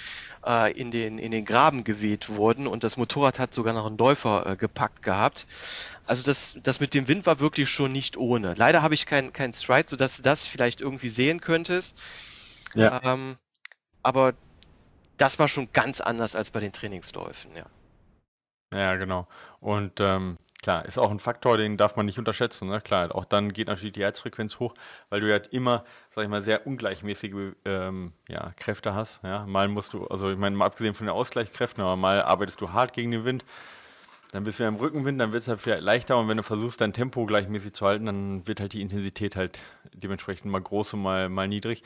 äh, 0.47 0.73
in, 0.73 0.91
den, 0.91 1.19
in 1.19 1.31
den 1.31 1.45
Graben 1.45 1.85
geweht 1.85 2.29
worden 2.29 2.67
und 2.67 2.85
das 2.85 2.97
Motorrad 2.97 3.39
hat 3.39 3.55
sogar 3.55 3.75
noch 3.75 3.87
einen 3.87 3.99
Läufer 3.99 4.47
äh, 4.47 4.57
gepackt 4.57 5.03
gehabt. 5.03 5.47
Also 6.07 6.25
das, 6.25 6.59
das 6.63 6.81
mit 6.81 6.95
dem 6.95 7.09
Wind 7.09 7.27
war 7.27 7.41
wirklich 7.41 7.69
schon 7.71 7.93
nicht 7.93 8.17
ohne. 8.17 8.55
Leider 8.55 8.83
habe 8.83 8.95
ich 8.95 9.07
kein, 9.07 9.33
kein 9.33 9.53
Stride, 9.53 9.89
sodass 9.89 10.19
du 10.19 10.23
das 10.23 10.47
vielleicht 10.47 10.81
irgendwie 10.81 11.09
sehen 11.09 11.41
könntest. 11.41 12.01
Ja. 12.75 13.01
Ähm, 13.03 13.37
aber 14.03 14.35
das 15.17 15.39
war 15.39 15.49
schon 15.49 15.73
ganz 15.73 16.01
anders 16.01 16.35
als 16.35 16.51
bei 16.51 16.61
den 16.61 16.73
Trainingsläufen, 16.73 17.51
ja. 17.57 17.67
Ja, 18.75 18.97
genau. 18.97 19.29
Und 19.61 20.01
ähm, 20.01 20.37
klar, 20.65 20.87
ist 20.87 20.99
auch 20.99 21.11
ein 21.11 21.19
Faktor, 21.19 21.59
den 21.59 21.77
darf 21.77 21.95
man 21.95 22.07
nicht 22.07 22.19
unterschätzen. 22.19 22.69
Ne? 22.69 22.81
Klar, 22.81 23.15
auch 23.15 23.27
dann 23.27 23.53
geht 23.53 23.69
natürlich 23.69 23.93
die 23.93 24.03
Herzfrequenz 24.03 24.59
hoch, 24.61 24.75
weil 25.11 25.21
du 25.21 25.27
ja 25.27 25.35
halt 25.35 25.49
immer, 25.49 25.85
sag 26.09 26.25
ich 26.25 26.31
mal, 26.31 26.41
sehr 26.41 26.67
ungleichmäßige 26.67 27.53
ähm, 27.67 28.13
ja, 28.29 28.53
Kräfte 28.57 28.95
hast. 28.95 29.23
Ja? 29.23 29.45
Mal 29.45 29.69
musst 29.69 29.93
du, 29.93 30.07
also 30.07 30.31
ich 30.31 30.39
meine, 30.39 30.57
mal 30.57 30.65
abgesehen 30.65 30.95
von 30.95 31.07
den 31.07 31.15
Ausgleichskräften, 31.15 31.85
aber 31.85 31.97
mal 31.97 32.23
arbeitest 32.23 32.63
du 32.63 32.73
hart 32.73 32.95
gegen 32.95 33.11
den 33.11 33.27
Wind 33.27 33.45
dann 34.33 34.43
bist 34.43 34.59
du 34.59 34.65
ja 34.65 34.69
im 34.69 34.75
Rückenwind, 34.75 35.21
dann 35.21 35.33
wird 35.33 35.45
es 35.45 35.49
halt 35.49 35.61
vielleicht 35.61 35.85
leichter 35.85 36.19
und 36.19 36.27
wenn 36.27 36.39
du 36.39 36.43
versuchst, 36.43 36.81
dein 36.81 36.93
Tempo 36.93 37.25
gleichmäßig 37.25 37.73
zu 37.73 37.87
halten, 37.87 38.07
dann 38.07 38.49
wird 38.49 38.59
halt 38.59 38.73
die 38.73 38.81
Intensität 38.81 39.37
halt 39.37 39.61
dementsprechend 39.93 40.51
mal 40.51 40.61
groß 40.61 40.95
und 40.95 41.03
mal, 41.03 41.29
mal 41.29 41.47
niedrig. 41.47 41.85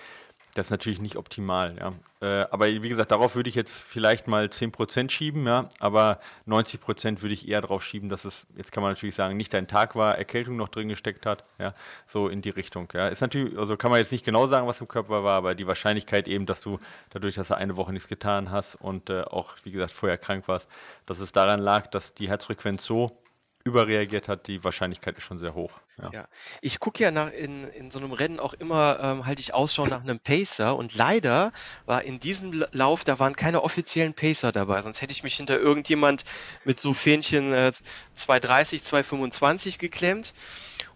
Das 0.58 0.66
ist 0.66 0.70
natürlich 0.72 1.00
nicht 1.00 1.14
optimal, 1.14 1.76
ja. 1.78 1.92
Äh, 2.20 2.48
aber 2.50 2.66
wie 2.66 2.88
gesagt, 2.88 3.12
darauf 3.12 3.36
würde 3.36 3.48
ich 3.48 3.54
jetzt 3.54 3.80
vielleicht 3.80 4.26
mal 4.26 4.46
10% 4.46 5.08
schieben, 5.08 5.46
ja. 5.46 5.68
Aber 5.78 6.18
90% 6.48 7.22
würde 7.22 7.32
ich 7.32 7.46
eher 7.46 7.60
darauf 7.60 7.84
schieben, 7.84 8.08
dass 8.08 8.24
es, 8.24 8.44
jetzt 8.56 8.72
kann 8.72 8.82
man 8.82 8.90
natürlich 8.90 9.14
sagen, 9.14 9.36
nicht 9.36 9.54
dein 9.54 9.68
Tag 9.68 9.94
war, 9.94 10.18
Erkältung 10.18 10.56
noch 10.56 10.68
drin 10.68 10.88
gesteckt 10.88 11.26
hat, 11.26 11.44
ja. 11.60 11.74
So 12.08 12.26
in 12.26 12.42
die 12.42 12.50
Richtung, 12.50 12.88
ja. 12.92 13.06
Ist 13.06 13.20
natürlich, 13.20 13.56
also 13.56 13.76
kann 13.76 13.92
man 13.92 14.00
jetzt 14.00 14.10
nicht 14.10 14.24
genau 14.24 14.48
sagen, 14.48 14.66
was 14.66 14.80
im 14.80 14.88
Körper 14.88 15.22
war, 15.22 15.36
aber 15.36 15.54
die 15.54 15.68
Wahrscheinlichkeit 15.68 16.26
eben, 16.26 16.44
dass 16.44 16.60
du 16.60 16.80
dadurch, 17.10 17.36
dass 17.36 17.48
du 17.48 17.56
eine 17.56 17.76
Woche 17.76 17.92
nichts 17.92 18.08
getan 18.08 18.50
hast 18.50 18.74
und 18.74 19.10
äh, 19.10 19.22
auch, 19.22 19.54
wie 19.62 19.70
gesagt, 19.70 19.92
vorher 19.92 20.18
krank 20.18 20.48
warst, 20.48 20.68
dass 21.06 21.20
es 21.20 21.30
daran 21.30 21.60
lag, 21.60 21.86
dass 21.86 22.14
die 22.14 22.28
Herzfrequenz 22.28 22.84
so 22.84 23.16
überreagiert 23.64 24.28
hat, 24.28 24.46
die 24.46 24.64
Wahrscheinlichkeit 24.64 25.16
ist 25.16 25.24
schon 25.24 25.38
sehr 25.38 25.54
hoch. 25.54 25.72
Ja, 26.00 26.10
ja. 26.12 26.28
ich 26.60 26.78
gucke 26.80 27.02
ja 27.02 27.10
nach 27.10 27.32
in, 27.32 27.64
in 27.64 27.90
so 27.90 27.98
einem 27.98 28.12
Rennen 28.12 28.40
auch 28.40 28.54
immer, 28.54 28.98
ähm, 29.02 29.26
halte 29.26 29.40
ich 29.40 29.52
Ausschau 29.52 29.86
nach 29.86 30.02
einem 30.02 30.20
Pacer 30.20 30.76
und 30.76 30.94
leider 30.94 31.52
war 31.86 32.02
in 32.02 32.20
diesem 32.20 32.64
Lauf, 32.72 33.04
da 33.04 33.18
waren 33.18 33.34
keine 33.36 33.62
offiziellen 33.62 34.14
Pacer 34.14 34.52
dabei, 34.52 34.80
sonst 34.82 35.02
hätte 35.02 35.12
ich 35.12 35.22
mich 35.22 35.36
hinter 35.36 35.58
irgendjemand 35.58 36.24
mit 36.64 36.78
so 36.78 36.94
Fähnchen 36.94 37.52
äh, 37.52 37.72
230, 38.14 38.84
225 38.84 39.78
geklemmt. 39.78 40.32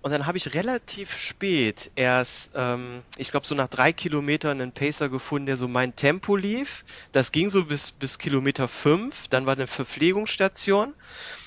Und 0.02 0.10
dann 0.10 0.26
habe 0.26 0.36
ich 0.36 0.54
relativ 0.54 1.16
spät 1.16 1.92
erst, 1.94 2.50
ähm, 2.56 3.02
ich 3.16 3.30
glaube 3.30 3.46
so 3.46 3.54
nach 3.54 3.68
drei 3.68 3.92
Kilometern 3.92 4.60
einen 4.60 4.72
Pacer 4.72 5.08
gefunden, 5.08 5.46
der 5.46 5.56
so 5.56 5.68
mein 5.68 5.94
Tempo 5.94 6.34
lief. 6.34 6.84
Das 7.12 7.30
ging 7.30 7.50
so 7.50 7.64
bis, 7.66 7.92
bis 7.92 8.18
Kilometer 8.18 8.66
fünf. 8.66 9.28
Dann 9.28 9.46
war 9.46 9.54
eine 9.54 9.68
Verpflegungsstation. 9.68 10.94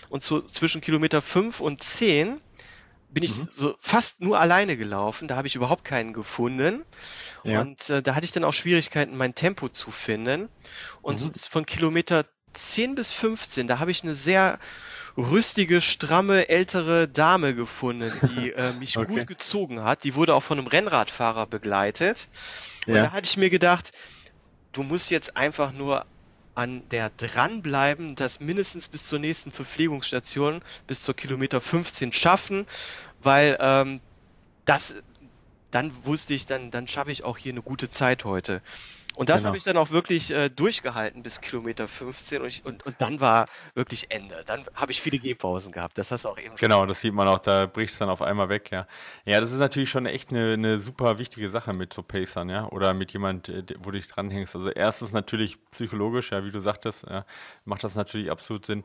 Und 0.09 0.23
so 0.23 0.41
zwischen 0.41 0.81
Kilometer 0.81 1.21
5 1.21 1.59
und 1.59 1.83
10 1.83 2.39
bin 3.09 3.23
ich 3.23 3.37
mhm. 3.37 3.47
so 3.49 3.75
fast 3.79 4.21
nur 4.21 4.39
alleine 4.39 4.77
gelaufen. 4.77 5.27
Da 5.27 5.37
habe 5.37 5.47
ich 5.47 5.55
überhaupt 5.55 5.85
keinen 5.85 6.13
gefunden. 6.13 6.83
Ja. 7.43 7.61
Und 7.61 7.89
äh, 7.89 8.01
da 8.03 8.15
hatte 8.15 8.25
ich 8.25 8.31
dann 8.31 8.43
auch 8.43 8.53
Schwierigkeiten, 8.53 9.15
mein 9.15 9.35
Tempo 9.35 9.69
zu 9.69 9.91
finden. 9.91 10.49
Und 11.01 11.21
mhm. 11.21 11.31
so 11.33 11.49
von 11.49 11.65
Kilometer 11.65 12.25
10 12.49 12.95
bis 12.95 13.11
15, 13.11 13.67
da 13.67 13.79
habe 13.79 13.91
ich 13.91 14.03
eine 14.03 14.15
sehr 14.15 14.59
rüstige, 15.17 15.81
stramme, 15.81 16.49
ältere 16.49 17.07
Dame 17.07 17.55
gefunden, 17.55 18.11
die 18.35 18.51
äh, 18.53 18.73
mich 18.73 18.97
okay. 18.97 19.13
gut 19.13 19.27
gezogen 19.27 19.83
hat. 19.83 20.03
Die 20.03 20.15
wurde 20.15 20.35
auch 20.35 20.43
von 20.43 20.59
einem 20.59 20.67
Rennradfahrer 20.67 21.45
begleitet. 21.45 22.27
Und 22.85 22.95
ja. 22.95 23.03
da 23.03 23.11
hatte 23.11 23.25
ich 23.25 23.37
mir 23.37 23.49
gedacht, 23.49 23.91
du 24.73 24.83
musst 24.83 25.09
jetzt 25.09 25.37
einfach 25.37 25.71
nur 25.71 26.05
an 26.55 26.87
der 26.89 27.09
dranbleiben, 27.09 28.15
das 28.15 28.39
mindestens 28.39 28.89
bis 28.89 29.05
zur 29.05 29.19
nächsten 29.19 29.51
Verpflegungsstation, 29.51 30.61
bis 30.87 31.03
zur 31.03 31.15
Kilometer 31.15 31.61
15 31.61 32.13
schaffen, 32.13 32.65
weil 33.21 33.57
ähm, 33.59 33.99
das, 34.63 34.95
dann 35.71 35.91
wusste 36.05 36.33
ich, 36.33 36.45
dann, 36.45 36.71
dann 36.71 36.87
schaffe 36.87 37.11
ich 37.11 37.23
auch 37.23 37.37
hier 37.37 37.51
eine 37.51 37.61
gute 37.61 37.89
Zeit 37.89 38.23
heute. 38.23 38.61
Und 39.15 39.29
das 39.29 39.37
genau. 39.37 39.47
habe 39.47 39.57
ich 39.57 39.63
dann 39.63 39.77
auch 39.77 39.91
wirklich 39.91 40.31
äh, 40.31 40.49
durchgehalten 40.49 41.23
bis 41.23 41.41
Kilometer 41.41 41.87
15 41.87 42.41
und, 42.41 42.47
ich, 42.47 42.65
und, 42.65 42.85
und 42.85 42.95
dann 42.99 43.19
war 43.19 43.47
wirklich 43.73 44.11
Ende. 44.11 44.43
Dann 44.45 44.65
habe 44.75 44.91
ich 44.91 45.01
viele 45.01 45.19
Gehpausen 45.19 45.71
gehabt. 45.71 45.97
Das 45.97 46.11
hast 46.11 46.25
du 46.25 46.29
auch 46.29 46.37
eben 46.37 46.55
Genau, 46.55 46.85
das 46.85 47.01
sieht 47.01 47.13
man 47.13 47.27
auch, 47.27 47.39
da 47.39 47.65
bricht 47.65 47.93
es 47.93 47.99
dann 47.99 48.09
auf 48.09 48.21
einmal 48.21 48.49
weg, 48.49 48.71
ja. 48.71 48.87
Ja, 49.25 49.39
das 49.39 49.51
ist 49.51 49.59
natürlich 49.59 49.89
schon 49.89 50.05
echt 50.05 50.31
eine, 50.31 50.53
eine 50.53 50.79
super 50.79 51.17
wichtige 51.17 51.49
Sache 51.49 51.73
mit 51.73 51.93
so 51.93 52.03
Pacern, 52.03 52.49
ja. 52.49 52.67
Oder 52.69 52.93
mit 52.93 53.11
jemand, 53.13 53.49
äh, 53.49 53.63
wo 53.79 53.91
du 53.91 53.97
dich 53.97 54.07
dranhängst. 54.07 54.55
Also 54.55 54.69
erstens 54.69 55.11
natürlich 55.11 55.57
psychologisch, 55.71 56.31
ja, 56.31 56.43
wie 56.43 56.51
du 56.51 56.59
sagtest, 56.59 57.05
ja, 57.09 57.25
macht 57.63 57.83
das 57.83 57.95
natürlich 57.95 58.31
absolut 58.31 58.65
Sinn. 58.65 58.83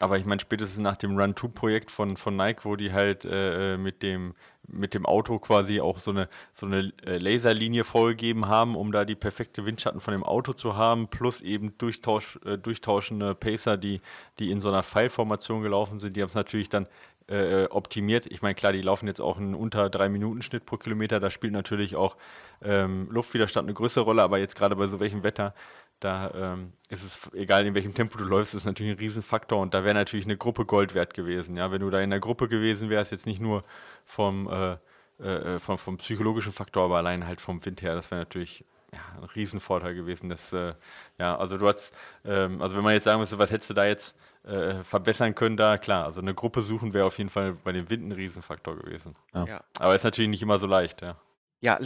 Aber 0.00 0.18
ich 0.18 0.24
meine, 0.24 0.40
spätestens 0.40 0.78
nach 0.78 0.96
dem 0.96 1.16
Run-2-Projekt 1.18 1.90
von, 1.90 2.16
von 2.16 2.36
Nike, 2.36 2.64
wo 2.64 2.76
die 2.76 2.92
halt 2.92 3.24
äh, 3.24 3.74
äh, 3.74 3.76
mit, 3.76 4.02
dem, 4.02 4.34
mit 4.66 4.94
dem 4.94 5.06
Auto 5.06 5.38
quasi 5.38 5.80
auch 5.80 5.98
so 5.98 6.10
eine, 6.10 6.28
so 6.52 6.66
eine 6.66 6.92
äh, 7.04 7.18
Laserlinie 7.18 7.84
vorgegeben 7.84 8.48
haben, 8.48 8.74
um 8.74 8.90
da 8.90 9.04
die 9.04 9.14
perfekte 9.14 9.66
Windschatten 9.66 10.00
von 10.00 10.12
dem 10.12 10.24
Auto 10.24 10.54
zu 10.54 10.76
haben, 10.76 11.08
plus 11.08 11.40
eben 11.40 11.76
durchtausch, 11.78 12.38
äh, 12.44 12.58
durchtauschende 12.58 13.34
Pacer, 13.34 13.76
die, 13.76 14.00
die 14.38 14.50
in 14.50 14.60
so 14.60 14.70
einer 14.70 14.82
Pfeilformation 14.82 15.62
gelaufen 15.62 16.00
sind. 16.00 16.16
Die 16.16 16.22
haben 16.22 16.28
es 16.28 16.34
natürlich 16.34 16.68
dann 16.68 16.86
äh, 17.28 17.66
optimiert. 17.70 18.26
Ich 18.26 18.42
meine, 18.42 18.54
klar, 18.54 18.72
die 18.72 18.82
laufen 18.82 19.06
jetzt 19.06 19.20
auch 19.20 19.38
einen 19.38 19.54
unter 19.54 19.86
3-Minuten-Schnitt 19.86 20.66
pro 20.66 20.76
Kilometer. 20.76 21.20
Da 21.20 21.30
spielt 21.30 21.52
natürlich 21.52 21.96
auch 21.96 22.16
ähm, 22.62 23.08
Luftwiderstand 23.10 23.66
eine 23.66 23.74
größere 23.74 24.04
Rolle, 24.04 24.22
aber 24.22 24.38
jetzt 24.38 24.56
gerade 24.56 24.76
bei 24.76 24.86
so 24.86 25.00
welchem 25.00 25.22
Wetter 25.22 25.54
da 26.04 26.30
ähm, 26.34 26.72
ist 26.88 27.04
es, 27.04 27.30
egal 27.34 27.64
in 27.66 27.74
welchem 27.74 27.94
Tempo 27.94 28.18
du 28.18 28.24
läufst, 28.24 28.54
ist 28.54 28.64
natürlich 28.64 28.92
ein 28.92 28.98
Riesenfaktor 28.98 29.60
und 29.60 29.74
da 29.74 29.84
wäre 29.84 29.94
natürlich 29.94 30.26
eine 30.26 30.36
Gruppe 30.36 30.64
Gold 30.64 30.94
wert 30.94 31.14
gewesen. 31.14 31.56
Ja? 31.56 31.70
Wenn 31.70 31.80
du 31.80 31.90
da 31.90 32.00
in 32.00 32.10
der 32.10 32.20
Gruppe 32.20 32.48
gewesen 32.48 32.90
wärst, 32.90 33.12
jetzt 33.12 33.26
nicht 33.26 33.40
nur 33.40 33.64
vom, 34.04 34.48
äh, 34.48 34.76
äh, 35.24 35.58
vom, 35.58 35.78
vom 35.78 35.96
psychologischen 35.98 36.52
Faktor, 36.52 36.84
aber 36.84 36.96
allein 36.96 37.26
halt 37.26 37.40
vom 37.40 37.64
Wind 37.64 37.82
her, 37.82 37.94
das 37.94 38.10
wäre 38.10 38.22
natürlich 38.22 38.64
ja, 38.92 39.00
ein 39.20 39.24
Riesenvorteil 39.24 39.94
gewesen. 39.94 40.28
Das, 40.28 40.52
äh, 40.52 40.74
ja, 41.18 41.36
also 41.36 41.56
du 41.56 41.68
hast, 41.68 41.92
ähm, 42.24 42.60
also 42.60 42.76
wenn 42.76 42.84
man 42.84 42.94
jetzt 42.94 43.04
sagen 43.04 43.20
müsste, 43.20 43.38
was 43.38 43.50
hättest 43.50 43.70
du 43.70 43.74
da 43.74 43.86
jetzt 43.86 44.16
äh, 44.44 44.82
verbessern 44.82 45.34
können, 45.34 45.56
da 45.56 45.78
klar, 45.78 46.04
also 46.04 46.20
eine 46.20 46.34
Gruppe 46.34 46.62
suchen 46.62 46.92
wäre 46.92 47.06
auf 47.06 47.16
jeden 47.18 47.30
Fall 47.30 47.54
bei 47.64 47.72
dem 47.72 47.88
Wind 47.90 48.08
ein 48.08 48.12
Riesenfaktor 48.12 48.76
gewesen. 48.76 49.14
Ja. 49.34 49.44
ja. 49.44 49.64
Aber 49.78 49.94
ist 49.94 50.04
natürlich 50.04 50.30
nicht 50.30 50.42
immer 50.42 50.58
so 50.58 50.66
leicht, 50.66 51.00
ja. 51.02 51.16
Ja, 51.64 51.78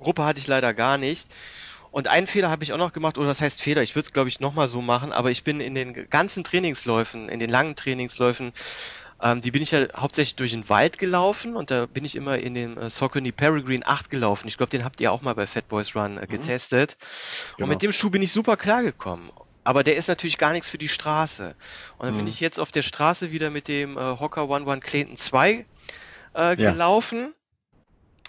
Gruppe 0.00 0.24
hatte 0.24 0.38
ich 0.38 0.46
leider 0.46 0.74
gar 0.74 0.98
nicht. 0.98 1.32
Und 1.94 2.08
einen 2.08 2.26
Fehler 2.26 2.50
habe 2.50 2.64
ich 2.64 2.72
auch 2.72 2.78
noch 2.78 2.92
gemacht, 2.92 3.18
oder 3.18 3.28
was 3.28 3.40
heißt 3.40 3.62
Fehler? 3.62 3.80
Ich 3.80 3.94
würde 3.94 4.06
es, 4.06 4.12
glaube 4.12 4.28
ich, 4.28 4.40
nochmal 4.40 4.66
so 4.66 4.82
machen, 4.82 5.12
aber 5.12 5.30
ich 5.30 5.44
bin 5.44 5.60
in 5.60 5.76
den 5.76 6.10
ganzen 6.10 6.42
Trainingsläufen, 6.42 7.28
in 7.28 7.38
den 7.38 7.48
langen 7.48 7.76
Trainingsläufen, 7.76 8.52
ähm, 9.22 9.40
die 9.40 9.52
bin 9.52 9.62
ich 9.62 9.70
ja 9.70 9.86
hauptsächlich 9.96 10.34
durch 10.34 10.50
den 10.50 10.68
Wald 10.68 10.98
gelaufen 10.98 11.54
und 11.54 11.70
da 11.70 11.86
bin 11.86 12.04
ich 12.04 12.16
immer 12.16 12.36
in 12.36 12.54
den 12.54 12.76
äh, 12.76 12.90
Saucony 12.90 13.30
Peregrine 13.30 13.86
8 13.86 14.10
gelaufen. 14.10 14.48
Ich 14.48 14.56
glaube, 14.56 14.70
den 14.70 14.84
habt 14.84 15.00
ihr 15.00 15.12
auch 15.12 15.22
mal 15.22 15.36
bei 15.36 15.46
Fat 15.46 15.68
Boys 15.68 15.94
Run 15.94 16.18
äh, 16.18 16.22
mhm. 16.22 16.26
getestet. 16.26 16.96
Mhm. 16.98 17.54
Genau. 17.58 17.64
Und 17.64 17.68
mit 17.68 17.82
dem 17.82 17.92
Schuh 17.92 18.10
bin 18.10 18.22
ich 18.22 18.32
super 18.32 18.56
klargekommen. 18.56 19.30
Aber 19.62 19.84
der 19.84 19.94
ist 19.94 20.08
natürlich 20.08 20.36
gar 20.36 20.50
nichts 20.50 20.68
für 20.68 20.78
die 20.78 20.88
Straße. 20.88 21.54
Und 21.98 22.06
dann 22.06 22.14
mhm. 22.14 22.18
bin 22.18 22.26
ich 22.26 22.40
jetzt 22.40 22.58
auf 22.58 22.72
der 22.72 22.82
Straße 22.82 23.30
wieder 23.30 23.50
mit 23.50 23.68
dem 23.68 23.96
äh, 23.96 24.00
Hocker 24.00 24.48
One 24.48 24.66
One 24.66 24.80
Clayton 24.80 25.16
2 25.16 25.52
äh, 25.52 25.64
ja. 26.34 26.54
gelaufen 26.56 27.34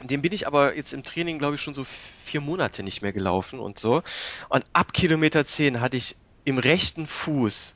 den 0.01 0.21
bin 0.21 0.33
ich 0.33 0.47
aber 0.47 0.75
jetzt 0.75 0.93
im 0.93 1.03
Training, 1.03 1.39
glaube 1.39 1.55
ich, 1.55 1.61
schon 1.61 1.73
so 1.73 1.85
vier 2.25 2.41
Monate 2.41 2.83
nicht 2.83 3.01
mehr 3.01 3.13
gelaufen 3.13 3.59
und 3.59 3.79
so. 3.79 4.01
Und 4.49 4.65
ab 4.73 4.93
Kilometer 4.93 5.45
10 5.45 5.79
hatte 5.79 5.97
ich 5.97 6.15
im 6.43 6.57
rechten 6.57 7.07
Fuß 7.07 7.75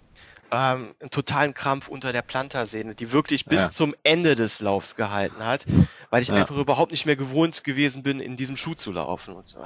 ähm, 0.52 0.96
einen 1.00 1.10
totalen 1.12 1.54
Krampf 1.54 1.88
unter 1.88 2.12
der 2.12 2.22
Plantarsehne, 2.22 2.96
die 2.96 3.12
wirklich 3.12 3.46
bis 3.46 3.60
ja. 3.60 3.70
zum 3.70 3.96
Ende 4.04 4.36
des 4.36 4.60
Laufs 4.60 4.96
gehalten 4.96 5.46
hat, 5.46 5.66
weil 6.10 6.22
ich 6.22 6.30
ja. 6.30 6.36
einfach 6.36 6.58
überhaupt 6.58 6.92
nicht 6.92 7.06
mehr 7.06 7.16
gewohnt 7.16 7.64
gewesen 7.64 8.04
bin, 8.04 8.20
in 8.20 8.36
diesem 8.36 8.58
Schuh 8.58 8.74
zu 8.74 8.92
laufen. 8.92 9.36
Und 9.36 9.48
so. 9.48 9.66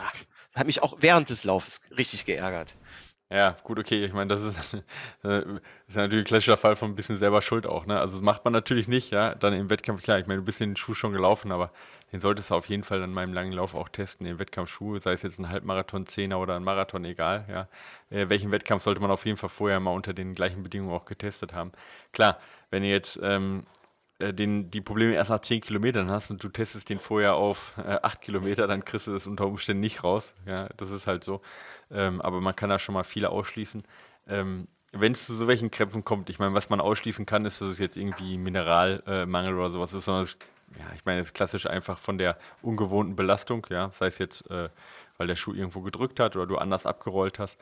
Hat 0.54 0.68
mich 0.68 0.84
auch 0.84 0.98
während 1.00 1.30
des 1.30 1.44
Laufs 1.44 1.82
richtig 1.98 2.26
geärgert. 2.26 2.76
Ja, 3.32 3.56
gut, 3.64 3.80
okay. 3.80 4.06
Ich 4.06 4.14
meine, 4.14 4.28
das 4.28 4.44
ist, 4.44 4.74
äh, 5.24 5.40
ist 5.88 5.96
natürlich 5.96 6.24
ein 6.24 6.28
klassischer 6.28 6.58
Fall 6.58 6.76
von 6.76 6.92
ein 6.92 6.96
bisschen 6.96 7.18
selber 7.18 7.42
Schuld 7.42 7.66
auch. 7.66 7.86
Ne? 7.88 8.00
Also 8.00 8.16
das 8.18 8.22
macht 8.24 8.44
man 8.46 8.54
natürlich 8.54 8.88
nicht, 8.88 9.10
ja. 9.12 9.34
Dann 9.34 9.54
im 9.54 9.70
Wettkampf, 9.72 10.04
klar, 10.04 10.20
ich 10.20 10.28
meine, 10.28 10.42
du 10.42 10.46
bist 10.46 10.60
den 10.60 10.76
Schuh 10.76 10.94
schon 10.94 11.14
gelaufen, 11.14 11.52
aber 11.52 11.72
den 12.12 12.22
solltest 12.22 12.52
du 12.52 12.56
auf 12.56 12.70
jeden 12.70 12.84
Fall 12.84 13.02
an 13.02 13.12
meinem 13.12 13.34
langen 13.34 13.54
Lauf 13.54 13.74
auch 13.74 13.90
testen, 13.90 14.28
den 14.28 14.38
Wettkampfschuh, 14.38 15.00
sei 15.00 15.14
es 15.14 15.24
jetzt 15.24 15.40
ein 15.40 15.50
Halbmarathon, 15.50 16.06
Zehner 16.06 16.40
oder 16.40 16.56
ein 16.56 16.64
Marathon, 16.64 17.06
egal, 17.06 17.46
ja. 17.50 17.68
Äh, 18.12 18.30
welchen 18.30 18.52
Wettkampf 18.52 18.84
sollte 18.84 19.02
man 19.02 19.10
auf 19.10 19.26
jeden 19.26 19.38
Fall 19.38 19.50
vorher 19.50 19.80
mal 19.80 19.92
unter 19.92 20.14
den 20.14 20.36
gleichen 20.36 20.62
Bedingungen 20.62 20.94
auch 20.94 21.06
getestet 21.06 21.54
haben. 21.54 21.72
Klar, 22.12 22.38
wenn 22.70 22.84
ihr 22.84 22.92
jetzt 22.92 23.20
ähm, 23.24 23.66
äh, 24.20 24.34
den, 24.34 24.70
die 24.72 24.82
Probleme 24.82 25.14
erst 25.14 25.30
nach 25.30 25.40
10 25.40 25.62
Kilometern 25.62 26.10
hast 26.10 26.32
und 26.32 26.44
du 26.44 26.50
testest 26.50 26.90
den 26.90 27.00
vorher 27.00 27.36
auf 27.36 27.74
äh, 27.78 28.00
8 28.02 28.22
Kilometer, 28.22 28.68
dann 28.68 28.86
kriegst 28.86 29.08
du 29.08 29.12
das 29.12 29.28
unter 29.28 29.46
Umständen 29.48 29.82
nicht 29.82 30.04
raus. 30.04 30.34
Ja, 30.46 30.70
das 30.78 30.92
ist 30.92 31.08
halt 31.08 31.24
so. 31.24 31.42
Ähm, 31.92 32.22
aber 32.22 32.42
man 32.42 32.56
kann 32.56 32.70
da 32.70 32.80
schon 32.80 32.94
mal 32.94 33.04
viele 33.04 33.30
ausschließen. 33.30 33.84
Ähm, 34.28 34.68
wenn 34.92 35.14
es 35.14 35.26
zu 35.26 35.34
so 35.34 35.48
welchen 35.48 35.72
Krämpfen 35.72 36.06
kommt, 36.06 36.30
ich 36.30 36.38
meine, 36.38 36.54
was 36.54 36.70
man 36.70 36.80
ausschließen 36.80 37.26
kann, 37.26 37.46
ist, 37.46 37.62
dass 37.62 37.70
es 37.70 37.80
jetzt 37.80 37.98
irgendwie 37.98 38.38
Mineralmangel 38.38 39.56
oder 39.56 39.72
sowas 39.72 39.92
ist, 39.94 40.06
sondern 40.06 40.24
es 40.24 40.38
ja, 40.80 40.86
ich 40.96 41.06
meine, 41.06 41.22
es 41.22 41.28
ist 41.28 41.34
klassisch 41.34 41.68
einfach 41.68 41.98
von 41.98 42.18
der 42.18 42.38
ungewohnten 42.62 43.16
Belastung, 43.16 43.66
ja, 43.70 43.92
sei 43.92 44.08
es 44.08 44.18
jetzt, 44.18 44.50
äh, 44.50 44.70
weil 45.18 45.28
der 45.28 45.36
Schuh 45.36 45.54
irgendwo 45.54 45.82
gedrückt 45.82 46.20
hat 46.20 46.36
oder 46.36 46.48
du 46.48 46.58
anders 46.58 46.86
abgerollt 46.86 47.40
hast. 47.40 47.60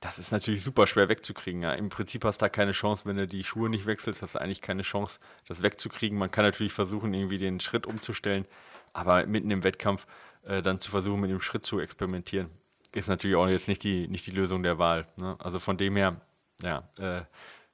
Das 0.00 0.20
ist 0.20 0.30
natürlich 0.30 0.62
super 0.62 0.86
schwer 0.86 1.08
wegzukriegen. 1.08 1.62
Ja. 1.62 1.72
Im 1.72 1.88
Prinzip 1.88 2.24
hast 2.24 2.40
du 2.40 2.44
da 2.44 2.48
keine 2.48 2.72
Chance, 2.72 3.06
wenn 3.06 3.16
du 3.16 3.26
die 3.26 3.42
Schuhe 3.42 3.68
nicht 3.68 3.86
wechselst, 3.86 4.22
hast 4.22 4.36
du 4.36 4.40
eigentlich 4.40 4.62
keine 4.62 4.82
Chance, 4.82 5.18
das 5.48 5.62
wegzukriegen. 5.62 6.16
Man 6.16 6.30
kann 6.30 6.44
natürlich 6.44 6.72
versuchen, 6.72 7.12
irgendwie 7.14 7.38
den 7.38 7.58
Schritt 7.58 7.86
umzustellen, 7.86 8.44
aber 8.92 9.26
mitten 9.26 9.50
im 9.50 9.64
Wettkampf 9.64 10.06
äh, 10.44 10.62
dann 10.62 10.78
zu 10.78 10.90
versuchen, 10.90 11.20
mit 11.20 11.30
dem 11.30 11.40
Schritt 11.40 11.66
zu 11.66 11.80
experimentieren, 11.80 12.48
ist 12.92 13.08
natürlich 13.08 13.36
auch 13.36 13.48
jetzt 13.48 13.66
nicht 13.66 13.82
die, 13.82 14.06
nicht 14.06 14.26
die 14.26 14.30
Lösung 14.30 14.62
der 14.62 14.78
Wahl. 14.78 15.08
Ne? 15.16 15.36
Also 15.40 15.58
von 15.58 15.76
dem 15.76 15.96
her, 15.96 16.20
ja, 16.62 16.88
äh, 16.96 17.22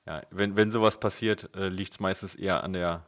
ja 0.06 0.22
wenn, 0.30 0.56
wenn 0.56 0.70
sowas 0.70 0.98
passiert, 0.98 1.54
äh, 1.54 1.68
liegt 1.68 1.92
es 1.92 2.00
meistens 2.00 2.34
eher 2.34 2.64
an 2.64 2.72
der 2.72 3.04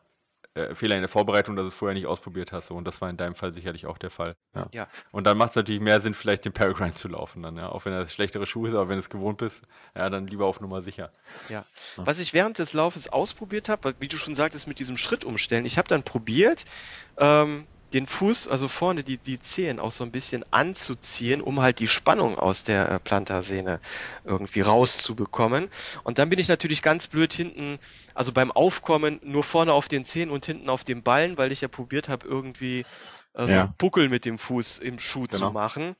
äh, 0.56 0.74
Fehler 0.74 0.94
in 0.96 1.02
der 1.02 1.08
Vorbereitung, 1.08 1.54
dass 1.54 1.64
du 1.64 1.68
es 1.68 1.74
vorher 1.74 1.94
nicht 1.94 2.06
ausprobiert 2.06 2.50
hast. 2.52 2.68
So. 2.68 2.74
Und 2.74 2.86
das 2.86 3.00
war 3.00 3.10
in 3.10 3.16
deinem 3.16 3.34
Fall 3.34 3.52
sicherlich 3.52 3.86
auch 3.86 3.98
der 3.98 4.10
Fall. 4.10 4.36
Ja. 4.54 4.68
ja. 4.72 4.88
Und 5.12 5.26
dann 5.26 5.36
macht 5.36 5.50
es 5.50 5.56
natürlich 5.56 5.82
mehr 5.82 6.00
Sinn, 6.00 6.14
vielleicht 6.14 6.44
den 6.44 6.52
Peregrine 6.52 6.94
zu 6.94 7.08
laufen 7.08 7.42
dann, 7.42 7.56
ja. 7.56 7.68
Auch 7.68 7.84
wenn 7.84 7.92
das 7.92 8.12
schlechtere 8.12 8.46
Schuh 8.46 8.66
ist, 8.66 8.74
aber 8.74 8.88
wenn 8.88 8.96
du 8.96 9.00
es 9.00 9.10
gewohnt 9.10 9.38
bist, 9.38 9.62
ja, 9.94 10.08
dann 10.08 10.26
lieber 10.26 10.46
auf 10.46 10.60
Nummer 10.60 10.80
sicher. 10.82 11.12
Ja. 11.48 11.64
ja. 11.96 12.06
Was 12.06 12.18
ich 12.18 12.32
während 12.32 12.58
des 12.58 12.72
Laufes 12.72 13.08
ausprobiert 13.08 13.68
habe, 13.68 13.94
wie 14.00 14.08
du 14.08 14.16
schon 14.16 14.34
sagtest, 14.34 14.66
mit 14.66 14.78
diesem 14.80 14.96
Schritt 14.96 15.24
umstellen, 15.24 15.66
ich 15.66 15.76
habe 15.76 15.88
dann 15.88 16.02
probiert, 16.02 16.64
ähm, 17.18 17.66
den 17.92 18.06
Fuß, 18.06 18.48
also 18.48 18.68
vorne 18.68 19.04
die, 19.04 19.18
die 19.18 19.40
Zehen 19.40 19.78
auch 19.78 19.90
so 19.90 20.04
ein 20.04 20.10
bisschen 20.10 20.44
anzuziehen, 20.50 21.40
um 21.40 21.60
halt 21.60 21.78
die 21.78 21.88
Spannung 21.88 22.38
aus 22.38 22.64
der 22.64 22.90
äh, 22.90 22.98
Plantarsehne 22.98 23.80
irgendwie 24.24 24.60
rauszubekommen. 24.60 25.68
Und 26.02 26.18
dann 26.18 26.28
bin 26.28 26.38
ich 26.38 26.48
natürlich 26.48 26.82
ganz 26.82 27.06
blöd 27.06 27.32
hinten, 27.32 27.78
also 28.14 28.32
beim 28.32 28.50
Aufkommen 28.50 29.20
nur 29.22 29.44
vorne 29.44 29.72
auf 29.72 29.88
den 29.88 30.04
Zehen 30.04 30.30
und 30.30 30.46
hinten 30.46 30.68
auf 30.68 30.84
dem 30.84 31.02
Ballen, 31.02 31.38
weil 31.38 31.52
ich 31.52 31.60
ja 31.60 31.68
probiert 31.68 32.08
habe, 32.08 32.26
irgendwie 32.26 32.84
äh, 33.34 33.46
so 33.46 33.54
ja. 33.54 33.60
einen 33.62 33.74
Buckel 33.78 34.08
mit 34.08 34.24
dem 34.24 34.38
Fuß 34.38 34.78
im 34.78 34.98
Schuh 34.98 35.24
genau. 35.24 35.48
zu 35.48 35.52
machen. 35.52 35.96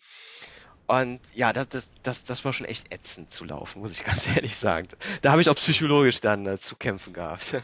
Und 0.87 1.21
ja, 1.35 1.53
das, 1.53 1.69
das, 1.69 1.89
das, 2.03 2.25
das 2.25 2.45
war 2.45 2.53
schon 2.53 2.67
echt 2.67 2.93
ätzend 2.93 3.33
zu 3.33 3.45
laufen, 3.45 3.81
muss 3.81 3.93
ich 3.93 4.05
ganz 4.05 4.27
ehrlich 4.27 4.57
sagen. 4.57 4.89
Da 5.23 5.31
habe 5.31 5.41
ich 5.41 5.49
auch 5.49 5.57
psychologisch 5.57 6.21
dann 6.21 6.47
äh, 6.47 6.59
zu 6.59 6.77
kämpfen 6.77 7.13
gehabt. 7.13 7.63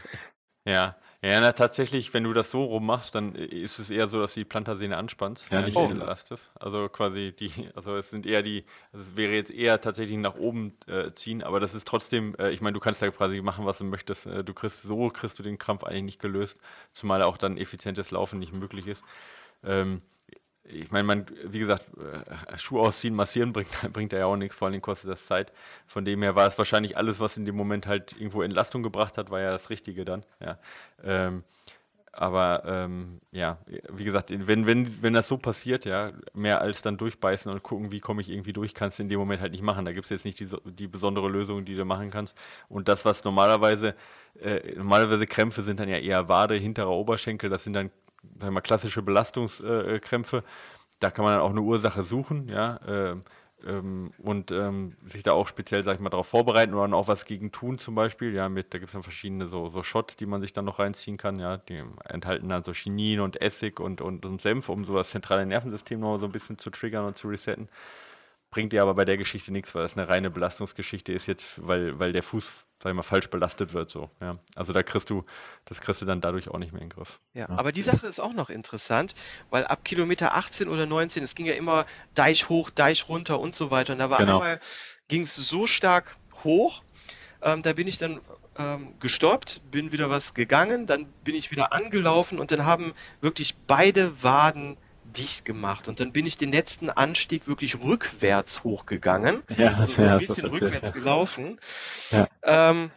Ja, 0.65 0.95
ja, 1.23 1.39
na, 1.39 1.53
tatsächlich, 1.53 2.13
wenn 2.13 2.25
du 2.25 2.33
das 2.33 2.51
so 2.51 2.65
rum 2.65 2.85
machst, 2.85 3.15
dann 3.15 3.33
ist 3.35 3.79
es 3.79 3.89
eher 3.89 4.07
so, 4.07 4.19
dass 4.19 4.33
du 4.33 4.41
die 4.41 4.45
Plantarsehne 4.45 4.97
anspannst, 4.97 5.49
ja, 5.49 5.61
nicht 5.61 5.77
oh. 5.77 5.87
belastest. 5.87 6.51
Also 6.59 6.89
quasi 6.89 7.33
die, 7.37 7.69
also 7.75 7.95
es 7.95 8.09
sind 8.09 8.25
eher 8.25 8.41
die, 8.41 8.65
also 8.91 9.09
es 9.09 9.15
wäre 9.15 9.33
jetzt 9.33 9.49
eher 9.49 9.79
tatsächlich 9.79 10.17
nach 10.17 10.35
oben 10.35 10.73
äh, 10.87 11.11
ziehen, 11.13 11.41
aber 11.41 11.61
das 11.61 11.75
ist 11.75 11.87
trotzdem, 11.87 12.35
äh, 12.37 12.51
ich 12.51 12.59
meine, 12.59 12.73
du 12.73 12.81
kannst 12.81 13.01
da 13.01 13.09
quasi 13.09 13.41
machen, 13.41 13.65
was 13.65 13.77
du 13.77 13.85
möchtest. 13.85 14.25
Äh, 14.25 14.43
du 14.43 14.53
kriegst, 14.53 14.81
so 14.81 15.09
kriegst 15.09 15.39
du 15.39 15.43
den 15.43 15.57
Krampf 15.57 15.83
eigentlich 15.83 16.03
nicht 16.03 16.21
gelöst, 16.21 16.59
zumal 16.91 17.21
auch 17.23 17.37
dann 17.37 17.57
effizientes 17.57 18.11
Laufen 18.11 18.39
nicht 18.39 18.51
möglich 18.51 18.87
ist. 18.87 19.01
Ähm, 19.63 20.01
ich 20.65 20.91
meine, 20.91 21.03
man, 21.03 21.25
wie 21.43 21.59
gesagt, 21.59 21.87
äh, 21.97 22.57
Schuh 22.57 22.79
ausziehen, 22.79 23.15
massieren 23.15 23.53
bringt, 23.53 23.69
bringt 23.93 24.13
ja 24.13 24.25
auch 24.25 24.37
nichts, 24.37 24.55
vor 24.55 24.67
allem 24.67 24.81
kostet 24.81 25.11
das 25.11 25.25
Zeit. 25.25 25.51
Von 25.87 26.05
dem 26.05 26.21
her 26.21 26.35
war 26.35 26.47
es 26.47 26.57
wahrscheinlich 26.57 26.97
alles, 26.97 27.19
was 27.19 27.37
in 27.37 27.45
dem 27.45 27.55
Moment 27.55 27.87
halt 27.87 28.13
irgendwo 28.13 28.41
Entlastung 28.41 28.83
gebracht 28.83 29.17
hat, 29.17 29.29
war 29.29 29.41
ja 29.41 29.51
das 29.51 29.69
Richtige 29.69 30.05
dann. 30.05 30.23
Ja. 30.39 30.59
Ähm, 31.03 31.43
aber 32.15 32.63
ähm, 32.67 33.21
ja, 33.31 33.57
wie 33.91 34.03
gesagt, 34.03 34.31
wenn, 34.31 34.67
wenn, 34.67 35.01
wenn 35.01 35.13
das 35.13 35.27
so 35.27 35.37
passiert, 35.37 35.83
ja, 35.83 36.11
mehr 36.35 36.61
als 36.61 36.83
dann 36.83 36.95
durchbeißen 36.95 37.51
und 37.51 37.63
gucken, 37.63 37.91
wie 37.91 37.99
komme 37.99 38.21
ich 38.21 38.29
irgendwie 38.29 38.53
durch, 38.53 38.75
kannst 38.75 38.99
du 38.99 39.03
in 39.03 39.09
dem 39.09 39.19
Moment 39.19 39.41
halt 39.41 39.51
nicht 39.51 39.63
machen. 39.63 39.83
Da 39.83 39.93
gibt 39.93 40.05
es 40.05 40.11
jetzt 40.11 40.23
nicht 40.23 40.39
die, 40.39 40.47
die 40.65 40.87
besondere 40.87 41.27
Lösung, 41.27 41.65
die 41.65 41.73
du 41.73 41.85
machen 41.85 42.11
kannst. 42.11 42.37
Und 42.69 42.87
das, 42.87 43.03
was 43.03 43.23
normalerweise, 43.23 43.95
äh, 44.39 44.75
normalerweise 44.75 45.25
Krämpfe 45.25 45.63
sind 45.63 45.79
dann 45.79 45.89
ja 45.89 45.97
eher 45.97 46.29
Wade, 46.29 46.53
hinterer 46.53 46.91
Oberschenkel, 46.91 47.49
das 47.49 47.63
sind 47.63 47.73
dann 47.73 47.89
sag 48.39 48.51
mal, 48.51 48.61
klassische 48.61 49.01
Belastungskrämpfe. 49.01 50.43
Da 50.99 51.11
kann 51.11 51.25
man 51.25 51.35
dann 51.35 51.43
auch 51.43 51.49
eine 51.49 51.61
Ursache 51.61 52.03
suchen, 52.03 52.47
ja, 52.47 52.79
ähm, 52.87 53.23
ähm, 53.65 54.11
und 54.17 54.51
ähm, 54.51 54.95
sich 55.05 55.23
da 55.23 55.31
auch 55.33 55.47
speziell, 55.47 55.83
sag 55.83 55.95
ich 55.95 55.99
mal, 56.01 56.09
darauf 56.09 56.27
vorbereiten 56.27 56.73
oder 56.73 56.83
dann 56.83 56.93
auch 56.93 57.07
was 57.07 57.25
gegen 57.25 57.51
tun 57.51 57.79
zum 57.79 57.95
Beispiel. 57.95 58.33
Ja, 58.33 58.49
mit, 58.49 58.73
da 58.73 58.77
gibt 58.77 58.89
es 58.89 58.93
dann 58.93 59.03
verschiedene 59.03 59.47
so, 59.47 59.69
so 59.69 59.83
Shots, 59.83 60.17
die 60.17 60.25
man 60.25 60.41
sich 60.41 60.53
dann 60.53 60.65
noch 60.65 60.79
reinziehen 60.79 61.17
kann, 61.17 61.39
ja, 61.39 61.57
die 61.57 61.83
enthalten 62.05 62.49
dann 62.49 62.63
so 62.63 62.73
Chinin 62.73 63.19
und 63.21 63.41
Essig 63.41 63.79
und, 63.79 64.01
und, 64.01 64.25
und 64.25 64.41
Senf, 64.41 64.69
um 64.69 64.85
so 64.85 64.95
das 64.95 65.11
zentrale 65.11 65.45
Nervensystem 65.45 65.99
noch 65.99 66.17
so 66.19 66.25
ein 66.25 66.31
bisschen 66.31 66.57
zu 66.57 66.69
triggern 66.69 67.05
und 67.05 67.17
zu 67.17 67.27
resetten 67.27 67.69
bringt 68.53 68.71
dir 68.71 68.83
aber 68.83 68.93
bei 68.93 69.03
der 69.03 69.17
Geschichte 69.17 69.51
nichts, 69.51 69.73
weil 69.73 69.83
es 69.83 69.97
eine 69.97 70.07
reine 70.07 70.29
Belastungsgeschichte 70.29 71.11
ist 71.11 71.25
jetzt, 71.25 71.67
weil, 71.67 71.97
weil 71.97 72.13
der 72.13 72.21
Fuß, 72.21 72.67
sag 72.77 72.91
ich 72.91 72.95
mal, 72.95 73.01
falsch 73.01 73.31
belastet 73.31 73.73
wird. 73.73 73.89
So, 73.89 74.11
ja. 74.21 74.37
Also 74.55 74.73
da 74.73 74.83
kriegst 74.83 75.09
du, 75.09 75.25
das 75.65 75.81
kriegst 75.81 76.03
du 76.03 76.05
dann 76.05 76.21
dadurch 76.21 76.49
auch 76.49 76.59
nicht 76.59 76.71
mehr 76.71 76.79
in 76.79 76.89
den 76.89 76.95
Griff. 76.95 77.19
Ja, 77.33 77.47
ja. 77.49 77.57
aber 77.57 77.71
die 77.71 77.81
Sache 77.81 78.05
ist 78.05 78.19
auch 78.19 78.33
noch 78.33 78.51
interessant, 78.51 79.15
weil 79.49 79.65
ab 79.65 79.83
Kilometer 79.83 80.35
18 80.35 80.67
oder 80.67 80.85
19, 80.85 81.23
es 81.23 81.33
ging 81.33 81.47
ja 81.47 81.55
immer 81.55 81.87
Deich 82.13 82.47
hoch, 82.47 82.69
Deich 82.69 83.09
runter 83.09 83.39
und 83.39 83.55
so 83.55 83.71
weiter. 83.71 83.93
Und 83.93 83.99
da 83.99 84.11
war 84.11 84.19
genau. 84.19 84.33
einmal, 84.33 84.59
ging 85.07 85.23
es 85.23 85.35
so 85.35 85.65
stark 85.65 86.15
hoch, 86.43 86.83
ähm, 87.41 87.63
da 87.63 87.73
bin 87.73 87.87
ich 87.87 87.97
dann 87.97 88.21
ähm, 88.59 88.93
gestoppt, 88.99 89.61
bin 89.71 89.91
wieder 89.91 90.11
was 90.11 90.35
gegangen, 90.35 90.85
dann 90.85 91.07
bin 91.23 91.33
ich 91.33 91.49
wieder 91.49 91.73
angelaufen 91.73 92.37
und 92.37 92.51
dann 92.51 92.67
haben 92.67 92.93
wirklich 93.19 93.55
beide 93.65 94.21
Waden 94.21 94.77
dicht 95.13 95.45
gemacht. 95.45 95.87
Und 95.87 95.99
dann 95.99 96.11
bin 96.11 96.25
ich 96.25 96.37
den 96.37 96.51
letzten 96.51 96.89
Anstieg 96.89 97.47
wirklich 97.47 97.79
rückwärts 97.79 98.63
hochgegangen. 98.63 99.43
Ja, 99.57 99.75
also 99.75 100.01
ja, 100.01 100.13
ein 100.13 100.19
bisschen 100.19 100.47
rückwärts 100.47 100.89
ja. 100.89 100.93
gelaufen. 100.93 101.59
Ja. 102.11 102.27
Ähm, 102.43 102.91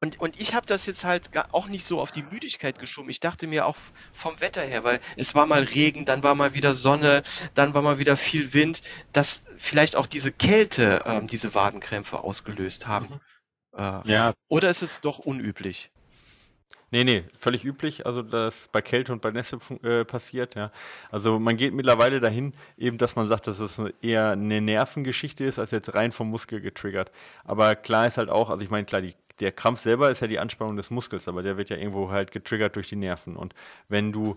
und, 0.00 0.20
und 0.20 0.38
ich 0.38 0.54
habe 0.54 0.66
das 0.66 0.84
jetzt 0.84 1.04
halt 1.04 1.30
auch 1.52 1.68
nicht 1.68 1.84
so 1.84 2.00
auf 2.00 2.12
die 2.12 2.22
Müdigkeit 2.22 2.78
geschoben. 2.78 3.08
Ich 3.08 3.20
dachte 3.20 3.46
mir 3.46 3.66
auch 3.66 3.76
vom 4.12 4.38
Wetter 4.40 4.60
her, 4.60 4.84
weil 4.84 5.00
es 5.16 5.34
war 5.34 5.46
mal 5.46 5.62
Regen, 5.62 6.04
dann 6.04 6.22
war 6.22 6.34
mal 6.34 6.52
wieder 6.52 6.74
Sonne, 6.74 7.22
dann 7.54 7.72
war 7.72 7.80
mal 7.80 7.98
wieder 7.98 8.16
viel 8.16 8.52
Wind, 8.52 8.82
dass 9.12 9.44
vielleicht 9.56 9.96
auch 9.96 10.06
diese 10.06 10.32
Kälte 10.32 11.02
ähm, 11.06 11.26
diese 11.28 11.54
Wadenkrämpfe 11.54 12.20
ausgelöst 12.20 12.86
haben. 12.86 13.06
Mhm. 13.06 13.20
Äh, 13.78 14.12
ja. 14.12 14.34
Oder 14.48 14.68
ist 14.68 14.82
es 14.82 15.00
doch 15.00 15.18
unüblich? 15.18 15.90
Nee, 16.92 17.02
nee, 17.02 17.24
völlig 17.36 17.64
üblich, 17.64 18.06
also 18.06 18.22
das 18.22 18.68
bei 18.68 18.80
Kälte 18.80 19.12
und 19.12 19.20
bei 19.20 19.32
Nässe 19.32 19.58
äh, 19.82 20.04
passiert, 20.04 20.54
ja. 20.54 20.70
Also 21.10 21.38
man 21.40 21.56
geht 21.56 21.74
mittlerweile 21.74 22.20
dahin, 22.20 22.54
eben, 22.78 22.96
dass 22.96 23.16
man 23.16 23.26
sagt, 23.26 23.48
dass 23.48 23.58
es 23.58 23.80
eher 24.02 24.30
eine 24.30 24.60
Nervengeschichte 24.60 25.44
ist, 25.44 25.58
als 25.58 25.72
jetzt 25.72 25.94
rein 25.94 26.12
vom 26.12 26.30
Muskel 26.30 26.60
getriggert. 26.60 27.10
Aber 27.44 27.74
klar 27.74 28.06
ist 28.06 28.18
halt 28.18 28.30
auch, 28.30 28.50
also 28.50 28.62
ich 28.62 28.70
meine, 28.70 28.84
klar, 28.86 29.02
die, 29.02 29.14
der 29.40 29.50
Krampf 29.50 29.80
selber 29.80 30.10
ist 30.10 30.20
ja 30.20 30.28
die 30.28 30.38
Anspannung 30.38 30.76
des 30.76 30.90
Muskels, 30.90 31.26
aber 31.26 31.42
der 31.42 31.56
wird 31.56 31.70
ja 31.70 31.76
irgendwo 31.76 32.10
halt 32.10 32.30
getriggert 32.30 32.76
durch 32.76 32.88
die 32.88 32.96
Nerven. 32.96 33.36
Und 33.36 33.54
wenn 33.88 34.12
du, 34.12 34.36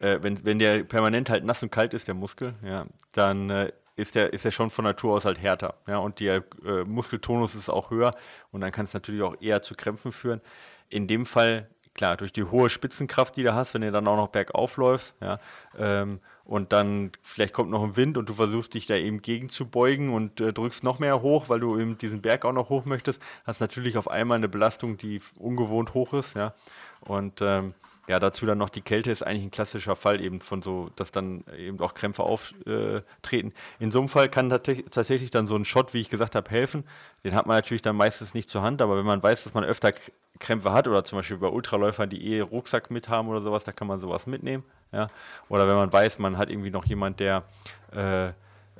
äh, 0.00 0.18
wenn, 0.22 0.44
wenn 0.44 0.58
der 0.58 0.82
permanent 0.82 1.30
halt 1.30 1.44
nass 1.44 1.62
und 1.62 1.70
kalt 1.70 1.94
ist, 1.94 2.08
der 2.08 2.14
Muskel, 2.14 2.54
ja, 2.64 2.86
dann 3.12 3.48
äh, 3.48 3.72
ist 3.96 4.14
der, 4.14 4.32
ist 4.32 4.44
der 4.44 4.50
schon 4.50 4.70
von 4.70 4.84
Natur 4.84 5.14
aus 5.14 5.24
halt 5.24 5.40
härter. 5.40 5.74
Ja, 5.86 5.98
und 5.98 6.20
der 6.20 6.44
äh, 6.64 6.84
Muskeltonus 6.84 7.54
ist 7.54 7.70
auch 7.70 7.90
höher 7.90 8.14
und 8.50 8.60
dann 8.60 8.72
kann 8.72 8.84
es 8.84 8.92
natürlich 8.92 9.22
auch 9.22 9.40
eher 9.40 9.62
zu 9.62 9.74
Krämpfen 9.74 10.12
führen. 10.12 10.40
In 10.88 11.06
dem 11.06 11.26
Fall 11.26 11.68
klar, 11.96 12.16
durch 12.16 12.32
die 12.32 12.44
hohe 12.44 12.70
Spitzenkraft, 12.70 13.36
die 13.36 13.42
du 13.42 13.54
hast, 13.54 13.74
wenn 13.74 13.80
du 13.80 13.90
dann 13.90 14.06
auch 14.06 14.16
noch 14.16 14.28
bergauf 14.28 14.76
läufst, 14.76 15.14
ja, 15.20 15.38
ähm, 15.76 16.20
und 16.44 16.72
dann 16.72 17.10
vielleicht 17.22 17.52
kommt 17.52 17.70
noch 17.70 17.82
ein 17.82 17.96
Wind 17.96 18.16
und 18.16 18.28
du 18.28 18.34
versuchst 18.34 18.74
dich 18.74 18.86
da 18.86 18.94
eben 18.94 19.20
gegenzubeugen 19.20 20.12
und 20.12 20.40
äh, 20.40 20.52
drückst 20.52 20.84
noch 20.84 21.00
mehr 21.00 21.22
hoch, 21.22 21.48
weil 21.48 21.58
du 21.58 21.76
eben 21.76 21.98
diesen 21.98 22.22
Berg 22.22 22.44
auch 22.44 22.52
noch 22.52 22.68
hoch 22.68 22.84
möchtest, 22.84 23.20
hast 23.44 23.60
natürlich 23.60 23.98
auf 23.98 24.08
einmal 24.08 24.36
eine 24.36 24.48
Belastung, 24.48 24.96
die 24.96 25.20
ungewohnt 25.38 25.94
hoch 25.94 26.12
ist, 26.12 26.36
ja, 26.36 26.54
und 27.00 27.40
ähm, 27.40 27.74
ja, 28.08 28.18
dazu 28.20 28.46
dann 28.46 28.58
noch 28.58 28.68
die 28.68 28.82
Kälte 28.82 29.10
ist 29.10 29.22
eigentlich 29.22 29.44
ein 29.44 29.50
klassischer 29.50 29.96
Fall 29.96 30.20
eben 30.20 30.40
von 30.40 30.62
so, 30.62 30.90
dass 30.96 31.12
dann 31.12 31.44
eben 31.56 31.80
auch 31.80 31.94
Krämpfe 31.94 32.22
auftreten. 32.22 33.52
In 33.78 33.90
so 33.90 33.98
einem 33.98 34.08
Fall 34.08 34.28
kann 34.28 34.48
tatsächlich 34.48 35.30
dann 35.30 35.46
so 35.46 35.56
ein 35.56 35.64
Shot, 35.64 35.92
wie 35.92 36.00
ich 36.00 36.08
gesagt 36.08 36.34
habe, 36.34 36.48
helfen. 36.50 36.84
Den 37.24 37.34
hat 37.34 37.46
man 37.46 37.56
natürlich 37.56 37.82
dann 37.82 37.96
meistens 37.96 38.34
nicht 38.34 38.48
zur 38.48 38.62
Hand, 38.62 38.80
aber 38.80 38.96
wenn 38.96 39.06
man 39.06 39.22
weiß, 39.22 39.44
dass 39.44 39.54
man 39.54 39.64
öfter 39.64 39.92
Krämpfe 40.38 40.72
hat 40.72 40.86
oder 40.86 41.02
zum 41.04 41.18
Beispiel 41.18 41.38
bei 41.38 41.48
Ultraläufern, 41.48 42.08
die 42.08 42.34
eh 42.34 42.40
Rucksack 42.40 42.90
mit 42.90 43.08
haben 43.08 43.28
oder 43.28 43.40
sowas, 43.40 43.64
da 43.64 43.72
kann 43.72 43.88
man 43.88 43.98
sowas 43.98 44.26
mitnehmen. 44.26 44.64
Ja? 44.92 45.08
Oder 45.48 45.66
wenn 45.66 45.76
man 45.76 45.92
weiß, 45.92 46.18
man 46.18 46.38
hat 46.38 46.50
irgendwie 46.50 46.70
noch 46.70 46.84
jemand, 46.84 47.20
der 47.20 47.44
äh, 47.92 48.32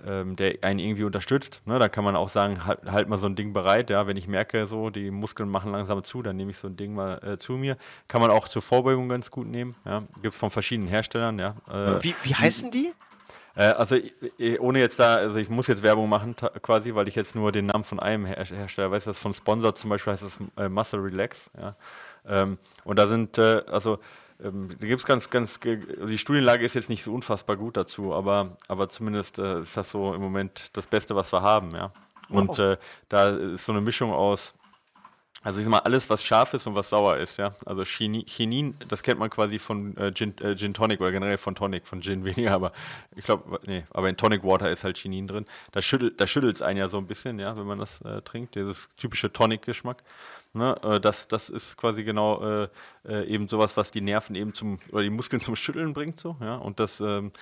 ähm, 0.04 0.36
der 0.36 0.56
einen 0.62 0.78
irgendwie 0.78 1.04
unterstützt. 1.04 1.62
Ne? 1.66 1.78
Dann 1.78 1.90
kann 1.90 2.04
man 2.04 2.16
auch 2.16 2.28
sagen, 2.28 2.64
halt, 2.64 2.80
halt, 2.84 3.08
mal 3.08 3.18
so 3.18 3.26
ein 3.26 3.36
Ding 3.36 3.52
bereit. 3.52 3.90
Ja? 3.90 4.06
Wenn 4.06 4.16
ich 4.16 4.28
merke, 4.28 4.66
so 4.66 4.90
die 4.90 5.10
Muskeln 5.10 5.48
machen 5.48 5.72
langsam 5.72 6.02
zu, 6.04 6.22
dann 6.22 6.36
nehme 6.36 6.50
ich 6.50 6.58
so 6.58 6.68
ein 6.68 6.76
Ding 6.76 6.94
mal 6.94 7.22
äh, 7.24 7.38
zu 7.38 7.52
mir. 7.52 7.76
Kann 8.08 8.20
man 8.20 8.30
auch 8.30 8.48
zur 8.48 8.62
Vorbeugung 8.62 9.08
ganz 9.08 9.30
gut 9.30 9.46
nehmen. 9.46 9.74
Ja? 9.84 10.02
Gibt 10.22 10.34
es 10.34 10.40
von 10.40 10.50
verschiedenen 10.50 10.88
Herstellern. 10.88 11.38
Ja? 11.38 11.56
Äh, 11.70 12.02
wie, 12.02 12.14
wie 12.22 12.34
heißen 12.34 12.70
die? 12.70 12.92
Äh, 13.54 13.64
also 13.64 13.96
ohne 14.60 14.78
jetzt 14.80 14.98
da, 14.98 15.16
also 15.16 15.38
ich 15.38 15.48
muss 15.48 15.66
jetzt 15.66 15.82
Werbung 15.82 16.08
machen 16.08 16.36
quasi, 16.62 16.94
weil 16.94 17.08
ich 17.08 17.14
jetzt 17.14 17.34
nur 17.34 17.52
den 17.52 17.66
Namen 17.66 17.84
von 17.84 17.98
einem 17.98 18.26
Her 18.26 18.44
Hersteller 18.44 18.90
weiß. 18.90 19.04
Das 19.04 19.18
von 19.18 19.32
Sponsor 19.32 19.74
zum 19.74 19.90
Beispiel 19.90 20.12
heißt 20.12 20.22
das 20.22 20.38
äh, 20.56 20.68
Muscle 20.68 21.00
Relax. 21.00 21.50
Ja? 21.58 21.76
Ähm, 22.28 22.58
und 22.84 22.98
da 22.98 23.06
sind, 23.06 23.38
äh, 23.38 23.62
also 23.66 23.98
ähm, 24.42 24.68
da 24.78 24.86
gibt 24.86 25.00
es 25.00 25.06
ganz, 25.06 25.30
ganz, 25.30 25.58
die 25.60 26.18
Studienlage 26.18 26.64
ist 26.64 26.74
jetzt 26.74 26.88
nicht 26.88 27.04
so 27.04 27.12
unfassbar 27.12 27.56
gut 27.56 27.76
dazu, 27.76 28.14
aber, 28.14 28.56
aber 28.68 28.88
zumindest 28.88 29.38
äh, 29.38 29.60
ist 29.60 29.76
das 29.76 29.90
so 29.90 30.14
im 30.14 30.20
Moment 30.20 30.70
das 30.74 30.86
Beste, 30.86 31.16
was 31.16 31.32
wir 31.32 31.42
haben, 31.42 31.70
ja. 31.72 31.92
Und 32.28 32.58
äh, 32.58 32.76
da 33.08 33.30
ist 33.30 33.66
so 33.66 33.72
eine 33.72 33.80
Mischung 33.80 34.12
aus, 34.12 34.54
also 35.42 35.60
ich 35.60 35.64
sag 35.64 35.70
mal, 35.70 35.78
alles, 35.78 36.10
was 36.10 36.24
scharf 36.24 36.54
ist 36.54 36.66
und 36.66 36.74
was 36.74 36.88
sauer 36.88 37.18
ist, 37.18 37.36
ja. 37.36 37.52
Also 37.64 37.84
Chinin, 37.84 38.74
das 38.88 39.02
kennt 39.02 39.20
man 39.20 39.30
quasi 39.30 39.60
von 39.60 39.96
äh, 39.96 40.12
Gin, 40.12 40.36
äh, 40.38 40.56
Gin, 40.56 40.74
Tonic 40.74 41.00
oder 41.00 41.12
generell 41.12 41.38
von 41.38 41.54
Tonic, 41.54 41.86
von 41.86 42.00
Gin 42.02 42.24
weniger, 42.24 42.52
aber 42.52 42.72
ich 43.14 43.24
glaube, 43.24 43.60
nee, 43.64 43.84
aber 43.90 44.08
in 44.08 44.16
Tonic 44.16 44.42
Water 44.42 44.70
ist 44.70 44.82
halt 44.82 44.98
Chinin 44.98 45.28
drin. 45.28 45.44
Da 45.70 45.80
schüttelt 45.82 46.20
da 46.20 46.24
es 46.24 46.62
einen 46.62 46.78
ja 46.78 46.88
so 46.88 46.98
ein 46.98 47.06
bisschen, 47.06 47.38
ja, 47.38 47.56
wenn 47.56 47.66
man 47.66 47.78
das 47.78 48.00
äh, 48.00 48.22
trinkt, 48.22 48.56
dieses 48.56 48.88
typische 48.96 49.32
Tonic-Geschmack. 49.32 50.02
Ne? 50.56 50.76
Äh, 50.82 51.00
das, 51.00 51.28
das 51.28 51.48
ist 51.48 51.76
quasi 51.76 52.02
genau 52.02 52.42
äh, 52.42 52.68
äh, 53.06 53.26
eben 53.26 53.46
sowas, 53.48 53.76
was 53.76 53.90
die 53.90 54.00
Nerven 54.00 54.34
eben 54.34 54.54
zum, 54.54 54.78
oder 54.90 55.02
die 55.02 55.10
Muskeln 55.10 55.40
zum 55.42 55.56
Schütteln 55.56 55.92
bringt, 55.92 56.18
so, 56.18 56.36
ja. 56.40 56.56
Und 56.56 56.80
das, 56.80 57.00
ähm, 57.00 57.32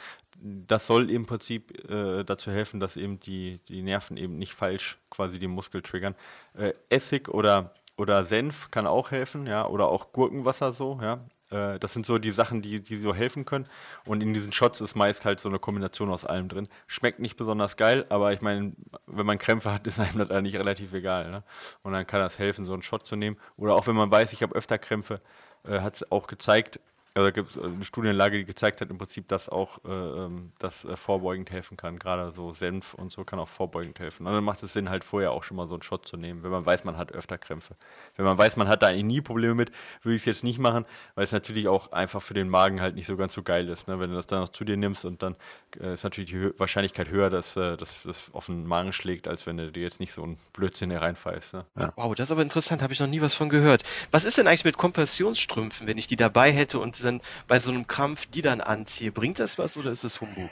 das 0.40 0.86
soll 0.86 1.10
im 1.10 1.26
Prinzip 1.26 1.88
äh, 1.88 2.24
dazu 2.24 2.50
helfen, 2.50 2.80
dass 2.80 2.96
eben 2.96 3.20
die, 3.20 3.60
die 3.68 3.82
Nerven 3.82 4.16
eben 4.16 4.36
nicht 4.36 4.54
falsch 4.54 4.98
quasi 5.10 5.38
den 5.38 5.50
Muskel 5.50 5.82
triggern. 5.82 6.14
Äh, 6.54 6.74
Essig 6.88 7.28
oder, 7.28 7.72
oder 7.96 8.24
Senf 8.24 8.70
kann 8.70 8.86
auch 8.86 9.10
helfen, 9.10 9.46
ja, 9.46 9.66
oder 9.66 9.88
auch 9.88 10.12
Gurkenwasser 10.12 10.72
so, 10.72 10.98
ja. 11.00 11.20
Äh, 11.50 11.78
das 11.78 11.92
sind 11.92 12.06
so 12.06 12.18
die 12.18 12.30
Sachen, 12.30 12.62
die, 12.62 12.82
die 12.82 12.96
so 12.96 13.14
helfen 13.14 13.44
können. 13.44 13.66
Und 14.04 14.22
in 14.22 14.32
diesen 14.32 14.52
Shots 14.52 14.80
ist 14.80 14.94
meist 14.94 15.24
halt 15.24 15.40
so 15.40 15.48
eine 15.48 15.58
Kombination 15.58 16.10
aus 16.10 16.24
allem 16.24 16.48
drin. 16.48 16.68
Schmeckt 16.86 17.20
nicht 17.20 17.36
besonders 17.36 17.76
geil, 17.76 18.06
aber 18.08 18.32
ich 18.32 18.40
meine, 18.40 18.72
wenn 19.06 19.26
man 19.26 19.38
Krämpfe 19.38 19.72
hat, 19.72 19.86
ist 19.86 20.00
einem 20.00 20.18
das 20.18 20.30
eigentlich 20.30 20.56
relativ 20.56 20.92
egal. 20.92 21.30
Ne? 21.30 21.42
Und 21.82 21.92
dann 21.92 22.06
kann 22.06 22.20
das 22.20 22.38
helfen, 22.38 22.66
so 22.66 22.72
einen 22.72 22.82
Shot 22.82 23.06
zu 23.06 23.16
nehmen. 23.16 23.36
Oder 23.56 23.74
auch 23.74 23.86
wenn 23.86 23.96
man 23.96 24.10
weiß, 24.10 24.32
ich 24.32 24.42
habe 24.42 24.54
öfter 24.54 24.78
Krämpfe, 24.78 25.20
äh, 25.64 25.80
hat 25.80 25.96
es 25.96 26.10
auch 26.10 26.26
gezeigt, 26.26 26.80
also 27.16 27.30
gibt 27.30 27.50
es 27.50 27.62
eine 27.62 27.84
Studienlage, 27.84 28.38
die 28.38 28.44
gezeigt 28.44 28.80
hat 28.80 28.90
im 28.90 28.98
Prinzip, 28.98 29.28
dass 29.28 29.48
auch 29.48 29.78
äh, 29.84 29.88
ähm, 29.88 30.50
das 30.58 30.84
äh, 30.84 30.96
vorbeugend 30.96 31.50
helfen 31.52 31.76
kann. 31.76 32.00
Gerade 32.00 32.32
so 32.34 32.52
Senf 32.52 32.92
und 32.94 33.12
so 33.12 33.24
kann 33.24 33.38
auch 33.38 33.48
vorbeugend 33.48 34.00
helfen. 34.00 34.26
Und 34.26 34.32
dann 34.32 34.42
macht 34.42 34.64
es 34.64 34.72
Sinn, 34.72 34.90
halt 34.90 35.04
vorher 35.04 35.30
auch 35.30 35.44
schon 35.44 35.56
mal 35.56 35.68
so 35.68 35.74
einen 35.74 35.82
Shot 35.82 36.08
zu 36.08 36.16
nehmen, 36.16 36.42
wenn 36.42 36.50
man 36.50 36.66
weiß, 36.66 36.82
man 36.82 36.96
hat 36.96 37.12
öfter 37.12 37.38
Krämpfe. 37.38 37.76
Wenn 38.16 38.24
man 38.24 38.36
weiß, 38.36 38.56
man 38.56 38.66
hat 38.66 38.82
da 38.82 38.88
eigentlich 38.88 39.04
nie 39.04 39.20
Probleme 39.20 39.54
mit, 39.54 39.70
würde 40.02 40.16
ich 40.16 40.22
es 40.22 40.26
jetzt 40.26 40.42
nicht 40.42 40.58
machen, 40.58 40.86
weil 41.14 41.22
es 41.22 41.30
natürlich 41.30 41.68
auch 41.68 41.92
einfach 41.92 42.20
für 42.20 42.34
den 42.34 42.48
Magen 42.48 42.80
halt 42.80 42.96
nicht 42.96 43.06
so 43.06 43.16
ganz 43.16 43.32
so 43.32 43.44
geil 43.44 43.68
ist. 43.68 43.86
Ne? 43.86 44.00
Wenn 44.00 44.10
du 44.10 44.16
das 44.16 44.26
dann 44.26 44.40
noch 44.40 44.48
zu 44.48 44.64
dir 44.64 44.76
nimmst 44.76 45.04
und 45.04 45.22
dann 45.22 45.36
äh, 45.80 45.94
ist 45.94 46.02
natürlich 46.02 46.30
die 46.30 46.36
Hö 46.36 46.52
Wahrscheinlichkeit 46.58 47.10
höher, 47.10 47.30
dass 47.30 47.56
äh, 47.56 47.76
das 47.76 48.06
auf 48.32 48.46
den 48.46 48.66
Magen 48.66 48.92
schlägt, 48.92 49.28
als 49.28 49.46
wenn 49.46 49.56
du 49.56 49.70
dir 49.70 49.84
jetzt 49.84 50.00
nicht 50.00 50.12
so 50.12 50.24
einen 50.24 50.36
Blödsinn 50.52 50.90
hier 50.90 51.02
reinpfeifst. 51.02 51.54
Ne? 51.54 51.64
Ja. 51.78 51.92
Wow, 51.94 52.14
das 52.16 52.28
ist 52.28 52.32
aber 52.32 52.42
interessant, 52.42 52.82
habe 52.82 52.92
ich 52.92 52.98
noch 52.98 53.06
nie 53.06 53.20
was 53.20 53.34
von 53.34 53.48
gehört. 53.48 53.84
Was 54.10 54.24
ist 54.24 54.36
denn 54.36 54.48
eigentlich 54.48 54.64
mit 54.64 54.78
Kompressionsstrümpfen, 54.78 55.86
wenn 55.86 55.98
ich 55.98 56.08
die 56.08 56.16
dabei 56.16 56.50
hätte 56.50 56.80
und 56.80 57.03
dann 57.04 57.20
bei 57.46 57.58
so 57.58 57.70
einem 57.70 57.86
Krampf 57.86 58.26
die 58.26 58.42
dann 58.42 58.60
anziehe. 58.60 59.12
Bringt 59.12 59.38
das 59.38 59.58
was 59.58 59.76
oder 59.76 59.90
ist 59.90 60.04
das 60.04 60.20
Humbug? 60.20 60.50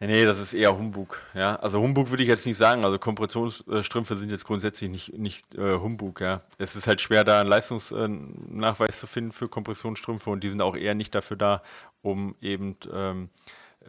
Nee, 0.00 0.24
das 0.24 0.38
ist 0.38 0.52
eher 0.54 0.76
Humbug. 0.76 1.20
Ja, 1.34 1.56
also 1.56 1.80
Humbug 1.80 2.10
würde 2.10 2.22
ich 2.22 2.28
jetzt 2.28 2.44
nicht 2.46 2.56
sagen. 2.58 2.84
Also 2.84 2.98
Kompressionsstrümpfe 2.98 4.16
sind 4.16 4.30
jetzt 4.30 4.44
grundsätzlich 4.44 4.90
nicht, 4.90 5.16
nicht 5.16 5.54
äh, 5.54 5.78
Humbug. 5.78 6.20
Ja, 6.20 6.42
es 6.58 6.76
ist 6.76 6.86
halt 6.86 7.00
schwer, 7.00 7.24
da 7.24 7.40
einen 7.40 7.48
Leistungsnachweis 7.48 9.00
zu 9.00 9.06
finden 9.06 9.32
für 9.32 9.48
Kompressionsstrümpfe 9.48 10.30
und 10.30 10.42
die 10.42 10.50
sind 10.50 10.62
auch 10.62 10.76
eher 10.76 10.94
nicht 10.94 11.14
dafür 11.14 11.36
da, 11.36 11.62
um 12.02 12.34
eben 12.40 12.76
ähm, 12.92 13.30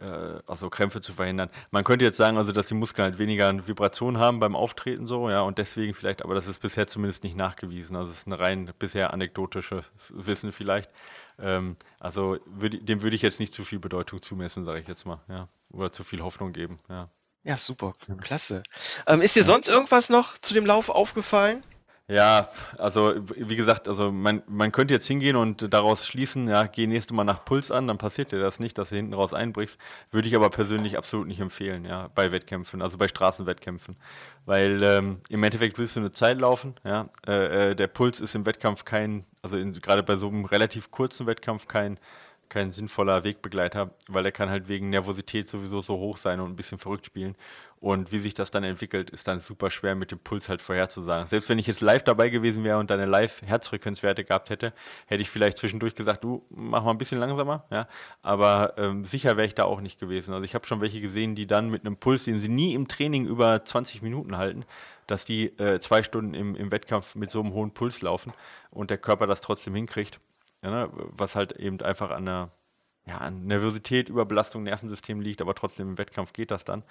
äh, 0.00 0.40
also 0.46 0.70
Krämpfe 0.70 1.00
zu 1.00 1.12
verhindern. 1.12 1.50
Man 1.70 1.84
könnte 1.84 2.04
jetzt 2.04 2.16
sagen, 2.16 2.38
also 2.38 2.52
dass 2.52 2.68
die 2.68 2.74
Muskeln 2.74 3.04
halt 3.04 3.18
weniger 3.18 3.66
Vibration 3.66 4.18
haben 4.18 4.40
beim 4.40 4.54
Auftreten 4.54 5.06
so, 5.06 5.28
ja, 5.28 5.42
und 5.42 5.58
deswegen 5.58 5.92
vielleicht, 5.92 6.22
aber 6.22 6.34
das 6.34 6.46
ist 6.46 6.60
bisher 6.60 6.86
zumindest 6.86 7.24
nicht 7.24 7.36
nachgewiesen. 7.36 7.96
Also 7.96 8.10
es 8.10 8.18
ist 8.18 8.26
ein 8.26 8.32
rein 8.32 8.72
bisher 8.78 9.12
anekdotisches 9.12 9.84
Wissen 10.10 10.52
vielleicht. 10.52 10.90
Ähm, 11.38 11.76
also 12.00 12.38
würd, 12.46 12.88
dem 12.88 13.02
würde 13.02 13.16
ich 13.16 13.22
jetzt 13.22 13.40
nicht 13.40 13.54
zu 13.54 13.64
viel 13.64 13.78
Bedeutung 13.78 14.22
zumessen, 14.22 14.64
sage 14.64 14.80
ich 14.80 14.88
jetzt 14.88 15.06
mal, 15.06 15.20
ja, 15.28 15.48
oder 15.70 15.92
zu 15.92 16.04
viel 16.04 16.22
Hoffnung 16.22 16.52
geben, 16.52 16.78
ja. 16.88 17.08
Ja, 17.44 17.56
super, 17.56 17.94
klasse. 18.22 18.62
Ähm, 19.06 19.22
ist 19.22 19.36
dir 19.36 19.40
ja. 19.40 19.46
sonst 19.46 19.68
irgendwas 19.68 20.08
noch 20.08 20.36
zu 20.36 20.52
dem 20.52 20.66
Lauf 20.66 20.88
aufgefallen? 20.88 21.62
Ja, 22.08 22.48
also 22.78 23.14
wie 23.34 23.56
gesagt, 23.56 23.88
also 23.88 24.12
man, 24.12 24.40
man 24.46 24.70
könnte 24.70 24.94
jetzt 24.94 25.08
hingehen 25.08 25.34
und 25.34 25.72
daraus 25.72 26.06
schließen, 26.06 26.46
ja, 26.46 26.64
geh 26.66 26.86
nächste 26.86 27.14
Mal 27.14 27.24
nach 27.24 27.44
Puls 27.44 27.72
an, 27.72 27.88
dann 27.88 27.98
passiert 27.98 28.30
dir 28.30 28.38
das 28.38 28.60
nicht, 28.60 28.78
dass 28.78 28.90
du 28.90 28.96
hinten 28.96 29.12
raus 29.12 29.34
einbrichst. 29.34 29.76
Würde 30.12 30.28
ich 30.28 30.36
aber 30.36 30.48
persönlich 30.50 30.96
absolut 30.98 31.26
nicht 31.26 31.40
empfehlen, 31.40 31.84
ja, 31.84 32.08
bei 32.14 32.30
Wettkämpfen, 32.30 32.80
also 32.80 32.96
bei 32.96 33.08
Straßenwettkämpfen. 33.08 33.96
Weil 34.44 34.84
ähm, 34.84 35.20
im 35.30 35.42
Endeffekt 35.42 35.78
willst 35.78 35.96
du 35.96 36.00
eine 36.00 36.12
Zeit 36.12 36.40
laufen, 36.40 36.76
ja. 36.84 37.08
Äh, 37.26 37.70
äh, 37.70 37.74
der 37.74 37.88
Puls 37.88 38.20
ist 38.20 38.36
im 38.36 38.46
Wettkampf 38.46 38.84
kein, 38.84 39.26
also 39.52 39.80
gerade 39.80 40.02
bei 40.02 40.16
so 40.16 40.28
einem 40.28 40.44
relativ 40.44 40.90
kurzen 40.90 41.26
Wettkampf 41.26 41.68
kein 41.68 41.98
kein 42.48 42.72
sinnvoller 42.72 43.24
Wegbegleiter, 43.24 43.90
weil 44.08 44.24
er 44.24 44.32
kann 44.32 44.50
halt 44.50 44.68
wegen 44.68 44.90
Nervosität 44.90 45.48
sowieso 45.48 45.82
so 45.82 45.98
hoch 45.98 46.16
sein 46.16 46.40
und 46.40 46.50
ein 46.50 46.56
bisschen 46.56 46.78
verrückt 46.78 47.06
spielen. 47.06 47.36
Und 47.78 48.10
wie 48.10 48.18
sich 48.18 48.32
das 48.32 48.50
dann 48.50 48.64
entwickelt, 48.64 49.10
ist 49.10 49.28
dann 49.28 49.38
super 49.38 49.70
schwer 49.70 49.94
mit 49.94 50.10
dem 50.10 50.18
Puls 50.18 50.48
halt 50.48 50.62
vorherzusagen. 50.62 51.26
Selbst 51.26 51.48
wenn 51.48 51.58
ich 51.58 51.66
jetzt 51.66 51.82
live 51.82 52.02
dabei 52.02 52.30
gewesen 52.30 52.64
wäre 52.64 52.78
und 52.78 52.90
deine 52.90 53.04
Live-Herzfrequenzwerte 53.04 54.24
gehabt 54.24 54.48
hätte, 54.48 54.72
hätte 55.06 55.22
ich 55.22 55.28
vielleicht 55.28 55.58
zwischendurch 55.58 55.94
gesagt, 55.94 56.24
du, 56.24 56.44
mach 56.48 56.82
mal 56.82 56.92
ein 56.92 56.98
bisschen 56.98 57.18
langsamer, 57.18 57.64
ja. 57.70 57.86
Aber 58.22 58.74
ähm, 58.78 59.04
sicher 59.04 59.36
wäre 59.36 59.46
ich 59.46 59.54
da 59.54 59.64
auch 59.64 59.80
nicht 59.80 60.00
gewesen. 60.00 60.32
Also 60.32 60.44
ich 60.44 60.54
habe 60.54 60.66
schon 60.66 60.80
welche 60.80 61.00
gesehen, 61.02 61.34
die 61.34 61.46
dann 61.46 61.68
mit 61.68 61.84
einem 61.84 61.96
Puls, 61.96 62.24
den 62.24 62.38
sie 62.40 62.48
nie 62.48 62.74
im 62.74 62.88
Training 62.88 63.26
über 63.26 63.62
20 63.62 64.00
Minuten 64.00 64.38
halten, 64.38 64.64
dass 65.06 65.24
die 65.24 65.46
äh, 65.58 65.78
zwei 65.78 66.02
Stunden 66.02 66.32
im, 66.32 66.56
im 66.56 66.70
Wettkampf 66.70 67.14
mit 67.14 67.30
so 67.30 67.40
einem 67.40 67.52
hohen 67.52 67.72
Puls 67.72 68.00
laufen 68.00 68.32
und 68.70 68.90
der 68.90 68.98
Körper 68.98 69.26
das 69.26 69.42
trotzdem 69.42 69.74
hinkriegt. 69.74 70.18
Ja, 70.62 70.70
ne? 70.70 70.90
Was 70.92 71.36
halt 71.36 71.52
eben 71.52 71.80
einfach 71.80 72.10
an 72.10 72.26
der 72.26 72.50
ja, 73.06 73.18
an 73.18 73.46
Nervosität, 73.46 74.08
Überbelastung, 74.08 74.64
Nervensystem 74.64 75.20
liegt, 75.20 75.40
aber 75.40 75.54
trotzdem 75.54 75.90
im 75.90 75.98
Wettkampf 75.98 76.32
geht 76.32 76.50
das 76.50 76.64
dann. 76.64 76.82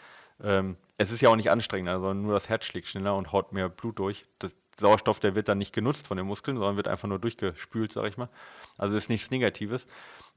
Ähm, 0.41 0.77
es 0.97 1.11
ist 1.11 1.21
ja 1.21 1.29
auch 1.29 1.35
nicht 1.35 1.51
anstrengender, 1.51 1.99
sondern 1.99 2.21
nur 2.21 2.33
das 2.33 2.47
Herz 2.47 2.63
schlägt 2.63 2.87
schneller 2.87 3.15
und 3.15 3.33
haut 3.33 3.51
mehr 3.51 3.67
Blut 3.67 3.99
durch. 3.99 4.25
Das 4.39 4.55
Sauerstoff, 4.79 5.19
der 5.19 5.35
wird 5.35 5.49
dann 5.49 5.57
nicht 5.57 5.73
genutzt 5.73 6.07
von 6.07 6.17
den 6.17 6.25
Muskeln, 6.25 6.57
sondern 6.57 6.77
wird 6.77 6.87
einfach 6.87 7.07
nur 7.07 7.19
durchgespült, 7.19 7.91
sag 7.91 8.05
ich 8.05 8.17
mal. 8.17 8.29
Also 8.77 8.95
ist 8.95 9.09
nichts 9.09 9.29
Negatives. 9.29 9.87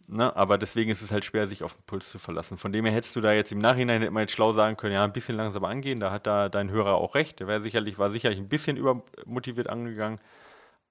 Ne? 0.08 0.34
Aber 0.36 0.58
deswegen 0.58 0.90
ist 0.90 1.02
es 1.02 1.12
halt 1.12 1.24
schwer, 1.24 1.46
sich 1.46 1.62
auf 1.62 1.74
den 1.76 1.82
Puls 1.86 2.10
zu 2.10 2.18
verlassen. 2.18 2.56
Von 2.56 2.72
dem 2.72 2.84
her 2.84 2.94
hättest 2.94 3.14
du 3.14 3.20
da 3.20 3.32
jetzt 3.32 3.52
im 3.52 3.58
Nachhinein 3.58 4.00
hätte 4.00 4.12
man 4.12 4.22
jetzt 4.22 4.32
schlau 4.32 4.52
sagen 4.52 4.76
können, 4.76 4.94
ja, 4.94 5.04
ein 5.04 5.12
bisschen 5.12 5.36
langsamer 5.36 5.68
angehen, 5.68 6.00
da 6.00 6.10
hat 6.10 6.26
da 6.26 6.48
dein 6.48 6.70
Hörer 6.70 6.94
auch 6.94 7.14
recht. 7.14 7.40
Der 7.40 7.60
sicherlich, 7.60 7.98
war 7.98 8.10
sicherlich 8.10 8.38
ein 8.38 8.48
bisschen 8.48 8.76
übermotiviert 8.76 9.68
angegangen. 9.68 10.20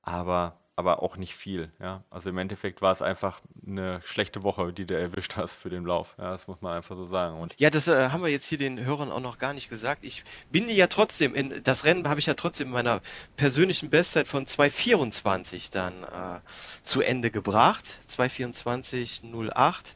Aber 0.02 0.58
aber 0.78 1.02
auch 1.02 1.18
nicht 1.18 1.36
viel. 1.36 1.72
Ja? 1.80 2.04
Also 2.12 2.30
im 2.30 2.38
Endeffekt 2.38 2.84
war 2.84 2.92
es 2.92 3.02
einfach 3.02 3.42
eine 3.66 4.00
schlechte 4.06 4.44
Woche, 4.44 4.72
die 4.72 4.86
du 4.86 4.98
erwischt 4.98 5.36
hast 5.36 5.56
für 5.56 5.72
den 5.72 5.84
Lauf. 5.84 6.14
Ja, 6.20 6.32
das 6.32 6.48
muss 6.48 6.62
man 6.62 6.78
einfach 6.78 6.96
so 6.96 7.06
sagen. 7.06 7.40
Und 7.40 7.56
ja, 7.58 7.72
das 7.72 7.88
äh, 7.88 8.10
haben 8.10 8.22
wir 8.22 8.30
jetzt 8.30 8.46
hier 8.46 8.60
den 8.60 8.86
Hörern 8.86 9.12
auch 9.12 9.20
noch 9.20 9.40
gar 9.40 9.56
nicht 9.56 9.70
gesagt. 9.70 10.06
Ich 10.06 10.24
bin 10.52 10.70
ja 10.70 10.86
trotzdem, 10.86 11.34
in, 11.34 11.64
das 11.64 11.84
Rennen 11.84 12.08
habe 12.08 12.20
ich 12.20 12.28
ja 12.28 12.36
trotzdem 12.36 12.68
in 12.68 12.74
meiner 12.74 13.02
persönlichen 13.38 13.90
Bestzeit 13.90 14.28
von 14.28 14.46
2,24 14.46 15.72
dann 15.72 16.04
äh, 16.04 16.40
zu 16.84 17.02
Ende 17.02 17.32
gebracht. 17.32 17.98
2,24,08. 18.12 19.94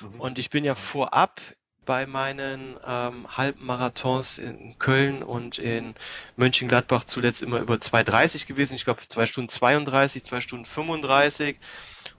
Mhm. 0.00 0.20
Und 0.20 0.40
ich 0.40 0.50
bin 0.50 0.64
ja 0.64 0.74
vorab 0.74 1.40
bei 1.88 2.04
meinen 2.04 2.76
ähm, 2.86 3.26
Halbmarathons 3.34 4.36
in 4.36 4.78
Köln 4.78 5.22
und 5.22 5.58
in 5.58 5.94
Mönchengladbach 6.36 7.04
zuletzt 7.04 7.40
immer 7.40 7.60
über 7.60 7.76
2,30 7.76 8.46
gewesen. 8.46 8.74
Ich 8.74 8.84
glaube 8.84 9.00
2 9.08 9.24
Stunden 9.24 9.48
32, 9.48 10.22
2 10.22 10.40
Stunden 10.42 10.64
35. 10.66 11.58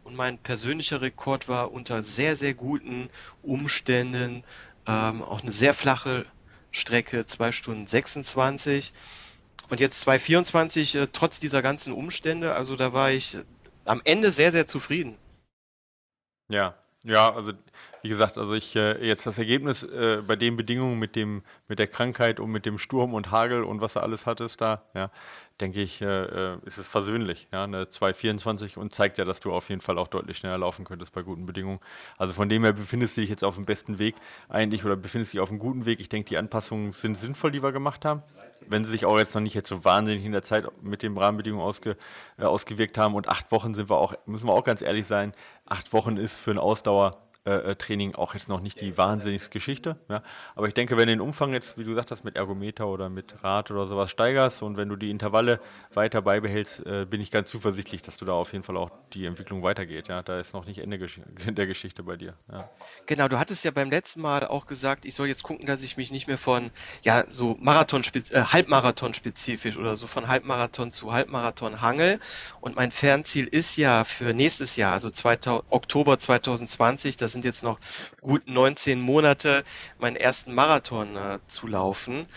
Und 0.03 0.15
mein 0.15 0.39
persönlicher 0.39 1.01
Rekord 1.01 1.47
war 1.47 1.71
unter 1.71 2.01
sehr, 2.01 2.35
sehr 2.35 2.55
guten 2.55 3.11
Umständen 3.43 4.43
ähm, 4.87 5.21
auch 5.21 5.43
eine 5.43 5.51
sehr 5.51 5.75
flache 5.75 6.25
Strecke, 6.71 7.27
2 7.27 7.51
Stunden 7.51 7.85
26. 7.85 8.91
Und 9.69 9.79
jetzt 9.79 10.07
2,24 10.07 10.97
äh, 10.99 11.07
trotz 11.13 11.39
dieser 11.39 11.61
ganzen 11.61 11.93
Umstände. 11.93 12.55
Also 12.55 12.75
da 12.75 12.91
war 12.91 13.11
ich 13.11 13.37
am 13.85 14.01
Ende 14.03 14.31
sehr, 14.31 14.51
sehr 14.51 14.65
zufrieden. 14.65 15.15
Ja, 16.47 16.73
ja, 17.03 17.31
also 17.31 17.53
wie 18.01 18.09
gesagt, 18.09 18.37
also 18.37 18.53
ich 18.53 18.75
äh, 18.75 19.05
jetzt 19.05 19.25
das 19.25 19.37
Ergebnis 19.37 19.83
äh, 19.83 20.21
bei 20.25 20.35
den 20.35 20.57
Bedingungen 20.57 20.99
mit 20.99 21.15
dem 21.15 21.43
mit 21.67 21.79
der 21.79 21.87
Krankheit 21.87 22.39
und 22.39 22.51
mit 22.51 22.65
dem 22.65 22.77
Sturm 22.77 23.13
und 23.13 23.31
Hagel 23.31 23.63
und 23.63 23.81
was 23.81 23.93
du 23.93 24.01
alles 24.01 24.25
hattest 24.25 24.61
da, 24.61 24.83
ja, 24.93 25.11
denke 25.59 25.81
ich, 25.81 26.01
äh, 26.01 26.05
äh 26.05 26.57
ist 26.65 26.77
es 26.77 26.87
versöhnlich, 26.87 27.47
ja, 27.51 27.63
eine 27.63 27.83
2,24 27.83 28.77
und 28.77 28.93
zeigt 28.93 29.17
ja, 29.17 29.25
dass 29.25 29.39
du 29.39 29.51
auf 29.51 29.69
jeden 29.69 29.81
Fall 29.81 29.97
auch 29.97 30.07
deutlich 30.07 30.37
schneller 30.37 30.57
laufen 30.57 30.85
könntest 30.85 31.13
bei 31.13 31.21
guten 31.21 31.45
Bedingungen. 31.45 31.79
Also 32.17 32.33
von 32.33 32.49
dem 32.49 32.63
her 32.63 32.73
befindest 32.73 33.17
du 33.17 33.21
dich 33.21 33.29
jetzt 33.29 33.43
auf 33.43 33.55
dem 33.55 33.65
besten 33.65 33.99
Weg 33.99 34.15
eigentlich 34.47 34.85
oder 34.85 34.95
befindest 34.95 35.33
dich 35.33 35.39
auf 35.39 35.49
einem 35.49 35.59
guten 35.59 35.85
Weg. 35.85 35.99
Ich 35.99 36.09
denke, 36.09 36.29
die 36.29 36.37
Anpassungen 36.37 36.93
sind 36.93 37.17
sinnvoll, 37.17 37.51
die 37.51 37.63
wir 37.63 37.71
gemacht 37.71 38.05
haben 38.05 38.23
wenn 38.67 38.83
sie 38.83 38.91
sich 38.91 39.05
auch 39.05 39.17
jetzt 39.17 39.35
noch 39.35 39.41
nicht 39.41 39.53
jetzt 39.53 39.69
so 39.69 39.83
wahnsinnig 39.85 40.25
in 40.25 40.31
der 40.31 40.43
Zeit 40.43 40.65
mit 40.81 41.03
den 41.03 41.17
Rahmenbedingungen 41.17 41.65
ausge, 41.65 41.97
äh, 42.37 42.43
ausgewirkt 42.43 42.97
haben. 42.97 43.15
Und 43.15 43.29
acht 43.29 43.51
Wochen 43.51 43.73
sind 43.73 43.89
wir 43.89 43.97
auch, 43.97 44.13
müssen 44.25 44.47
wir 44.47 44.53
auch 44.53 44.63
ganz 44.63 44.81
ehrlich 44.81 45.07
sein, 45.07 45.33
acht 45.65 45.93
Wochen 45.93 46.17
ist 46.17 46.39
für 46.39 46.51
eine 46.51 46.61
Ausdauer 46.61 47.17
äh, 47.49 47.71
äh, 47.71 47.75
Training 47.75 48.13
auch 48.13 48.35
jetzt 48.35 48.47
noch 48.47 48.61
nicht 48.61 48.79
die 48.79 48.95
wahnsinnigste 48.95 49.49
Geschichte. 49.49 49.95
Ja. 50.07 50.21
Aber 50.55 50.67
ich 50.67 50.75
denke, 50.75 50.97
wenn 50.97 51.07
du 51.07 51.13
den 51.13 51.21
Umfang 51.21 51.51
jetzt, 51.53 51.77
wie 51.79 51.83
du 51.83 51.89
gesagt 51.89 52.11
hast, 52.11 52.23
mit 52.23 52.35
Ergometer 52.35 52.87
oder 52.87 53.09
mit 53.09 53.43
Rad 53.43 53.71
oder 53.71 53.87
sowas 53.87 54.11
steigerst 54.11 54.61
und 54.61 54.77
wenn 54.77 54.87
du 54.87 54.95
die 54.95 55.09
Intervalle 55.09 55.59
weiter 55.93 56.21
beibehältst, 56.21 56.85
äh, 56.85 57.05
bin 57.09 57.21
ich 57.21 57.31
ganz 57.31 57.49
zuversichtlich, 57.49 58.03
dass 58.03 58.17
du 58.17 58.25
da 58.25 58.33
auf 58.33 58.53
jeden 58.53 58.63
Fall 58.63 58.77
auch 58.77 58.91
die 59.13 59.25
Entwicklung 59.25 59.63
weitergeht. 59.63 60.09
Ja. 60.09 60.21
Da 60.21 60.39
ist 60.39 60.53
noch 60.53 60.65
nicht 60.65 60.79
Ende 60.79 60.99
der 61.47 61.65
Geschichte 61.65 62.03
bei 62.03 62.17
dir. 62.17 62.35
Ja. 62.51 62.69
Genau, 63.07 63.27
du 63.27 63.39
hattest 63.39 63.65
ja 63.65 63.71
beim 63.71 63.89
letzten 63.89 64.21
Mal 64.21 64.45
auch 64.45 64.67
gesagt, 64.67 65.05
ich 65.05 65.15
soll 65.15 65.27
jetzt 65.27 65.41
gucken, 65.41 65.65
dass 65.65 65.81
ich 65.81 65.97
mich 65.97 66.11
nicht 66.11 66.27
mehr 66.27 66.37
von 66.37 66.69
ja 67.01 67.23
so 67.27 67.57
Marathon 67.59 68.03
äh, 68.13 68.41
Halbmarathon 68.41 69.15
spezifisch 69.15 69.77
oder 69.77 69.95
so 69.95 70.05
von 70.05 70.27
Halbmarathon 70.27 70.91
zu 70.91 71.11
Halbmarathon 71.11 71.81
hangel. 71.81 72.19
Und 72.61 72.75
mein 72.75 72.91
Fernziel 72.91 73.47
ist 73.47 73.75
ja 73.75 74.03
für 74.03 74.35
nächstes 74.35 74.75
Jahr, 74.75 74.93
also 74.93 75.09
2000, 75.09 75.65
Oktober 75.69 76.19
2020, 76.19 77.17
das 77.17 77.31
sind 77.39 77.45
jetzt 77.45 77.63
noch 77.63 77.79
gut 78.21 78.47
19 78.47 78.99
Monate, 78.99 79.63
meinen 79.97 80.17
ersten 80.17 80.53
Marathon 80.53 81.15
äh, 81.15 81.39
zu 81.45 81.67
laufen. 81.67 82.27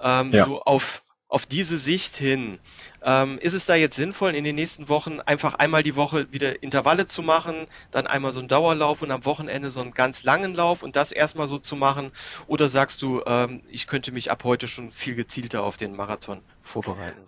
Ähm, 0.00 0.30
ja. 0.32 0.44
So 0.44 0.62
auf, 0.62 1.02
auf 1.26 1.46
diese 1.46 1.78
Sicht 1.78 2.16
hin. 2.16 2.60
Ähm, 3.02 3.38
ist 3.38 3.54
es 3.54 3.66
da 3.66 3.74
jetzt 3.74 3.96
sinnvoll, 3.96 4.36
in 4.36 4.44
den 4.44 4.54
nächsten 4.54 4.88
Wochen 4.88 5.18
einfach 5.20 5.54
einmal 5.54 5.82
die 5.82 5.96
Woche 5.96 6.30
wieder 6.30 6.62
Intervalle 6.62 7.08
zu 7.08 7.22
machen, 7.22 7.66
dann 7.90 8.06
einmal 8.06 8.30
so 8.30 8.38
einen 8.38 8.48
Dauerlauf 8.48 9.02
und 9.02 9.10
am 9.10 9.24
Wochenende 9.24 9.70
so 9.70 9.80
einen 9.80 9.94
ganz 9.94 10.22
langen 10.22 10.54
Lauf 10.54 10.84
und 10.84 10.94
das 10.94 11.10
erstmal 11.10 11.48
so 11.48 11.58
zu 11.58 11.74
machen? 11.74 12.12
Oder 12.46 12.68
sagst 12.68 13.02
du, 13.02 13.20
ähm, 13.26 13.62
ich 13.68 13.88
könnte 13.88 14.12
mich 14.12 14.30
ab 14.30 14.44
heute 14.44 14.68
schon 14.68 14.92
viel 14.92 15.16
gezielter 15.16 15.64
auf 15.64 15.76
den 15.76 15.96
Marathon 15.96 16.40
vorbereiten? 16.62 17.24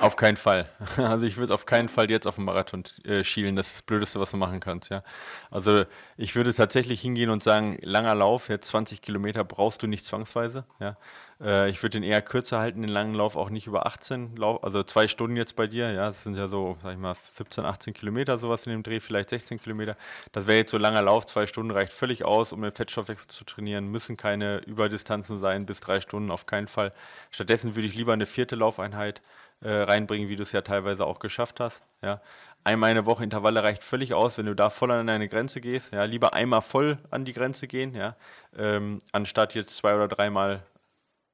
Auf 0.00 0.16
keinen 0.16 0.36
Fall. 0.36 0.68
Also 0.98 1.26
ich 1.26 1.36
würde 1.36 1.54
auf 1.54 1.66
keinen 1.66 1.88
Fall 1.88 2.10
jetzt 2.10 2.26
auf 2.26 2.36
den 2.36 2.44
Marathon 2.44 2.84
äh, 3.04 3.24
schielen. 3.24 3.56
Das 3.56 3.68
ist 3.68 3.76
das 3.76 3.82
Blödeste, 3.82 4.20
was 4.20 4.30
du 4.30 4.36
machen 4.36 4.60
kannst, 4.60 4.90
ja. 4.90 5.02
Also 5.50 5.84
ich 6.16 6.36
würde 6.36 6.54
tatsächlich 6.54 7.00
hingehen 7.00 7.30
und 7.30 7.42
sagen, 7.42 7.78
langer 7.82 8.14
Lauf, 8.14 8.48
jetzt 8.48 8.68
20 8.68 9.02
Kilometer 9.02 9.44
brauchst 9.44 9.82
du 9.82 9.86
nicht 9.86 10.04
zwangsweise, 10.04 10.64
ja. 10.78 10.96
Äh, 11.40 11.70
ich 11.70 11.82
würde 11.82 12.00
den 12.00 12.02
eher 12.04 12.22
kürzer 12.22 12.60
halten, 12.60 12.82
den 12.82 12.90
langen 12.90 13.14
Lauf 13.14 13.36
auch 13.36 13.50
nicht 13.50 13.66
über 13.66 13.86
18 13.86 14.36
Lauf, 14.36 14.62
also 14.62 14.82
zwei 14.84 15.08
Stunden 15.08 15.36
jetzt 15.36 15.56
bei 15.56 15.66
dir, 15.66 15.90
ja. 15.90 16.08
Das 16.08 16.22
sind 16.22 16.36
ja 16.36 16.48
so, 16.48 16.76
sag 16.82 16.92
ich 16.92 16.98
mal, 16.98 17.14
17, 17.14 17.64
18 17.64 17.94
Kilometer, 17.94 18.38
sowas 18.38 18.66
in 18.66 18.72
dem 18.72 18.82
Dreh, 18.82 19.00
vielleicht 19.00 19.30
16 19.30 19.60
Kilometer. 19.60 19.96
Das 20.32 20.46
wäre 20.46 20.58
jetzt 20.58 20.70
so 20.70 20.78
langer 20.78 21.02
Lauf, 21.02 21.26
zwei 21.26 21.46
Stunden 21.46 21.72
reicht 21.72 21.92
völlig 21.92 22.24
aus, 22.24 22.52
um 22.52 22.62
den 22.62 22.72
Fettstoffwechsel 22.72 23.28
zu 23.28 23.44
trainieren. 23.44 23.88
Müssen 23.88 24.16
keine 24.16 24.58
Überdistanzen 24.58 25.40
sein, 25.40 25.66
bis 25.66 25.80
drei 25.80 26.00
Stunden, 26.00 26.30
auf 26.30 26.46
keinen 26.46 26.68
Fall. 26.68 26.92
Stattdessen 27.30 27.74
würde 27.74 27.88
ich 27.88 27.94
lieber 27.94 28.12
eine 28.12 28.26
vierte 28.26 28.54
Laufeinheit 28.54 29.18
äh, 29.18 29.41
reinbringen, 29.68 30.28
wie 30.28 30.36
du 30.36 30.42
es 30.42 30.52
ja 30.52 30.62
teilweise 30.62 31.06
auch 31.06 31.18
geschafft 31.18 31.60
hast. 31.60 31.82
Ja. 32.02 32.20
Einmal 32.64 32.90
eine 32.90 33.06
Woche 33.06 33.24
Intervalle 33.24 33.62
reicht 33.62 33.82
völlig 33.82 34.14
aus, 34.14 34.38
wenn 34.38 34.46
du 34.46 34.54
da 34.54 34.70
voll 34.70 34.90
an 34.90 35.06
deine 35.06 35.28
Grenze 35.28 35.60
gehst. 35.60 35.92
Ja. 35.92 36.04
Lieber 36.04 36.32
einmal 36.34 36.62
voll 36.62 36.98
an 37.10 37.24
die 37.24 37.32
Grenze 37.32 37.66
gehen, 37.66 37.94
ja, 37.94 38.16
ähm, 38.56 39.00
anstatt 39.12 39.54
jetzt 39.54 39.76
zwei 39.76 39.94
oder 39.94 40.08
dreimal, 40.08 40.62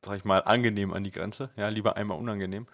sag 0.05 0.17
ich 0.17 0.25
mal, 0.25 0.43
angenehm 0.43 0.93
an 0.93 1.05
die 1.05 1.11
Grenze. 1.11 1.51
Ja. 1.57 1.69
Lieber 1.69 1.97
einmal 1.97 2.19
unangenehm. 2.19 2.67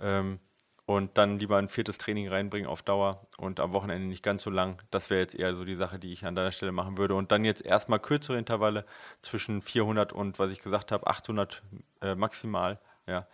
Ähm, 0.00 0.40
und 0.84 1.18
dann 1.18 1.38
lieber 1.38 1.58
ein 1.58 1.68
viertes 1.68 1.98
Training 1.98 2.28
reinbringen 2.28 2.66
auf 2.66 2.82
Dauer 2.82 3.26
und 3.36 3.60
am 3.60 3.74
Wochenende 3.74 4.08
nicht 4.08 4.22
ganz 4.22 4.42
so 4.42 4.48
lang. 4.48 4.80
Das 4.90 5.10
wäre 5.10 5.20
jetzt 5.20 5.34
eher 5.34 5.54
so 5.54 5.66
die 5.66 5.74
Sache, 5.74 5.98
die 5.98 6.12
ich 6.12 6.24
an 6.24 6.34
deiner 6.34 6.50
Stelle 6.50 6.72
machen 6.72 6.96
würde. 6.96 7.14
Und 7.14 7.30
dann 7.30 7.44
jetzt 7.44 7.62
erstmal 7.62 7.98
kürzere 7.98 8.38
Intervalle 8.38 8.86
zwischen 9.20 9.60
400 9.60 10.14
und, 10.14 10.38
was 10.38 10.50
ich 10.50 10.62
gesagt 10.62 10.90
habe, 10.90 11.06
800 11.06 11.62
äh, 12.00 12.14
maximal. 12.14 12.78
Ja 13.06 13.26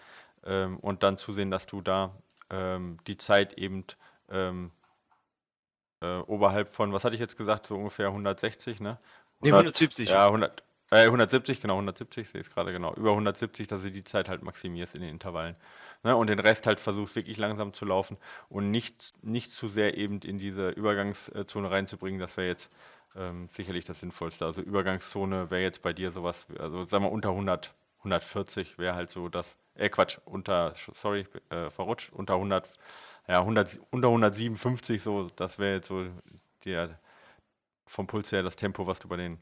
ähm, 0.44 0.78
und 0.78 1.02
dann 1.02 1.16
zusehen, 1.16 1.50
dass 1.50 1.66
du 1.66 1.80
da 1.80 2.14
ähm, 2.50 2.98
die 3.06 3.16
Zeit 3.16 3.54
eben 3.54 3.84
ähm, 4.30 4.70
äh, 6.00 6.18
oberhalb 6.18 6.68
von, 6.68 6.92
was 6.92 7.04
hatte 7.04 7.14
ich 7.14 7.20
jetzt 7.20 7.36
gesagt, 7.36 7.66
so 7.66 7.76
ungefähr 7.76 8.08
160, 8.08 8.80
ne? 8.80 8.98
100, 9.40 9.42
nee, 9.42 9.50
170. 9.50 10.08
Ja, 10.10 10.26
100, 10.26 10.62
äh, 10.90 11.04
170, 11.06 11.60
genau, 11.60 11.74
170, 11.74 12.28
sehe 12.28 12.40
ich 12.40 12.46
es 12.46 12.52
gerade 12.52 12.72
genau. 12.72 12.94
Über 12.94 13.10
170, 13.10 13.66
dass 13.66 13.82
du 13.82 13.90
die 13.90 14.04
Zeit 14.04 14.28
halt 14.28 14.42
maximierst 14.42 14.94
in 14.94 15.00
den 15.00 15.10
Intervallen. 15.10 15.56
Ne? 16.02 16.14
Und 16.14 16.28
den 16.28 16.38
Rest 16.38 16.66
halt 16.66 16.78
versuchst 16.78 17.16
wirklich 17.16 17.38
langsam 17.38 17.72
zu 17.72 17.84
laufen 17.84 18.16
und 18.48 18.70
nicht, 18.70 19.12
nicht 19.22 19.50
zu 19.50 19.68
sehr 19.68 19.96
eben 19.96 20.20
in 20.20 20.38
diese 20.38 20.70
Übergangszone 20.70 21.70
reinzubringen. 21.70 22.20
Das 22.20 22.36
wäre 22.36 22.48
jetzt 22.48 22.70
ähm, 23.16 23.48
sicherlich 23.52 23.84
das 23.84 24.00
Sinnvollste. 24.00 24.44
Also 24.44 24.60
Übergangszone 24.60 25.50
wäre 25.50 25.62
jetzt 25.62 25.82
bei 25.82 25.92
dir 25.92 26.10
sowas, 26.10 26.46
also 26.58 26.84
sagen 26.84 27.04
wir 27.04 27.12
unter 27.12 27.30
100, 27.30 27.74
140 27.98 28.78
wäre 28.78 28.94
halt 28.94 29.10
so 29.10 29.28
das, 29.28 29.56
äh 29.74 29.88
Quatsch, 29.88 30.18
unter, 30.24 30.74
sorry, 30.92 31.26
äh, 31.50 31.70
verrutscht, 31.70 32.12
unter 32.12 32.34
100, 32.34 32.68
ja, 33.28 33.40
100, 33.40 33.80
unter 33.90 34.08
157 34.08 35.02
so, 35.02 35.28
das 35.36 35.58
wäre 35.58 35.76
jetzt 35.76 35.88
so 35.88 36.06
der, 36.64 36.98
vom 37.86 38.06
Puls 38.06 38.32
her 38.32 38.42
das 38.42 38.56
Tempo, 38.56 38.86
was 38.86 39.00
du 39.00 39.08
bei 39.08 39.16
den 39.16 39.38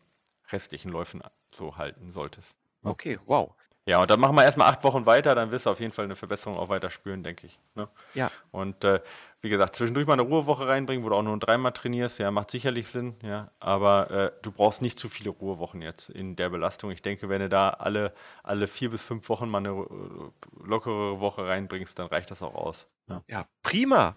restlichen 0.51 0.91
Läufen 0.91 1.23
so 1.55 1.77
halten 1.77 2.11
solltest. 2.11 2.57
Okay, 2.83 3.19
wow. 3.27 3.55
Ja, 3.85 4.01
und 4.01 4.09
dann 4.11 4.21
machen 4.21 4.37
wir 4.37 4.45
erstmal 4.45 4.71
acht 4.71 4.85
Wochen 4.85 5.07
weiter, 5.07 5.35
dann 5.35 5.51
wirst 5.51 5.67
du 5.67 5.71
auf 5.71 5.81
jeden 5.81 5.91
Fall 5.91 6.05
eine 6.05 6.15
Verbesserung 6.15 6.57
auch 6.57 6.69
weiter 6.69 6.89
spüren, 6.89 7.25
denke 7.25 7.49
ich. 7.49 7.59
Ne? 7.75 7.89
Ja. 8.15 8.31
Und 8.53 8.85
äh, 8.85 9.01
wie 9.41 9.49
gesagt, 9.49 9.75
zwischendurch 9.75 10.07
mal 10.07 10.13
eine 10.13 10.23
Ruhewoche 10.23 10.69
reinbringen, 10.69 11.05
wo 11.05 11.09
du 11.09 11.17
auch 11.17 11.23
nur 11.23 11.37
dreimal 11.37 11.73
trainierst, 11.73 12.21
ja, 12.21 12.31
macht 12.31 12.53
sicherlich 12.53 12.87
Sinn, 12.87 13.17
ja. 13.25 13.51
Aber 13.59 14.11
äh, 14.11 14.33
du 14.43 14.53
brauchst 14.53 14.83
nicht 14.83 15.01
zu 15.01 15.09
viele 15.09 15.31
Ruhewochen 15.31 15.83
jetzt 15.83 16.11
in 16.11 16.37
der 16.37 16.49
Belastung. 16.49 16.93
Ich 16.93 17.03
denke, 17.03 17.29
wenn 17.29 17.41
du 17.41 17.49
da 17.49 17.71
alle, 17.71 18.13
alle 18.45 18.69
vier 18.69 18.91
bis 18.91 19.03
fünf 19.03 19.29
Wochen 19.29 19.49
mal 19.49 19.59
eine 19.59 19.71
äh, 19.71 20.65
lockere 20.65 21.19
Woche 21.19 21.49
reinbringst, 21.49 21.99
dann 21.99 22.07
reicht 22.07 22.31
das 22.31 22.41
auch 22.43 22.55
aus. 22.55 22.87
Ja, 23.09 23.23
ja 23.29 23.47
prima. 23.65 24.15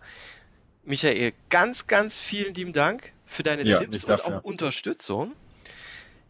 Michael, 0.84 1.34
ganz, 1.50 1.88
ganz 1.88 2.20
vielen 2.20 2.54
lieben 2.54 2.74
Dank 2.74 3.14
für 3.26 3.42
deine 3.42 3.66
ja, 3.66 3.80
Tipps 3.80 4.06
und 4.06 4.24
auch 4.24 4.44
Unterstützung 4.44 5.34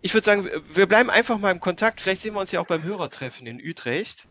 ich 0.05 0.13
würde 0.13 0.23
sagen, 0.23 0.47
wir 0.69 0.85
bleiben 0.85 1.09
einfach 1.09 1.39
mal 1.39 1.49
im 1.49 1.59
Kontakt. 1.59 1.99
Vielleicht 1.99 2.21
sehen 2.21 2.35
wir 2.35 2.39
uns 2.39 2.51
ja 2.51 2.61
auch 2.61 2.67
beim 2.67 2.83
Hörertreffen 2.83 3.47
in 3.47 3.59
Utrecht. 3.59 4.27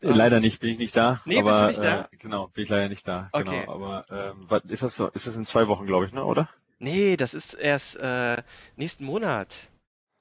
Äh, 0.00 0.08
leider 0.08 0.40
nicht, 0.40 0.58
bin 0.58 0.70
ich 0.70 0.78
nicht 0.78 0.96
da. 0.96 1.20
Nee, 1.26 1.40
aber, 1.40 1.50
bist 1.50 1.60
du 1.60 1.66
nicht 1.66 1.82
da? 1.82 2.08
Äh, 2.10 2.16
genau, 2.16 2.46
bin 2.46 2.64
ich 2.64 2.70
leider 2.70 2.88
nicht 2.88 3.06
da. 3.06 3.28
Okay. 3.32 3.60
Genau, 3.60 3.74
aber 3.74 4.06
ähm, 4.10 4.46
was, 4.48 4.64
ist 4.64 4.82
das 4.82 4.96
so? 4.96 5.08
Ist 5.08 5.26
das 5.26 5.36
in 5.36 5.44
zwei 5.44 5.68
Wochen, 5.68 5.84
glaube 5.84 6.06
ich, 6.06 6.14
ne, 6.14 6.24
oder? 6.24 6.48
Nee, 6.78 7.18
das 7.18 7.34
ist 7.34 7.52
erst 7.52 7.96
äh, 7.96 8.38
nächsten 8.76 9.04
Monat. 9.04 9.68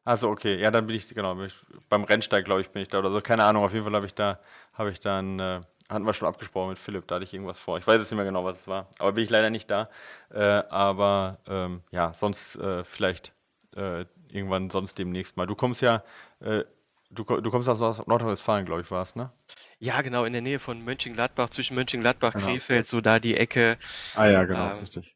Also 0.03 0.27
okay, 0.27 0.59
ja, 0.59 0.71
dann 0.71 0.87
bin 0.87 0.97
ich 0.97 1.07
genau 1.07 1.35
bin 1.35 1.45
ich, 1.45 1.55
beim 1.87 2.03
Rennsteig, 2.03 2.43
glaube 2.43 2.59
ich, 2.59 2.69
bin 2.71 2.81
ich 2.81 2.89
da 2.89 2.99
oder 2.99 3.09
so. 3.09 3.21
Keine 3.21 3.45
Ahnung. 3.45 3.63
Auf 3.63 3.71
jeden 3.71 3.85
Fall 3.85 3.95
habe 3.95 4.07
ich 4.07 4.13
da, 4.13 4.41
habe 4.73 4.91
ich 4.91 4.99
dann 4.99 5.39
äh, 5.39 5.61
hatten 5.87 6.05
wir 6.05 6.13
schon 6.13 6.27
abgesprochen 6.27 6.71
mit 6.71 6.79
Philipp, 6.79 7.07
da 7.07 7.15
hatte 7.15 7.23
ich 7.23 7.33
irgendwas 7.33 7.59
vor. 7.59 7.77
Ich 7.77 7.87
weiß 7.87 7.97
jetzt 7.97 8.11
nicht 8.11 8.17
mehr 8.17 8.25
genau, 8.25 8.43
was 8.43 8.59
es 8.59 8.67
war, 8.67 8.89
aber 8.99 9.13
bin 9.13 9.23
ich 9.23 9.29
leider 9.29 9.51
nicht 9.51 9.71
da. 9.71 9.89
Äh, 10.33 10.41
aber 10.43 11.37
ähm, 11.47 11.81
ja, 11.91 12.11
sonst 12.11 12.57
äh, 12.57 12.83
vielleicht 12.83 13.31
äh, 13.77 14.05
irgendwann 14.31 14.69
sonst 14.69 14.97
demnächst 14.97 15.37
mal. 15.37 15.47
Du 15.47 15.55
kommst 15.55 15.81
ja, 15.81 16.03
äh, 16.39 16.63
du, 17.09 17.23
du 17.23 17.51
kommst 17.51 17.69
aus 17.69 18.05
Nordrhein-Westfalen, 18.05 18.65
glaube 18.65 18.81
ich, 18.81 18.91
war 18.91 19.03
es, 19.03 19.15
ne? 19.15 19.31
Ja, 19.79 20.01
genau, 20.01 20.25
in 20.25 20.33
der 20.33 20.41
Nähe 20.41 20.59
von 20.59 20.83
Mönchengladbach, 20.83 21.49
zwischen 21.49 21.75
Mönchengladbach, 21.75 22.33
genau. 22.33 22.47
Krefeld, 22.47 22.89
so 22.89 23.01
da 23.01 23.19
die 23.19 23.37
Ecke. 23.37 23.77
Ah 24.15 24.25
ja, 24.25 24.43
genau, 24.43 24.71
ähm, 24.71 24.79
richtig. 24.79 25.15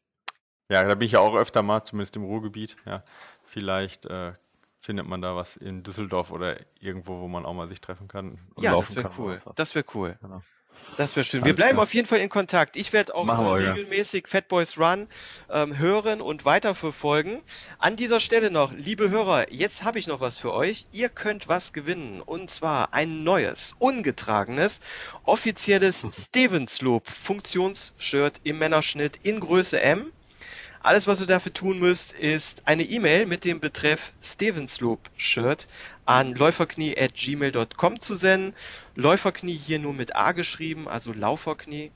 Ja, 0.70 0.84
da 0.84 0.94
bin 0.94 1.06
ich 1.06 1.12
ja 1.12 1.20
auch 1.20 1.34
öfter 1.34 1.62
mal, 1.62 1.84
zumindest 1.84 2.16
im 2.16 2.24
Ruhrgebiet. 2.24 2.76
Ja, 2.86 3.04
vielleicht 3.44 4.06
äh, 4.06 4.32
findet 4.78 5.06
man 5.06 5.20
da 5.20 5.36
was 5.36 5.56
in 5.56 5.82
Düsseldorf 5.82 6.30
oder 6.30 6.56
irgendwo, 6.80 7.20
wo 7.20 7.28
man 7.28 7.44
auch 7.44 7.54
mal 7.54 7.68
sich 7.68 7.80
treffen 7.80 8.08
kann. 8.08 8.38
Ja, 8.58 8.76
das 8.76 8.96
wäre 8.96 9.10
cool. 9.18 9.42
Das 9.56 9.74
wäre 9.74 9.84
cool. 9.94 10.16
Genau. 10.20 10.42
Das 10.96 11.16
wäre 11.16 11.24
schön. 11.24 11.44
Wir 11.44 11.54
bleiben 11.54 11.78
auf 11.78 11.94
jeden 11.94 12.06
Fall 12.06 12.20
in 12.20 12.28
Kontakt. 12.28 12.76
Ich 12.76 12.92
werde 12.92 13.14
auch 13.14 13.26
wir, 13.26 13.68
regelmäßig 13.68 14.24
ja. 14.26 14.30
Fat 14.30 14.48
Boys 14.48 14.78
Run 14.78 15.08
ähm, 15.50 15.78
hören 15.78 16.20
und 16.20 16.44
weiterverfolgen. 16.44 17.40
An 17.78 17.96
dieser 17.96 18.20
Stelle 18.20 18.50
noch, 18.50 18.72
liebe 18.72 19.08
Hörer, 19.08 19.52
jetzt 19.52 19.84
habe 19.84 19.98
ich 19.98 20.06
noch 20.06 20.20
was 20.20 20.38
für 20.38 20.52
euch. 20.52 20.84
Ihr 20.92 21.08
könnt 21.08 21.48
was 21.48 21.72
gewinnen. 21.72 22.20
Und 22.20 22.50
zwar 22.50 22.92
ein 22.92 23.24
neues, 23.24 23.74
ungetragenes, 23.78 24.80
offizielles 25.24 26.04
Stevensloop 26.26 27.08
Funktionsshirt 27.08 28.40
im 28.44 28.58
Männerschnitt 28.58 29.18
in 29.22 29.40
Größe 29.40 29.80
M. 29.80 30.12
Alles, 30.84 31.06
was 31.06 31.20
ihr 31.20 31.28
dafür 31.28 31.52
tun 31.52 31.78
müsst, 31.78 32.12
ist 32.12 32.62
eine 32.64 32.82
E-Mail 32.82 33.26
mit 33.26 33.44
dem 33.44 33.60
Betreff 33.60 34.12
Stevensloop 34.20 34.98
Shirt 35.16 35.68
an 36.06 36.34
läuferknie.gmail.com 36.34 38.00
zu 38.00 38.16
senden. 38.16 38.52
Läuferknie 38.96 39.54
hier 39.54 39.78
nur 39.78 39.94
mit 39.94 40.16
A 40.16 40.32
geschrieben, 40.32 40.88
also 40.88 41.12
Lauferknie. 41.12 41.92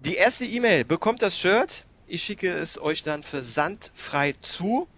Die 0.00 0.16
erste 0.16 0.44
E-Mail 0.44 0.84
bekommt 0.84 1.22
das 1.22 1.38
Shirt 1.38 1.84
Ich 2.08 2.24
schicke 2.24 2.50
es 2.50 2.76
euch 2.76 3.04
dann 3.04 3.22
versandfrei 3.22 4.34
zu. 4.42 4.88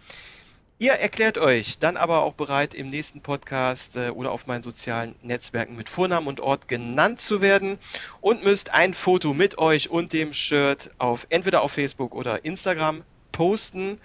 Ihr 0.81 0.95
erklärt 0.95 1.39
euch 1.39 1.79
dann 1.79 1.97
aber 1.97 2.25
auch 2.25 2.35
bereit, 2.35 2.75
im 2.75 2.91
nächsten 2.91 3.21
Podcast 3.21 3.97
äh, 3.97 4.09
oder 4.09 4.33
auf 4.33 4.49
meinen 4.49 4.63
sozialen 4.63 5.15
Netzwerken 5.23 5.77
mit 5.77 5.89
Vornamen 5.89 6.27
und 6.27 6.41
Ort 6.41 6.67
genannt 6.67 7.21
zu 7.21 7.41
werden 7.41 7.79
und 8.21 8.43
müsst 8.43 8.71
ein 8.71 8.93
Foto 8.93 9.35
mit 9.35 9.57
euch 9.57 9.89
und 9.89 10.13
dem 10.13 10.35
Shirt 10.35 10.91
auf 10.99 11.29
entweder 11.31 11.63
auf 11.63 11.71
Facebook 11.71 12.13
oder 12.17 12.45
Instagram 12.45 13.05
posten. 13.31 14.01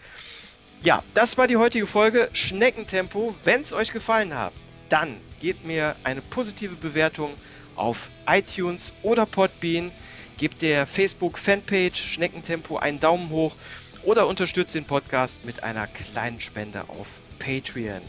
Ja, 0.84 1.03
das 1.15 1.39
war 1.39 1.47
die 1.47 1.57
heutige 1.57 1.88
Folge 1.88 2.30
Schneckentempo. 2.34 3.34
Wenn 3.43 3.63
es 3.63 3.74
euch 3.74 3.91
gefallen 3.91 4.36
hat, 4.36 4.53
dann 4.89 5.20
gebt 5.39 5.65
mir 5.65 5.95
eine 6.03 6.22
positive 6.22 6.76
Bewertung 6.76 7.34
auf 7.76 8.11
iTunes 8.28 8.93
oder 9.01 9.26
Podbean. 9.26 9.91
Gebt 10.38 10.61
der 10.61 10.86
Facebook-Fanpage 10.86 11.97
Schneckentempo 11.97 12.78
einen 12.78 12.99
Daumen 12.99 13.32
hoch 13.32 13.55
oder 14.04 14.28
unterstützt 14.28 14.76
den 14.76 14.86
Podcast 14.86 15.45
mit 15.45 15.64
einer 15.64 15.88
kleinen 15.88 16.41
Spende 16.41 16.84
auf 16.88 17.08
Patreon. 17.39 18.02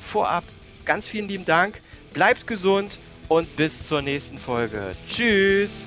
Vorab 0.00 0.44
ganz 0.84 1.08
vielen 1.08 1.28
lieben 1.28 1.44
Dank, 1.44 1.80
bleibt 2.12 2.46
gesund 2.46 2.98
und 3.28 3.56
bis 3.56 3.86
zur 3.86 4.02
nächsten 4.02 4.38
Folge. 4.38 4.94
Tschüss. 5.08 5.86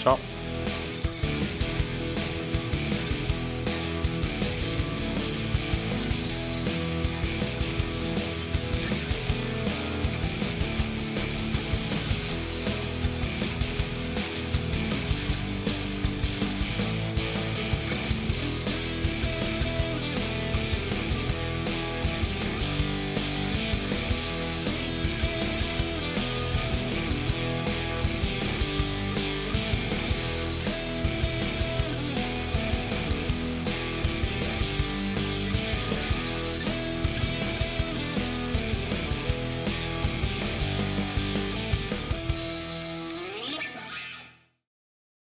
Ciao. 0.00 0.18